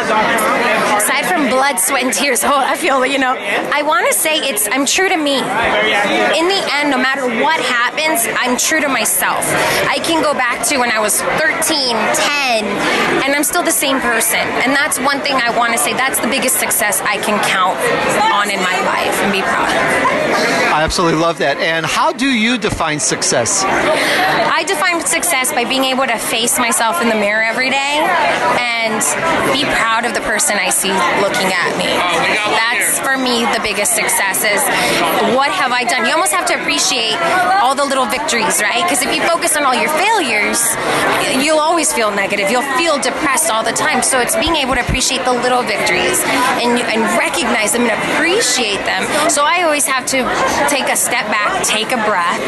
Aside 1.23 1.35
from 1.35 1.49
blood, 1.49 1.79
sweat, 1.79 2.03
and 2.03 2.13
tears, 2.13 2.43
oh, 2.43 2.55
I 2.55 2.75
feel, 2.75 3.05
you 3.05 3.17
know, 3.17 3.35
I 3.37 3.81
want 3.81 4.07
to 4.07 4.13
say 4.13 4.37
it's, 4.37 4.67
I'm 4.71 4.85
true 4.85 5.09
to 5.09 5.17
me. 5.17 5.37
In 5.37 6.47
the 6.47 6.61
end, 6.73 6.89
no 6.89 6.97
matter 6.97 7.23
what 7.43 7.59
happens, 7.61 8.27
I'm 8.39 8.57
true 8.57 8.81
to 8.81 8.87
myself. 8.87 9.43
I 9.87 9.99
can 10.03 10.21
go 10.21 10.33
back 10.33 10.65
to 10.67 10.77
when 10.77 10.91
I 10.91 10.99
was 10.99 11.21
13, 11.21 11.95
10, 11.95 12.65
and 13.23 13.35
I'm 13.35 13.43
still 13.43 13.63
the 13.63 13.71
same 13.71 13.99
person. 13.99 14.39
And 14.63 14.75
that's 14.75 14.99
one 14.99 15.21
thing 15.21 15.35
I 15.35 15.55
want 15.57 15.73
to 15.73 15.77
say. 15.77 15.93
That's 15.93 16.19
the 16.19 16.27
biggest 16.27 16.59
success 16.59 17.01
I 17.01 17.17
can 17.17 17.39
count 17.47 17.77
on 18.33 18.49
in 18.49 18.59
my 18.59 18.79
life 18.83 19.15
and 19.23 19.31
be 19.31 19.41
proud 19.41 19.69
of. 19.69 20.23
I 20.73 20.81
absolutely 20.83 21.19
love 21.19 21.37
that. 21.37 21.57
And 21.57 21.85
how 21.85 22.11
do 22.11 22.27
you 22.27 22.57
define 22.57 22.99
success? 22.99 23.63
I 23.63 24.63
define 24.65 25.05
success 25.05 25.51
by 25.53 25.65
being 25.65 25.83
able 25.83 26.05
to 26.05 26.17
face 26.17 26.57
myself 26.57 27.01
in 27.01 27.09
the 27.09 27.15
mirror 27.15 27.43
every 27.43 27.69
day 27.69 28.01
and 28.57 29.01
be 29.53 29.63
proud 29.77 30.05
of 30.05 30.13
the 30.13 30.21
person 30.21 30.57
I 30.57 30.69
see 30.69 30.89
looking 31.21 31.51
at 31.53 31.75
me. 31.77 31.89
That's 32.57 32.99
for 32.99 33.17
me 33.17 33.45
the 33.53 33.61
biggest 33.61 33.93
success 33.93 34.43
is 34.43 34.61
what 35.35 35.51
have 35.51 35.71
I 35.71 35.83
done? 35.83 36.05
You 36.05 36.13
almost 36.13 36.33
have 36.33 36.45
to 36.47 36.55
appreciate 36.59 37.17
all 37.61 37.75
the 37.75 37.85
little 37.85 38.05
victories, 38.05 38.61
right? 38.61 38.83
Because 38.83 39.01
if 39.01 39.13
you 39.13 39.21
focus 39.27 39.55
on 39.57 39.63
all 39.63 39.75
your 39.75 39.91
failures, 39.99 40.61
you'll 41.43 41.61
always 41.61 41.91
feel 41.91 42.11
negative. 42.11 42.49
You'll 42.49 42.67
feel 42.77 42.97
depressed 42.99 43.51
all 43.51 43.63
the 43.63 43.75
time. 43.75 44.03
So 44.03 44.19
it's 44.19 44.35
being 44.35 44.55
able 44.55 44.75
to 44.75 44.81
appreciate 44.81 45.25
the 45.25 45.33
little 45.33 45.63
victories 45.63 46.21
and, 46.61 46.79
and 46.79 47.01
recognize 47.17 47.73
them 47.73 47.83
and 47.83 47.93
appreciate 47.93 48.81
them. 48.85 49.03
So 49.29 49.43
I 49.43 49.63
always 49.63 49.85
have 49.85 50.05
to 50.13 50.23
take 50.69 50.87
a 50.89 50.95
step 50.95 51.27
back, 51.27 51.63
take 51.65 51.91
a 51.91 51.99
breath, 52.05 52.41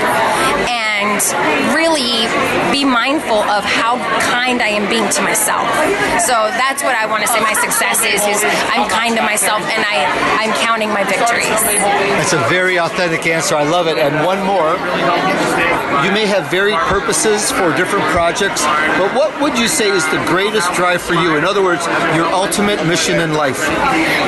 and 0.69 1.19
really 1.75 2.27
be 2.71 2.83
mindful 2.83 3.43
of 3.51 3.63
how 3.63 3.97
kind 4.19 4.61
I 4.61 4.69
am 4.75 4.89
being 4.89 5.07
to 5.15 5.21
myself. 5.21 5.67
So 6.23 6.35
that's 6.55 6.83
what 6.83 6.95
I 6.95 7.05
want 7.05 7.23
to 7.23 7.29
say 7.29 7.39
my 7.39 7.53
success 7.53 8.03
is 8.03 8.21
is 8.27 8.41
I'm 8.71 8.89
kind 8.89 9.15
to 9.17 9.23
myself 9.23 9.61
and 9.61 9.83
I, 9.85 10.05
I'm 10.39 10.53
counting 10.63 10.89
my 10.89 11.03
victories. 11.03 11.49
That's 12.19 12.33
a 12.33 12.43
very 12.49 12.77
authentic 12.79 13.25
answer. 13.27 13.55
I 13.55 13.63
love 13.63 13.87
it. 13.87 13.97
And 13.97 14.25
one 14.25 14.43
more. 14.45 14.77
You 16.03 16.11
may 16.11 16.27
have 16.27 16.51
varied 16.51 16.77
purposes 16.85 17.51
for 17.51 17.75
different 17.75 18.05
projects, 18.13 18.61
but 18.99 19.15
what 19.15 19.33
would 19.41 19.57
you 19.57 19.67
say 19.67 19.89
is 19.89 20.05
the 20.11 20.21
greatest 20.27 20.71
drive 20.73 21.01
for 21.01 21.13
you? 21.13 21.37
In 21.37 21.43
other 21.43 21.63
words, 21.63 21.85
your 22.13 22.27
ultimate 22.27 22.85
mission 22.85 23.19
in 23.21 23.33
life? 23.33 23.57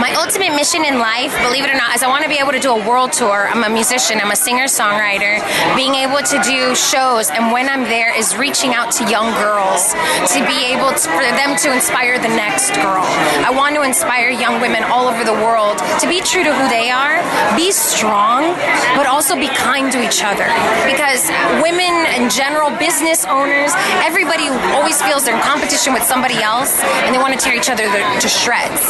My 0.01 0.15
ultimate 0.17 0.55
mission 0.55 0.85
in 0.85 0.97
life, 0.97 1.35
believe 1.43 1.65
it 1.65 1.69
or 1.69 1.77
not, 1.77 1.93
is 1.95 2.01
I 2.01 2.07
want 2.07 2.23
to 2.23 2.29
be 2.29 2.39
able 2.39 2.51
to 2.51 2.59
do 2.59 2.71
a 2.71 2.81
world 2.87 3.13
tour. 3.13 3.47
I'm 3.53 3.63
a 3.63 3.69
musician, 3.69 4.19
I'm 4.19 4.31
a 4.31 4.35
singer 4.35 4.65
songwriter. 4.65 5.37
Being 5.75 5.93
able 5.95 6.17
to 6.17 6.37
do 6.41 6.73
shows, 6.73 7.29
and 7.29 7.51
when 7.51 7.69
I'm 7.69 7.83
there, 7.83 8.17
is 8.17 8.35
reaching 8.35 8.73
out 8.73 8.91
to 8.97 9.05
young 9.09 9.29
girls 9.37 9.93
to 10.33 10.39
be 10.49 10.73
able 10.73 10.89
to, 10.97 11.05
for 11.13 11.29
them 11.37 11.53
to 11.61 11.73
inspire 11.73 12.17
the 12.17 12.33
next 12.33 12.73
girl. 12.81 13.05
I 13.45 13.51
want 13.53 13.75
to 13.75 13.83
inspire 13.83 14.16
young 14.25 14.59
women 14.61 14.83
all 14.83 15.07
over 15.07 15.23
the 15.23 15.37
world 15.45 15.77
to 16.01 16.07
be 16.09 16.21
true 16.21 16.43
to 16.43 16.53
who 16.53 16.65
they 16.69 16.89
are, 16.89 17.21
be 17.55 17.71
strong, 17.71 18.57
but 18.97 19.05
also 19.05 19.35
be 19.35 19.47
kind 19.53 19.91
to 19.91 20.01
each 20.01 20.25
other. 20.25 20.49
Because 20.89 21.29
women 21.61 21.93
in 22.17 22.29
general, 22.29 22.73
business 22.77 23.25
owners, 23.25 23.71
everybody 24.01 24.49
always 24.73 25.01
feels 25.01 25.25
they're 25.25 25.35
in 25.35 25.41
competition 25.41 25.93
with 25.93 26.03
somebody 26.03 26.41
else 26.41 26.81
and 27.05 27.13
they 27.13 27.19
want 27.19 27.37
to 27.37 27.39
tear 27.39 27.55
each 27.55 27.69
other 27.69 27.85
to 27.85 28.27
shreds. 28.27 28.81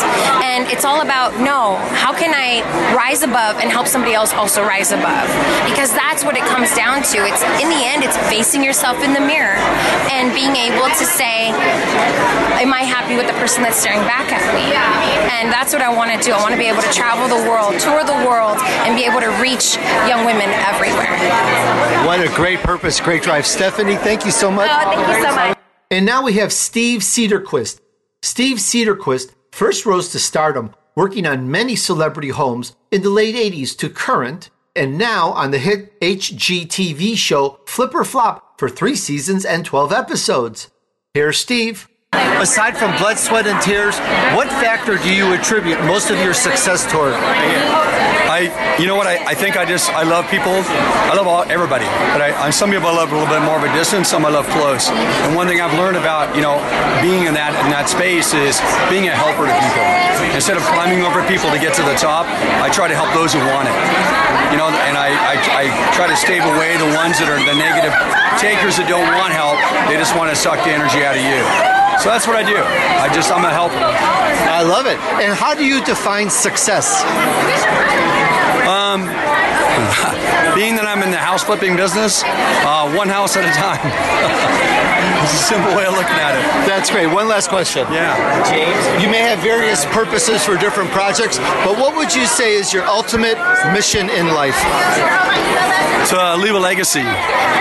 And 0.44 0.68
it's 0.72 0.86
all 0.86 1.02
about 1.02 1.36
no, 1.40 1.76
how 2.00 2.14
can 2.14 2.32
I 2.34 2.64
rise 2.96 3.24
above 3.24 3.60
and 3.60 3.70
help 3.70 3.88
somebody 3.88 4.14
else 4.14 4.34
also 4.34 4.64
rise 4.64 4.92
above? 4.92 5.28
Because 5.68 5.92
that's 5.92 6.24
what 6.24 6.38
it 6.38 6.44
comes 6.46 6.74
down 6.74 7.04
to. 7.12 7.18
It's 7.28 7.44
in 7.62 7.70
the 7.70 7.84
end, 7.84 8.04
it's 8.04 8.18
facing 8.32 8.64
yourself 8.64 9.04
in 9.04 9.14
the 9.14 9.22
mirror 9.22 9.60
and 10.12 10.34
being 10.34 10.56
able 10.56 10.88
to 10.88 11.06
say, 11.06 11.52
Am 12.58 12.74
I 12.74 12.82
happy 12.82 13.16
with 13.16 13.28
the 13.28 13.38
person 13.38 13.64
that's 13.64 13.78
staring 13.78 14.02
back 14.08 14.32
at 14.32 14.42
me? 14.56 14.66
And 15.38 15.52
that's 15.52 15.74
what 15.74 15.82
I 15.82 15.94
want 15.94 16.12
to 16.12 16.18
do. 16.22 16.34
I 16.34 16.42
want 16.42 16.52
to 16.52 16.58
be 16.58 16.66
able 16.66 16.82
to 16.82 16.94
travel 16.94 17.28
the 17.28 17.50
world, 17.50 17.80
tour 17.80 18.04
the 18.04 18.28
world, 18.28 18.58
and 18.86 18.96
be 18.96 19.06
able 19.06 19.22
to 19.22 19.32
reach 19.42 19.76
young 20.08 20.26
women 20.26 20.50
everywhere. 20.68 21.16
What 22.06 22.20
a 22.22 22.34
great 22.36 22.60
purpose, 22.60 23.00
great 23.00 23.24
drive. 23.24 23.46
Stephanie, 23.46 23.96
thank 23.96 24.26
you 24.26 24.32
so 24.32 24.52
much. 24.52 24.70
Oh, 24.72 24.92
thank 24.92 25.08
you 25.08 25.24
so 25.24 25.36
much. 25.36 25.58
And 25.90 26.06
now 26.06 26.24
we 26.24 26.34
have 26.34 26.52
Steve 26.52 27.02
Cederquist. 27.02 27.80
Steve 28.22 28.58
Cederquist 28.58 29.34
first 29.52 29.86
rose 29.86 30.10
to 30.10 30.20
stardom 30.20 30.74
working 30.96 31.28
on 31.28 31.52
many 31.52 31.76
celebrity 31.76 32.30
homes 32.30 32.76
in 32.92 33.04
the 33.04 33.10
late 33.10 33.36
80s 33.36 33.78
to 33.78 33.88
current, 33.88 34.50
and 34.76 34.98
now 34.98 35.30
on 35.32 35.52
the 35.52 35.60
hit 35.60 36.00
HGTV 36.02 37.16
show 37.16 37.60
Flip 37.68 37.94
or 37.94 38.04
Flop 38.04 38.60
for 38.60 38.68
three 38.68 38.96
seasons 38.96 39.46
and 39.46 39.64
12 39.64 39.92
episodes. 39.92 40.72
Here's 41.14 41.38
Steve. 41.38 41.88
Aside 42.38 42.78
from 42.78 42.94
blood, 43.02 43.18
sweat, 43.18 43.50
and 43.50 43.58
tears, 43.66 43.98
what 44.38 44.46
factor 44.62 45.02
do 45.02 45.10
you 45.10 45.34
attribute 45.34 45.82
most 45.90 46.14
of 46.14 46.22
your 46.22 46.38
success 46.38 46.86
toward? 46.86 47.18
I, 47.18 48.54
you 48.78 48.86
know 48.86 48.94
what? 48.94 49.10
I, 49.10 49.18
I 49.26 49.34
think 49.34 49.58
I 49.58 49.66
just 49.66 49.90
I 49.90 50.06
love 50.06 50.30
people. 50.30 50.54
I 50.54 51.18
love 51.18 51.26
all, 51.26 51.42
everybody, 51.50 51.90
but 52.14 52.22
I, 52.22 52.48
I, 52.48 52.50
some 52.54 52.70
people 52.70 52.88
I 52.88 52.96
love 52.96 53.10
a 53.10 53.18
little 53.18 53.28
bit 53.28 53.42
more 53.42 53.58
of 53.58 53.66
a 53.66 53.74
distance. 53.74 54.14
Some 54.14 54.22
I 54.22 54.30
love 54.30 54.46
close. 54.54 54.88
And 55.26 55.34
one 55.34 55.50
thing 55.50 55.60
I've 55.60 55.74
learned 55.82 55.98
about 55.98 56.38
you 56.38 56.46
know 56.46 56.62
being 57.02 57.26
in 57.26 57.34
that 57.34 57.58
in 57.66 57.74
that 57.74 57.90
space 57.90 58.38
is 58.38 58.62
being 58.86 59.10
a 59.10 59.16
helper 59.18 59.50
to 59.50 59.56
people. 59.58 59.86
Instead 60.38 60.62
of 60.62 60.64
climbing 60.70 61.02
over 61.02 61.26
people 61.26 61.50
to 61.50 61.58
get 61.58 61.74
to 61.82 61.84
the 61.84 61.98
top, 61.98 62.30
I 62.62 62.70
try 62.70 62.86
to 62.86 62.94
help 62.94 63.10
those 63.18 63.34
who 63.34 63.42
want 63.50 63.66
it. 63.66 63.78
You 64.54 64.62
know, 64.62 64.70
and 64.70 64.94
I, 64.94 65.10
I, 65.10 65.36
I 65.36 65.64
try 65.98 66.06
to 66.06 66.16
stave 66.16 66.46
away 66.46 66.78
the 66.78 66.94
ones 66.94 67.18
that 67.18 67.34
are 67.34 67.42
the 67.42 67.58
negative 67.58 67.98
takers 68.38 68.78
that 68.78 68.86
don't 68.86 69.10
want 69.18 69.34
help. 69.34 69.58
They 69.90 69.98
just 69.98 70.14
want 70.14 70.30
to 70.30 70.38
suck 70.38 70.62
the 70.62 70.72
energy 70.72 71.02
out 71.02 71.18
of 71.18 71.26
you. 71.26 71.87
So 72.00 72.10
that's 72.10 72.28
what 72.28 72.36
I 72.36 72.44
do. 72.44 72.58
I 72.58 73.10
just 73.14 73.32
I'm 73.32 73.44
a 73.44 73.50
helper. 73.50 73.76
I 73.76 74.62
love 74.62 74.86
it. 74.86 75.00
And 75.22 75.34
how 75.34 75.56
do 75.56 75.66
you 75.66 75.84
define 75.84 76.30
success? 76.30 77.02
Um, 78.70 79.02
being 80.56 80.76
that 80.76 80.86
I'm 80.86 81.02
in 81.02 81.10
the 81.10 81.18
house 81.18 81.44
flipping 81.44 81.76
business, 81.76 82.22
uh, 82.24 82.92
one 82.94 83.10
house 83.10 83.36
at 83.36 83.46
a 83.46 83.54
time. 83.54 83.82
it's 85.28 85.44
a 85.44 85.44
simple 85.44 85.76
way 85.76 85.86
of 85.86 85.94
looking 85.94 86.16
at 86.16 86.40
it. 86.40 86.44
That's 86.64 86.90
great. 86.90 87.08
One 87.08 87.28
last 87.28 87.50
question. 87.50 87.84
Yeah. 87.92 88.16
James, 88.48 89.04
you 89.04 89.12
may 89.12 89.20
have 89.20 89.40
various 89.40 89.84
purposes 89.92 90.46
for 90.46 90.56
different 90.56 90.90
projects, 90.92 91.38
but 91.68 91.76
what 91.76 91.96
would 91.96 92.16
you 92.16 92.26
say 92.26 92.56
is 92.56 92.72
your 92.72 92.86
ultimate 92.88 93.36
mission 93.74 94.10
in 94.10 94.28
life? 94.32 94.56
To 96.08 96.16
uh, 96.16 96.38
leave 96.40 96.56
a 96.56 96.60
legacy, 96.60 97.04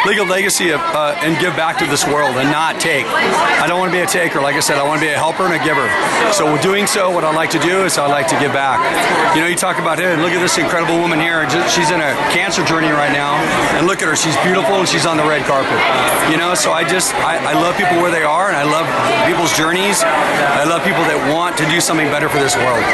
leave 0.07 0.23
a 0.23 0.23
legacy 0.23 0.71
of, 0.71 0.79
uh, 0.95 1.19
and 1.19 1.35
give 1.43 1.57
back 1.59 1.79
to 1.83 1.87
this 1.87 2.07
world 2.07 2.37
and 2.39 2.47
not 2.55 2.79
take. 2.79 3.05
I 3.59 3.67
don't 3.67 3.81
want 3.81 3.91
to 3.91 3.99
be 3.99 4.05
a 4.05 4.07
taker. 4.07 4.41
Like 4.41 4.55
I 4.55 4.61
said, 4.61 4.79
I 4.79 4.87
want 4.87 5.01
to 5.01 5.07
be 5.07 5.11
a 5.11 5.19
helper 5.19 5.51
and 5.51 5.55
a 5.59 5.63
giver. 5.67 5.91
So 6.31 6.55
doing 6.63 6.87
so, 6.87 7.11
what 7.11 7.25
I 7.25 7.35
like 7.35 7.51
to 7.51 7.59
do 7.59 7.83
is 7.83 7.99
I 7.99 8.07
like 8.07 8.29
to 8.29 8.39
give 8.39 8.53
back. 8.53 8.79
You 9.35 9.43
know, 9.43 9.49
you 9.49 9.57
talk 9.57 9.83
about, 9.83 9.99
hey, 9.99 10.15
look 10.15 10.31
at 10.31 10.39
this 10.39 10.59
incredible 10.59 10.95
woman 11.03 11.19
here. 11.19 11.43
She's 11.67 11.91
in 11.91 11.99
a 11.99 12.15
cancer 12.31 12.63
journey 12.63 12.95
right 12.95 13.11
now, 13.11 13.35
and 13.75 13.89
look 13.89 13.99
at 13.99 14.07
her. 14.07 14.15
She's 14.15 14.37
beautiful 14.47 14.79
and 14.79 14.87
she's 14.87 15.07
on 15.07 15.17
the 15.17 15.27
red 15.27 15.43
carpet. 15.43 15.75
You 16.31 16.39
know, 16.39 16.55
so 16.55 16.71
I 16.71 16.87
just 16.87 17.11
I, 17.27 17.43
I 17.51 17.56
love 17.61 17.77
people 17.77 17.97
where 18.03 18.11
they 18.11 18.23
are, 18.23 18.49
and 18.49 18.57
I 18.57 18.65
love 18.65 18.87
people's 19.27 19.57
journeys. 19.57 20.03
I 20.03 20.65
love 20.65 20.83
people 20.85 21.03
that 21.05 21.33
want 21.33 21.57
to 21.59 21.67
do 21.69 21.81
something 21.81 22.09
better 22.09 22.29
for 22.29 22.39
this 22.39 22.57
world. 22.57 22.85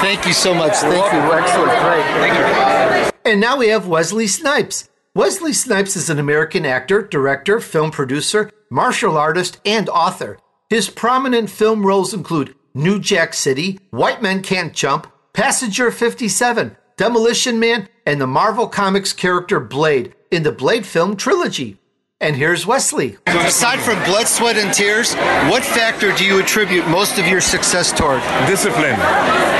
Thank 0.00 0.26
you 0.26 0.32
so 0.32 0.54
much. 0.54 0.76
Thank 0.76 1.12
you. 1.12 1.20
Excellent. 1.32 1.72
Great. 1.80 2.04
Thank 2.20 2.34
you. 2.38 3.10
And 3.24 3.40
now 3.40 3.56
we 3.56 3.68
have 3.68 3.86
Wesley 3.86 4.26
Snipes. 4.26 4.88
Wesley 5.14 5.52
Snipes 5.52 5.96
is 5.96 6.10
an 6.10 6.18
American 6.18 6.66
actor, 6.66 7.02
director, 7.02 7.60
film 7.60 7.90
producer, 7.90 8.50
martial 8.70 9.16
artist, 9.16 9.60
and 9.64 9.88
author. 9.88 10.38
His 10.68 10.90
prominent 10.90 11.50
film 11.50 11.86
roles 11.86 12.12
include 12.12 12.54
New 12.74 12.98
Jack 12.98 13.32
City, 13.32 13.78
White 13.90 14.20
Men 14.20 14.42
Can't 14.42 14.72
Jump, 14.74 15.06
Passenger 15.32 15.90
57, 15.90 16.76
Demolition 16.96 17.60
Man, 17.60 17.88
and 18.04 18.20
the 18.20 18.26
Marvel 18.26 18.66
Comics 18.66 19.12
character 19.12 19.60
Blade 19.60 20.14
in 20.30 20.42
the 20.42 20.52
Blade 20.52 20.84
film 20.84 21.16
trilogy. 21.16 21.78
And 22.24 22.34
here's 22.34 22.64
Wesley. 22.64 23.18
Aside 23.26 23.80
from 23.80 24.02
blood, 24.04 24.26
sweat, 24.26 24.56
and 24.56 24.72
tears, 24.72 25.12
what 25.52 25.62
factor 25.62 26.10
do 26.16 26.24
you 26.24 26.40
attribute 26.40 26.88
most 26.88 27.18
of 27.18 27.28
your 27.28 27.42
success 27.42 27.92
toward? 27.92 28.22
Discipline. 28.48 28.96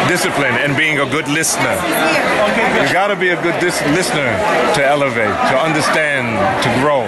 Discipline 0.08 0.56
and 0.56 0.74
being 0.74 0.98
a 0.98 1.04
good 1.04 1.28
listener. 1.28 1.76
You 2.80 2.88
got 2.88 3.08
to 3.08 3.16
be 3.16 3.28
a 3.36 3.42
good 3.42 3.60
dis- 3.60 3.82
listener 3.92 4.32
to 4.76 4.80
elevate, 4.80 5.36
to 5.52 5.56
understand, 5.60 6.40
to 6.64 6.70
grow. 6.80 7.04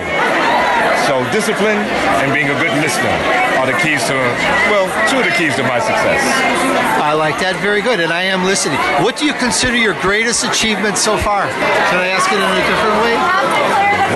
So 1.07 1.23
discipline 1.31 1.79
and 2.21 2.35
being 2.35 2.51
a 2.51 2.59
good 2.59 2.75
listener 2.83 3.15
are 3.63 3.67
the 3.67 3.79
keys 3.79 4.03
to, 4.11 4.15
well, 4.75 4.91
two 5.09 5.19
of 5.19 5.25
the 5.25 5.31
keys 5.39 5.55
to 5.55 5.63
my 5.63 5.79
success. 5.79 6.19
I 6.99 7.15
like 7.15 7.39
that. 7.39 7.55
Very 7.63 7.81
good. 7.81 8.01
And 8.01 8.13
I 8.13 8.23
am 8.23 8.43
listening. 8.43 8.79
What 9.07 9.17
do 9.17 9.25
you 9.25 9.33
consider 9.33 9.77
your 9.77 9.95
greatest 10.03 10.43
achievement 10.43 10.99
so 10.99 11.17
far? 11.17 11.47
Can 11.47 11.99
I 12.03 12.11
ask 12.11 12.27
it 12.27 12.43
in 12.43 12.51
a 12.51 12.63
different 12.67 12.99
way? 13.07 13.15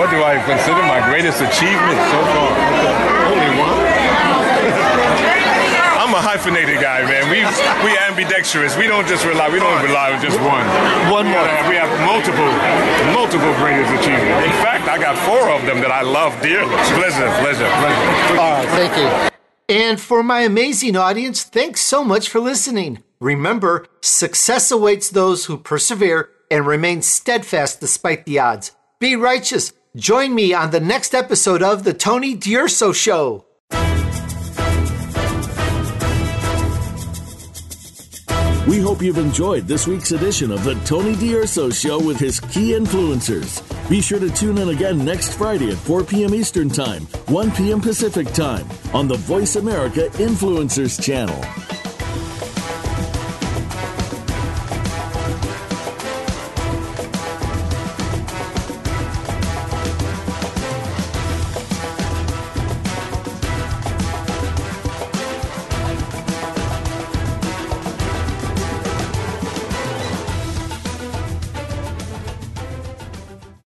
What 0.03 0.11
do 0.11 0.19
I 0.27 0.43
consider 0.43 0.83
my 0.83 0.99
greatest 1.07 1.39
achievement 1.39 1.99
so 2.11 2.19
far? 2.35 2.51
Only 3.31 3.51
one. 3.55 3.80
A 6.21 6.23
hyphenated 6.23 6.83
guy, 6.83 7.01
man. 7.09 7.31
We 7.33 7.41
we 7.83 7.97
ambidextrous. 7.97 8.77
We 8.77 8.87
don't 8.87 9.09
just 9.09 9.25
rely. 9.25 9.49
We 9.49 9.59
don't 9.59 9.83
rely 9.83 10.13
on 10.13 10.21
just 10.21 10.39
one. 10.41 10.67
One 11.11 11.25
more. 11.25 11.49
We 11.65 11.77
have 11.81 11.89
multiple, 12.05 12.53
multiple 13.17 13.55
greatest 13.57 13.89
achievements. 13.97 14.45
In 14.45 14.53
fact, 14.61 14.87
I 14.87 14.99
got 14.99 15.17
four 15.25 15.49
of 15.49 15.65
them 15.65 15.81
that 15.81 15.91
I 15.91 16.03
love 16.03 16.39
dearly. 16.43 16.77
Pleasure, 16.93 17.27
pleasure, 17.41 17.65
pleasure. 17.81 18.37
All 18.39 18.53
right, 18.53 18.69
thank 18.69 18.97
you. 18.99 19.31
And 19.75 19.99
for 19.99 20.23
my 20.23 20.41
amazing 20.41 20.95
audience, 20.95 21.43
thanks 21.43 21.81
so 21.81 22.05
much 22.05 22.29
for 22.29 22.39
listening. 22.39 23.03
Remember, 23.19 23.87
success 24.03 24.71
awaits 24.71 25.09
those 25.09 25.47
who 25.47 25.57
persevere 25.57 26.29
and 26.51 26.67
remain 26.67 27.01
steadfast 27.01 27.81
despite 27.81 28.27
the 28.27 28.39
odds. 28.39 28.73
Be 28.99 29.17
righteous. 29.17 29.73
Join 29.97 30.35
me 30.35 30.53
on 30.53 30.71
the 30.71 30.81
next 30.81 31.15
episode 31.15 31.63
of 31.63 31.85
The 31.85 31.95
Tony 31.95 32.35
D'Urso 32.35 32.93
Show. 32.93 33.47
We 38.71 38.79
hope 38.79 39.03
you've 39.03 39.19
enjoyed 39.19 39.67
this 39.67 39.89
week's 39.89 40.13
edition 40.13 40.53
of 40.53 40.63
the 40.63 40.77
Tony 40.85 41.17
D'Urso 41.17 41.71
Show 41.71 41.99
with 41.99 42.21
his 42.21 42.39
key 42.39 42.71
influencers. 42.75 43.61
Be 43.91 44.01
sure 44.01 44.21
to 44.21 44.31
tune 44.31 44.59
in 44.59 44.69
again 44.69 45.05
next 45.05 45.33
Friday 45.37 45.73
at 45.73 45.77
4 45.77 46.05
p.m. 46.05 46.33
Eastern 46.33 46.69
Time, 46.69 47.03
1 47.27 47.51
p.m. 47.51 47.81
Pacific 47.81 48.29
Time 48.29 48.69
on 48.95 49.09
the 49.09 49.17
Voice 49.17 49.57
America 49.57 50.09
Influencers 50.19 51.03
channel. 51.03 51.80